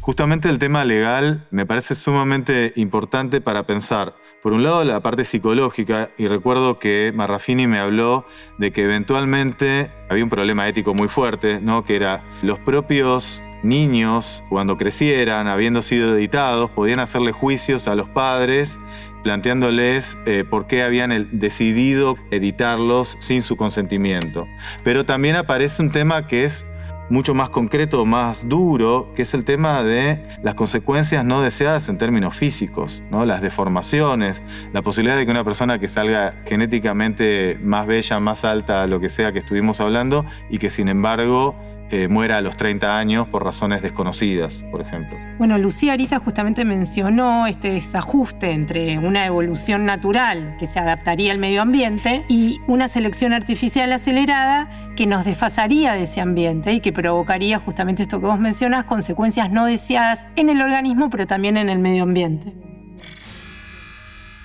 Justamente 0.00 0.48
el 0.48 0.58
tema 0.58 0.84
legal 0.84 1.46
me 1.50 1.66
parece 1.66 1.94
sumamente 1.94 2.72
importante 2.76 3.40
para 3.40 3.66
pensar, 3.66 4.14
por 4.42 4.54
un 4.54 4.62
lado, 4.62 4.82
la 4.84 5.00
parte 5.00 5.26
psicológica, 5.26 6.10
y 6.16 6.26
recuerdo 6.26 6.78
que 6.78 7.12
Marrafini 7.14 7.66
me 7.66 7.78
habló 7.78 8.24
de 8.56 8.72
que 8.72 8.84
eventualmente 8.84 9.90
había 10.08 10.24
un 10.24 10.30
problema 10.30 10.66
ético 10.66 10.94
muy 10.94 11.08
fuerte, 11.08 11.60
¿no? 11.60 11.84
que 11.84 11.96
era 11.96 12.24
los 12.42 12.58
propios 12.58 13.42
niños, 13.62 14.42
cuando 14.48 14.78
crecieran, 14.78 15.46
habiendo 15.46 15.82
sido 15.82 16.16
editados, 16.16 16.70
podían 16.70 17.00
hacerle 17.00 17.32
juicios 17.32 17.86
a 17.86 17.94
los 17.94 18.08
padres 18.08 18.78
planteándoles 19.22 20.18
eh, 20.26 20.44
por 20.48 20.66
qué 20.66 20.82
habían 20.82 21.28
decidido 21.32 22.16
editarlos 22.30 23.16
sin 23.20 23.42
su 23.42 23.56
consentimiento. 23.56 24.46
Pero 24.84 25.04
también 25.04 25.36
aparece 25.36 25.82
un 25.82 25.90
tema 25.90 26.26
que 26.26 26.44
es 26.44 26.66
mucho 27.10 27.34
más 27.34 27.50
concreto, 27.50 28.06
más 28.06 28.48
duro, 28.48 29.12
que 29.14 29.22
es 29.22 29.34
el 29.34 29.44
tema 29.44 29.82
de 29.82 30.18
las 30.42 30.54
consecuencias 30.54 31.24
no 31.24 31.42
deseadas 31.42 31.88
en 31.88 31.98
términos 31.98 32.34
físicos, 32.34 33.02
¿no? 33.10 33.26
las 33.26 33.42
deformaciones, 33.42 34.42
la 34.72 34.80
posibilidad 34.82 35.16
de 35.16 35.24
que 35.24 35.30
una 35.32 35.44
persona 35.44 35.80
que 35.80 35.88
salga 35.88 36.36
genéticamente 36.46 37.58
más 37.62 37.86
bella, 37.86 38.20
más 38.20 38.44
alta, 38.44 38.86
lo 38.86 39.00
que 39.00 39.08
sea 39.08 39.32
que 39.32 39.40
estuvimos 39.40 39.80
hablando, 39.80 40.24
y 40.48 40.58
que 40.58 40.70
sin 40.70 40.88
embargo 40.88 41.56
eh, 41.90 42.08
muera 42.08 42.38
a 42.38 42.40
los 42.40 42.56
30 42.56 42.96
años 42.98 43.28
por 43.28 43.44
razones 43.44 43.82
desconocidas, 43.82 44.62
por 44.70 44.80
ejemplo. 44.80 45.16
Bueno, 45.38 45.58
Lucía 45.58 45.94
Ariza 45.94 46.18
justamente 46.18 46.64
mencionó 46.64 47.46
este 47.46 47.72
desajuste 47.72 48.52
entre 48.52 48.98
una 48.98 49.26
evolución 49.26 49.86
natural 49.86 50.56
que 50.58 50.66
se 50.66 50.78
adaptaría 50.78 51.32
al 51.32 51.38
medio 51.38 51.62
ambiente 51.62 52.24
y 52.28 52.60
una 52.66 52.88
selección 52.88 53.32
artificial 53.32 53.92
acelerada 53.92 54.68
que 54.96 55.06
nos 55.06 55.24
desfasaría 55.24 55.94
de 55.94 56.04
ese 56.04 56.20
ambiente 56.20 56.72
y 56.72 56.80
que 56.80 56.92
provocaría 56.92 57.58
justamente 57.58 58.02
esto 58.02 58.20
que 58.20 58.26
vos 58.26 58.38
mencionas, 58.38 58.84
consecuencias 58.84 59.50
no 59.50 59.66
deseadas 59.66 60.26
en 60.36 60.48
el 60.50 60.62
organismo, 60.62 61.10
pero 61.10 61.26
también 61.26 61.56
en 61.56 61.68
el 61.68 61.78
medio 61.78 62.04
ambiente 62.04 62.54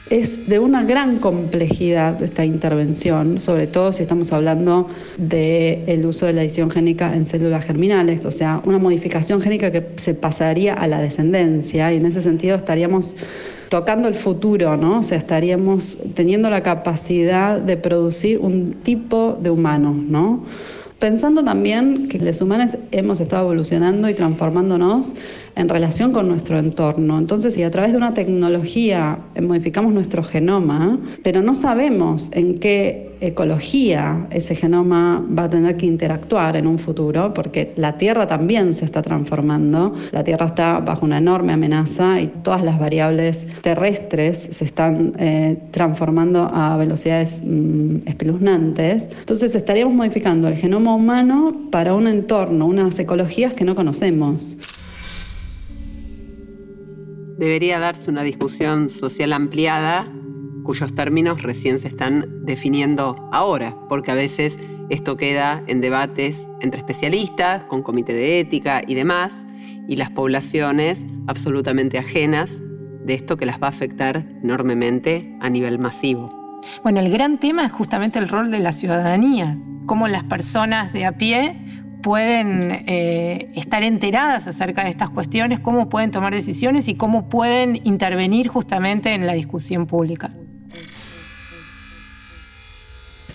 es 0.10 0.48
de 0.48 0.60
una 0.60 0.84
gran 0.84 1.18
complejidad 1.18 2.22
esta 2.22 2.46
intervención, 2.46 3.40
sobre 3.40 3.68
todo 3.68 3.92
si 3.92 4.04
estamos 4.04 4.32
hablando 4.34 4.88
del 5.18 6.06
uso 6.06 6.28
de 6.28 6.34
la 6.34 6.42
edición 6.42 6.70
génica 6.70 7.16
en 7.16 7.26
células 7.26 7.66
germinales, 7.66 8.26
o 8.26 8.32
sea, 8.32 8.62
una 8.66 8.78
modificación 8.78 9.42
génica 9.42 9.72
que 9.72 9.84
se 9.96 10.14
pasaría 10.14 10.74
a 10.74 10.88
la 10.88 11.00
descendencia 11.00 11.92
y 11.92 11.98
en 11.98 12.06
ese 12.06 12.22
sentido 12.22 12.56
estaríamos 12.56 13.16
tocando 13.70 14.08
el 14.08 14.16
futuro, 14.16 14.78
¿no? 14.78 15.00
O 15.00 15.04
sea, 15.04 15.18
estaríamos 15.18 15.98
teniendo 16.14 16.50
la 16.50 16.62
capacidad 16.62 17.60
de 17.60 17.78
producir 17.78 18.38
un 18.40 18.76
tipo 18.84 19.38
de 19.42 19.50
humano, 19.50 19.94
¿no? 19.94 20.46
Pensando 21.06 21.44
también 21.44 22.08
que 22.08 22.18
los 22.18 22.42
humanos 22.42 22.78
hemos 22.90 23.20
estado 23.20 23.44
evolucionando 23.44 24.10
y 24.10 24.16
transformándonos 24.16 25.14
en 25.56 25.70
relación 25.70 26.12
con 26.12 26.28
nuestro 26.28 26.58
entorno. 26.58 27.20
Entonces, 27.20 27.54
si 27.54 27.62
a 27.62 27.70
través 27.70 27.92
de 27.92 27.98
una 27.98 28.16
tecnología 28.16 29.20
modificamos 29.40 29.94
nuestro 29.94 30.24
genoma, 30.24 31.00
pero 31.22 31.44
no 31.44 31.54
sabemos 31.54 32.32
en 32.34 32.58
qué 32.58 33.15
ecología 33.22 34.28
ese 34.32 34.56
genoma 34.56 35.24
va 35.38 35.44
a 35.44 35.50
tener 35.50 35.78
que 35.78 35.86
interactuar 35.86 36.56
en 36.56 36.68
un 36.68 36.80
futuro, 36.80 37.34
porque 37.34 37.74
la 37.76 37.98
Tierra 37.98 38.28
también 38.28 38.74
se 38.74 38.86
está 38.86 39.02
transformando. 39.02 39.94
La 40.12 40.24
Tierra 40.24 40.48
está 40.48 40.80
bajo 40.80 41.06
una 41.06 41.18
enorme 41.18 41.54
amenaza 41.54 42.20
y 42.22 42.28
todas 42.28 42.64
las 42.64 42.80
variables 42.80 43.48
terrestres 43.62 44.48
se 44.52 44.66
están 44.66 45.14
eh, 45.18 45.58
transformando 45.72 46.50
a 46.54 46.78
velocidades 46.78 47.42
mm, 47.44 48.08
espeluznantes. 48.08 49.10
Entonces 49.20 49.56
estaríamos 49.56 49.94
modificando 49.94 50.48
el 50.48 50.56
genoma 50.56 50.96
humano 50.96 51.68
para 51.72 51.94
un 51.94 52.08
entorno, 52.08 52.66
unas 52.66 52.98
ecologías 53.00 53.54
que 53.54 53.66
no 53.66 53.76
conocemos 53.76 54.58
debería 57.38 57.80
darse 57.80 58.10
una 58.10 58.24
discusión 58.24 58.90
social 58.90 59.34
ampliada 59.34 60.10
cuyos 60.66 60.94
términos 60.94 61.42
recién 61.42 61.80
se 61.80 61.88
están 61.88 62.46
definiendo 62.46 63.30
ahora, 63.32 63.78
porque 63.88 64.12
a 64.12 64.16
veces 64.16 64.60
esto 64.90 65.16
queda 65.16 65.64
en 65.68 65.80
debates 65.80 66.50
entre 66.60 66.80
especialistas, 66.80 67.64
con 67.64 67.82
comité 67.82 68.14
de 68.14 68.42
ética 68.42 68.82
y 68.86 68.96
demás, 68.96 69.46
y 69.88 69.96
las 69.96 70.10
poblaciones 70.10 71.06
absolutamente 71.28 71.98
ajenas 71.98 72.60
de 73.06 73.14
esto 73.14 73.38
que 73.38 73.46
las 73.46 73.62
va 73.62 73.68
a 73.68 73.70
afectar 73.70 74.26
enormemente 74.44 75.38
a 75.40 75.50
nivel 75.50 75.80
masivo. 75.80 76.62
Bueno, 76.84 77.00
el 77.00 77.12
gran 77.12 77.40
tema 77.40 77.66
es 77.66 77.72
justamente 77.72 78.20
el 78.20 78.28
rol 78.28 78.52
de 78.52 78.60
la 78.60 78.72
ciudadanía, 78.72 79.58
cómo 79.86 80.08
las 80.08 80.24
personas 80.24 80.92
de 80.92 81.06
a 81.06 81.14
pie 81.14 81.56
pueden 82.02 82.72
eh, 82.88 83.50
estar 83.56 83.84
enteradas 83.84 84.48
acerca 84.48 84.84
de 84.84 84.90
estas 84.90 85.10
cuestiones, 85.10 85.60
cómo 85.60 85.90
pueden 85.90 86.12
tomar 86.12 86.34
decisiones 86.34 86.88
y 86.88 86.96
cómo 86.96 87.30
pueden 87.30 87.82
intervenir 87.84 88.48
justamente 88.48 89.14
en 89.14 89.26
la 89.26 89.34
discusión 89.34 89.88
pública. 89.88 90.30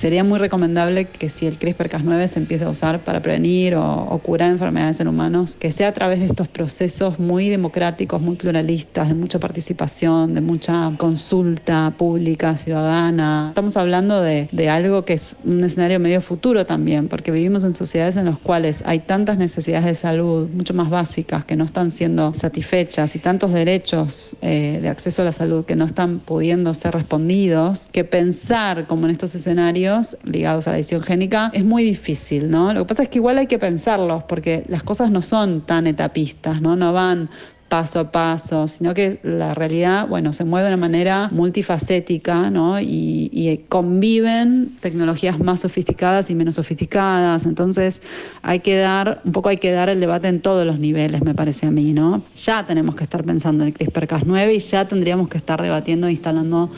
Sería 0.00 0.24
muy 0.24 0.38
recomendable 0.38 1.08
que 1.08 1.28
si 1.28 1.44
el 1.44 1.58
CRISPR-Cas9 1.58 2.26
se 2.26 2.38
empiece 2.38 2.64
a 2.64 2.70
usar 2.70 3.00
para 3.00 3.20
prevenir 3.20 3.74
o, 3.74 4.18
curar 4.24 4.50
enfermedades 4.50 4.98
en 5.00 5.08
humanos, 5.08 5.58
que 5.60 5.72
sea 5.72 5.88
a 5.88 5.92
través 5.92 6.20
de 6.20 6.24
estos 6.24 6.48
procesos 6.48 7.18
muy 7.18 7.50
democráticos, 7.50 8.18
muy 8.22 8.36
pluralistas, 8.36 9.08
de 9.08 9.14
mucha 9.14 9.38
participación, 9.38 10.32
de 10.32 10.40
mucha 10.40 10.90
consulta 10.96 11.92
pública, 11.98 12.56
ciudadana. 12.56 13.48
Estamos 13.50 13.76
hablando 13.76 14.22
de, 14.22 14.48
de 14.52 14.70
algo 14.70 15.04
que 15.04 15.12
es 15.12 15.36
un 15.44 15.62
escenario 15.64 16.00
medio 16.00 16.22
futuro 16.22 16.64
también, 16.64 17.08
porque 17.08 17.30
vivimos 17.30 17.62
en 17.64 17.74
sociedades 17.74 18.16
en 18.16 18.24
las 18.24 18.38
cuales 18.38 18.82
hay 18.86 19.00
tantas 19.00 19.36
necesidades 19.36 19.84
de 19.84 19.94
salud, 19.94 20.48
mucho 20.48 20.72
más 20.72 20.88
básicas, 20.88 21.44
que 21.44 21.56
no 21.56 21.64
están 21.64 21.90
siendo 21.90 22.32
satisfechas 22.32 23.14
y 23.16 23.18
tantos 23.18 23.52
derechos 23.52 24.34
eh, 24.40 24.78
de 24.80 24.88
acceso 24.88 25.20
a 25.20 25.26
la 25.26 25.32
salud 25.32 25.66
que 25.66 25.76
no 25.76 25.84
están 25.84 26.20
pudiendo 26.20 26.72
ser 26.72 26.94
respondidos, 26.94 27.90
que 27.92 28.04
pensar 28.04 28.86
como 28.86 29.04
en 29.04 29.10
estos 29.10 29.34
escenarios 29.34 29.89
ligados 30.24 30.68
a 30.68 30.72
la 30.72 30.76
edición 30.78 31.02
génica 31.02 31.50
es 31.52 31.64
muy 31.64 31.84
difícil, 31.84 32.50
¿no? 32.50 32.72
Lo 32.72 32.80
que 32.80 32.88
pasa 32.88 33.02
es 33.04 33.08
que 33.08 33.18
igual 33.18 33.38
hay 33.38 33.46
que 33.46 33.58
pensarlos 33.58 34.24
porque 34.24 34.64
las 34.68 34.82
cosas 34.82 35.10
no 35.10 35.22
son 35.22 35.62
tan 35.62 35.86
etapistas, 35.86 36.60
¿no? 36.60 36.76
No 36.76 36.92
van 36.92 37.30
paso 37.70 38.00
a 38.00 38.10
paso, 38.10 38.66
sino 38.66 38.92
que 38.94 39.20
la 39.22 39.54
realidad, 39.54 40.08
bueno, 40.08 40.32
se 40.32 40.44
mueve 40.44 40.68
de 40.68 40.74
una 40.74 40.80
manera 40.88 41.28
multifacética, 41.32 42.50
¿no? 42.50 42.80
Y, 42.80 43.20
conviven 43.68 44.76
tecnologías 44.80 45.38
más 45.38 45.60
sofisticadas 45.60 46.30
y 46.30 46.34
menos 46.34 46.56
sofisticadas. 46.56 47.46
Entonces, 47.46 48.02
hay 48.42 48.60
que 48.60 48.76
dar, 48.76 49.20
un 49.24 49.32
poco 49.32 49.48
hay 49.48 49.58
que 49.58 49.70
dar 49.70 49.88
el 49.88 50.00
debate 50.00 50.28
en 50.28 50.40
todos 50.40 50.66
los 50.66 50.78
niveles, 50.78 51.22
me 51.22 51.34
parece 51.34 51.66
a 51.66 51.70
mí, 51.70 51.92
¿no? 51.92 52.22
Ya 52.34 52.66
tenemos 52.66 52.96
que 52.96 53.04
estar 53.04 53.24
pensando 53.24 53.62
en 53.64 53.68
el 53.68 53.74
CRISPR-Cas9 53.74 54.56
y 54.56 54.58
ya 54.58 54.84
tendríamos 54.86 55.28
que 55.28 55.38
estar 55.38 55.62
debatiendo 55.62 56.08
e 56.08 56.10
instalando 56.10 56.70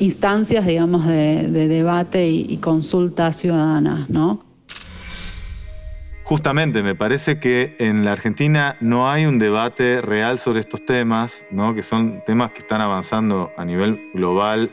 instancias, 0.00 0.66
digamos, 0.66 1.06
de, 1.06 1.48
debate 1.68 2.28
y, 2.28 2.56
consulta 2.56 3.32
ciudadana, 3.32 4.06
¿no? 4.08 4.47
Justamente, 6.28 6.82
me 6.82 6.94
parece 6.94 7.40
que 7.40 7.74
en 7.78 8.04
la 8.04 8.12
Argentina 8.12 8.76
no 8.80 9.10
hay 9.10 9.24
un 9.24 9.38
debate 9.38 10.02
real 10.02 10.38
sobre 10.38 10.60
estos 10.60 10.84
temas, 10.84 11.46
¿no? 11.50 11.74
que 11.74 11.82
son 11.82 12.22
temas 12.26 12.50
que 12.50 12.58
están 12.58 12.82
avanzando 12.82 13.50
a 13.56 13.64
nivel 13.64 14.10
global 14.12 14.70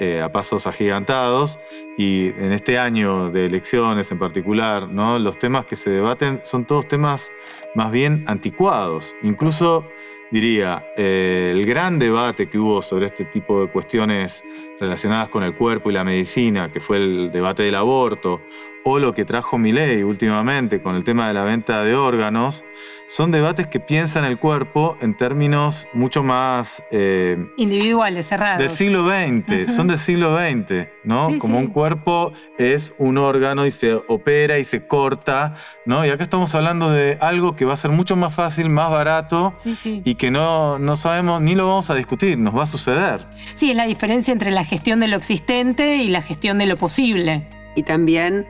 eh, 0.00 0.22
a 0.22 0.32
pasos 0.32 0.66
agigantados 0.66 1.58
y 1.98 2.28
en 2.38 2.50
este 2.52 2.78
año 2.78 3.30
de 3.30 3.44
elecciones 3.44 4.10
en 4.10 4.18
particular, 4.18 4.88
¿no? 4.88 5.18
los 5.18 5.38
temas 5.38 5.66
que 5.66 5.76
se 5.76 5.90
debaten 5.90 6.40
son 6.44 6.64
todos 6.64 6.88
temas 6.88 7.30
más 7.74 7.92
bien 7.92 8.24
anticuados. 8.26 9.16
Incluso 9.22 9.84
diría, 10.30 10.82
eh, 10.96 11.52
el 11.54 11.66
gran 11.66 11.98
debate 11.98 12.48
que 12.48 12.58
hubo 12.58 12.80
sobre 12.80 13.04
este 13.04 13.26
tipo 13.26 13.60
de 13.60 13.68
cuestiones 13.68 14.42
relacionadas 14.80 15.28
con 15.28 15.42
el 15.42 15.54
cuerpo 15.54 15.90
y 15.90 15.94
la 15.94 16.04
medicina, 16.04 16.70
que 16.70 16.80
fue 16.80 16.98
el 16.98 17.30
debate 17.32 17.62
del 17.62 17.74
aborto, 17.74 18.40
o 18.84 19.00
lo 19.00 19.12
que 19.12 19.24
trajo 19.24 19.58
Milei 19.58 20.04
últimamente 20.04 20.80
con 20.80 20.94
el 20.94 21.02
tema 21.02 21.26
de 21.26 21.34
la 21.34 21.42
venta 21.42 21.82
de 21.82 21.96
órganos, 21.96 22.64
son 23.08 23.30
debates 23.30 23.66
que 23.66 23.80
piensan 23.80 24.24
el 24.24 24.38
cuerpo 24.38 24.96
en 25.00 25.16
términos 25.16 25.88
mucho 25.92 26.22
más... 26.22 26.82
Eh, 26.90 27.36
Individuales, 27.56 28.26
cerrados. 28.26 28.58
Del 28.58 28.70
siglo 28.70 29.08
XX, 29.08 29.74
son 29.74 29.86
del 29.86 29.98
siglo 29.98 30.36
XX, 30.36 30.88
¿no? 31.04 31.38
Como 31.38 31.58
un 31.58 31.68
cuerpo 31.68 32.32
es 32.58 32.94
un 32.98 33.18
órgano 33.18 33.64
y 33.66 33.70
se 33.70 33.94
opera 33.94 34.58
y 34.58 34.64
se 34.64 34.86
corta, 34.86 35.56
¿no? 35.84 36.04
Y 36.04 36.10
acá 36.10 36.24
estamos 36.24 36.54
hablando 36.54 36.90
de 36.90 37.16
algo 37.20 37.54
que 37.54 37.64
va 37.64 37.74
a 37.74 37.76
ser 37.76 37.92
mucho 37.92 38.16
más 38.16 38.34
fácil, 38.34 38.68
más 38.70 38.90
barato 38.90 39.54
y 39.82 40.16
que 40.16 40.30
no, 40.30 40.78
no 40.78 40.96
sabemos 40.96 41.40
ni 41.40 41.54
lo 41.54 41.68
vamos 41.68 41.90
a 41.90 41.94
discutir, 41.94 42.38
nos 42.38 42.56
va 42.56 42.64
a 42.64 42.66
suceder. 42.66 43.24
Sí, 43.54 43.70
es 43.70 43.76
la 43.76 43.86
diferencia 43.86 44.32
entre 44.32 44.50
la 44.50 44.64
gestión 44.66 45.00
de 45.00 45.08
lo 45.08 45.16
existente 45.16 45.96
y 45.96 46.08
la 46.08 46.22
gestión 46.22 46.58
de 46.58 46.66
lo 46.66 46.76
posible. 46.76 47.48
Y 47.74 47.82
también 47.82 48.46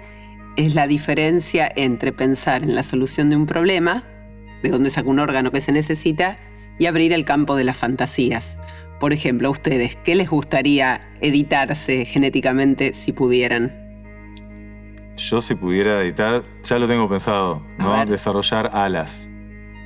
es 0.57 0.75
la 0.75 0.87
diferencia 0.87 1.71
entre 1.77 2.13
pensar 2.13 2.63
en 2.63 2.75
la 2.75 2.83
solución 2.83 3.31
de 3.31 3.37
un 3.37 3.47
problema, 3.47 4.05
de 4.63 4.71
dónde 4.71 4.91
saca 4.91 5.09
un 5.09 5.19
órgano 5.19 5.51
que 5.53 5.61
se 5.61 5.73
necesita, 5.73 6.39
y 6.79 6.87
abrir 6.87 7.13
el 7.13 7.25
campo 7.25 7.57
de 7.57 7.65
las 7.65 7.77
fantasías. 7.77 8.59
Por 9.01 9.13
ejemplo, 9.13 9.49
a 9.49 9.51
ustedes, 9.51 9.97
¿qué 10.05 10.15
les 10.15 10.29
gustaría 10.29 11.09
editarse 11.21 12.05
genéticamente 12.05 12.95
si 12.95 13.13
pudieran? 13.13 13.73
Yo 15.17 15.41
si 15.41 15.55
pudiera 15.55 16.03
editar, 16.03 16.43
ya 16.63 16.79
lo 16.79 16.87
tengo 16.87 17.09
pensado, 17.09 17.63
¿no? 17.79 18.05
Desarrollar 18.05 18.71
alas. 18.73 19.29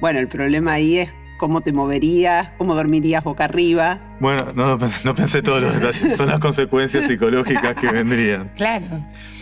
Bueno, 0.01 0.19
el 0.19 0.29
problema 0.29 0.73
ahí 0.73 0.99
es 0.99 1.11
cómo 1.41 1.63
te 1.63 1.73
moverías, 1.73 2.51
cómo 2.59 2.75
dormirías 2.75 3.25
boca 3.25 3.45
arriba. 3.45 3.99
Bueno, 4.21 4.49
no, 4.55 4.77
no 4.77 5.15
pensé 5.15 5.41
todos 5.41 5.63
los 5.63 5.73
detalles, 5.73 6.15
son 6.19 6.29
las 6.29 6.39
consecuencias 6.39 7.07
psicológicas 7.07 7.75
que 7.75 7.91
vendrían. 7.91 8.53
Claro. 8.61 8.87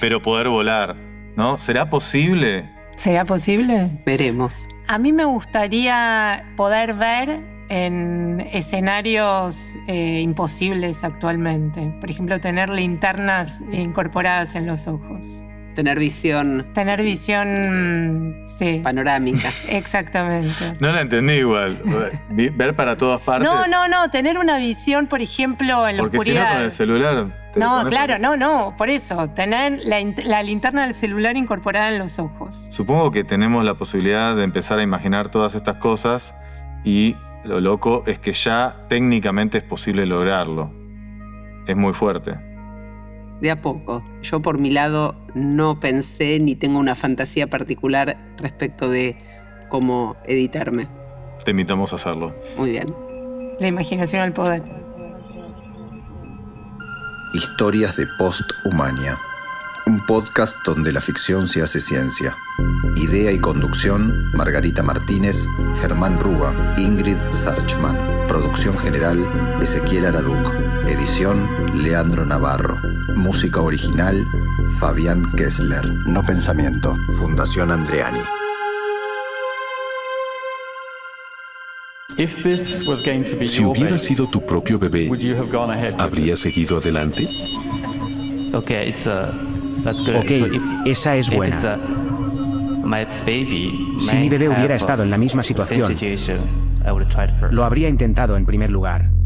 Pero 0.00 0.22
poder 0.22 0.48
volar, 0.48 0.94
¿no? 1.36 1.58
¿Será 1.58 1.90
posible? 1.90 2.70
¿Será 2.96 3.24
posible? 3.24 4.00
Veremos. 4.06 4.64
A 4.86 4.98
mí 4.98 5.12
me 5.12 5.24
gustaría 5.24 6.52
poder 6.56 6.94
ver 6.94 7.40
en 7.68 8.46
escenarios 8.52 9.76
eh, 9.88 10.20
imposibles 10.20 11.02
actualmente. 11.02 11.92
Por 11.98 12.10
ejemplo, 12.10 12.38
tener 12.40 12.70
linternas 12.70 13.60
incorporadas 13.72 14.54
en 14.54 14.68
los 14.68 14.86
ojos. 14.86 15.42
Tener 15.78 16.00
visión. 16.00 16.66
Tener 16.74 17.04
visión, 17.04 18.42
sí. 18.46 18.80
Panorámica. 18.82 19.48
Exactamente. 19.68 20.72
No 20.80 20.90
la 20.90 21.02
entendí 21.02 21.34
igual. 21.34 21.80
Ver 22.30 22.74
para 22.74 22.96
todas 22.96 23.20
partes. 23.20 23.48
No, 23.48 23.68
no, 23.68 23.86
no. 23.86 24.10
Tener 24.10 24.38
una 24.38 24.58
visión, 24.58 25.06
por 25.06 25.22
ejemplo, 25.22 25.86
en 25.86 25.98
la 25.98 26.02
Porque 26.02 26.18
oscuridad. 26.18 26.46
Si 26.46 26.48
no, 26.48 26.54
con 26.54 26.64
el 26.64 26.70
celular. 26.72 27.26
No, 27.54 27.88
claro, 27.88 28.18
no, 28.18 28.36
no. 28.36 28.74
Por 28.76 28.90
eso. 28.90 29.28
Tener 29.36 29.78
la, 29.84 30.00
la 30.24 30.42
linterna 30.42 30.82
del 30.82 30.94
celular 30.94 31.36
incorporada 31.36 31.90
en 31.90 32.00
los 32.00 32.18
ojos. 32.18 32.56
Supongo 32.72 33.12
que 33.12 33.22
tenemos 33.22 33.64
la 33.64 33.74
posibilidad 33.74 34.34
de 34.34 34.42
empezar 34.42 34.80
a 34.80 34.82
imaginar 34.82 35.28
todas 35.28 35.54
estas 35.54 35.76
cosas 35.76 36.34
y 36.82 37.14
lo 37.44 37.60
loco 37.60 38.02
es 38.08 38.18
que 38.18 38.32
ya 38.32 38.74
técnicamente 38.88 39.58
es 39.58 39.64
posible 39.64 40.06
lograrlo. 40.06 40.72
Es 41.68 41.76
muy 41.76 41.92
fuerte 41.92 42.47
de 43.40 43.50
a 43.50 43.60
poco. 43.60 44.04
Yo 44.22 44.40
por 44.40 44.58
mi 44.58 44.70
lado 44.70 45.14
no 45.34 45.80
pensé 45.80 46.38
ni 46.40 46.54
tengo 46.56 46.78
una 46.78 46.94
fantasía 46.94 47.48
particular 47.48 48.34
respecto 48.36 48.90
de 48.90 49.16
cómo 49.68 50.16
editarme. 50.24 50.88
Te 51.44 51.52
invitamos 51.52 51.92
a 51.92 51.96
hacerlo. 51.96 52.34
Muy 52.56 52.70
bien. 52.70 52.94
La 53.60 53.68
imaginación 53.68 54.22
al 54.22 54.32
poder. 54.32 54.62
Historias 57.34 57.96
de 57.96 58.06
Post-Humania. 58.18 59.18
Un 59.86 60.04
podcast 60.04 60.56
donde 60.66 60.92
la 60.92 61.00
ficción 61.00 61.48
se 61.48 61.62
hace 61.62 61.80
ciencia. 61.80 62.36
Idea 62.96 63.32
y 63.32 63.38
conducción, 63.38 64.30
Margarita 64.34 64.82
Martínez, 64.82 65.46
Germán 65.80 66.18
Rúa, 66.18 66.74
Ingrid 66.76 67.16
Sarchman. 67.30 67.96
Producción 68.26 68.76
general, 68.76 69.26
Ezequiel 69.62 70.06
Araduc. 70.06 70.67
Edición, 70.88 71.46
Leandro 71.82 72.24
Navarro. 72.24 72.78
Música 73.14 73.60
original, 73.60 74.24
Fabián 74.80 75.30
Kessler. 75.36 75.84
No 76.06 76.24
Pensamiento, 76.24 76.96
Fundación 77.18 77.70
Andreani. 77.70 78.20
Si 83.44 83.64
hubiera 83.64 83.98
sido 83.98 84.30
tu 84.30 84.46
propio 84.46 84.78
bebé, 84.78 85.10
¿habrías 85.98 86.38
seguido 86.38 86.78
adelante? 86.78 87.28
Ok, 88.54 88.70
esa 90.86 91.16
es 91.16 91.30
buena. 91.30 91.78
Si 94.00 94.16
mi 94.16 94.28
bebé 94.30 94.48
hubiera 94.48 94.76
estado 94.76 95.02
en 95.02 95.10
la 95.10 95.18
misma 95.18 95.42
situación, 95.42 95.94
lo 97.50 97.64
habría 97.64 97.90
intentado 97.90 98.38
en 98.38 98.46
primer 98.46 98.70
lugar. 98.70 99.17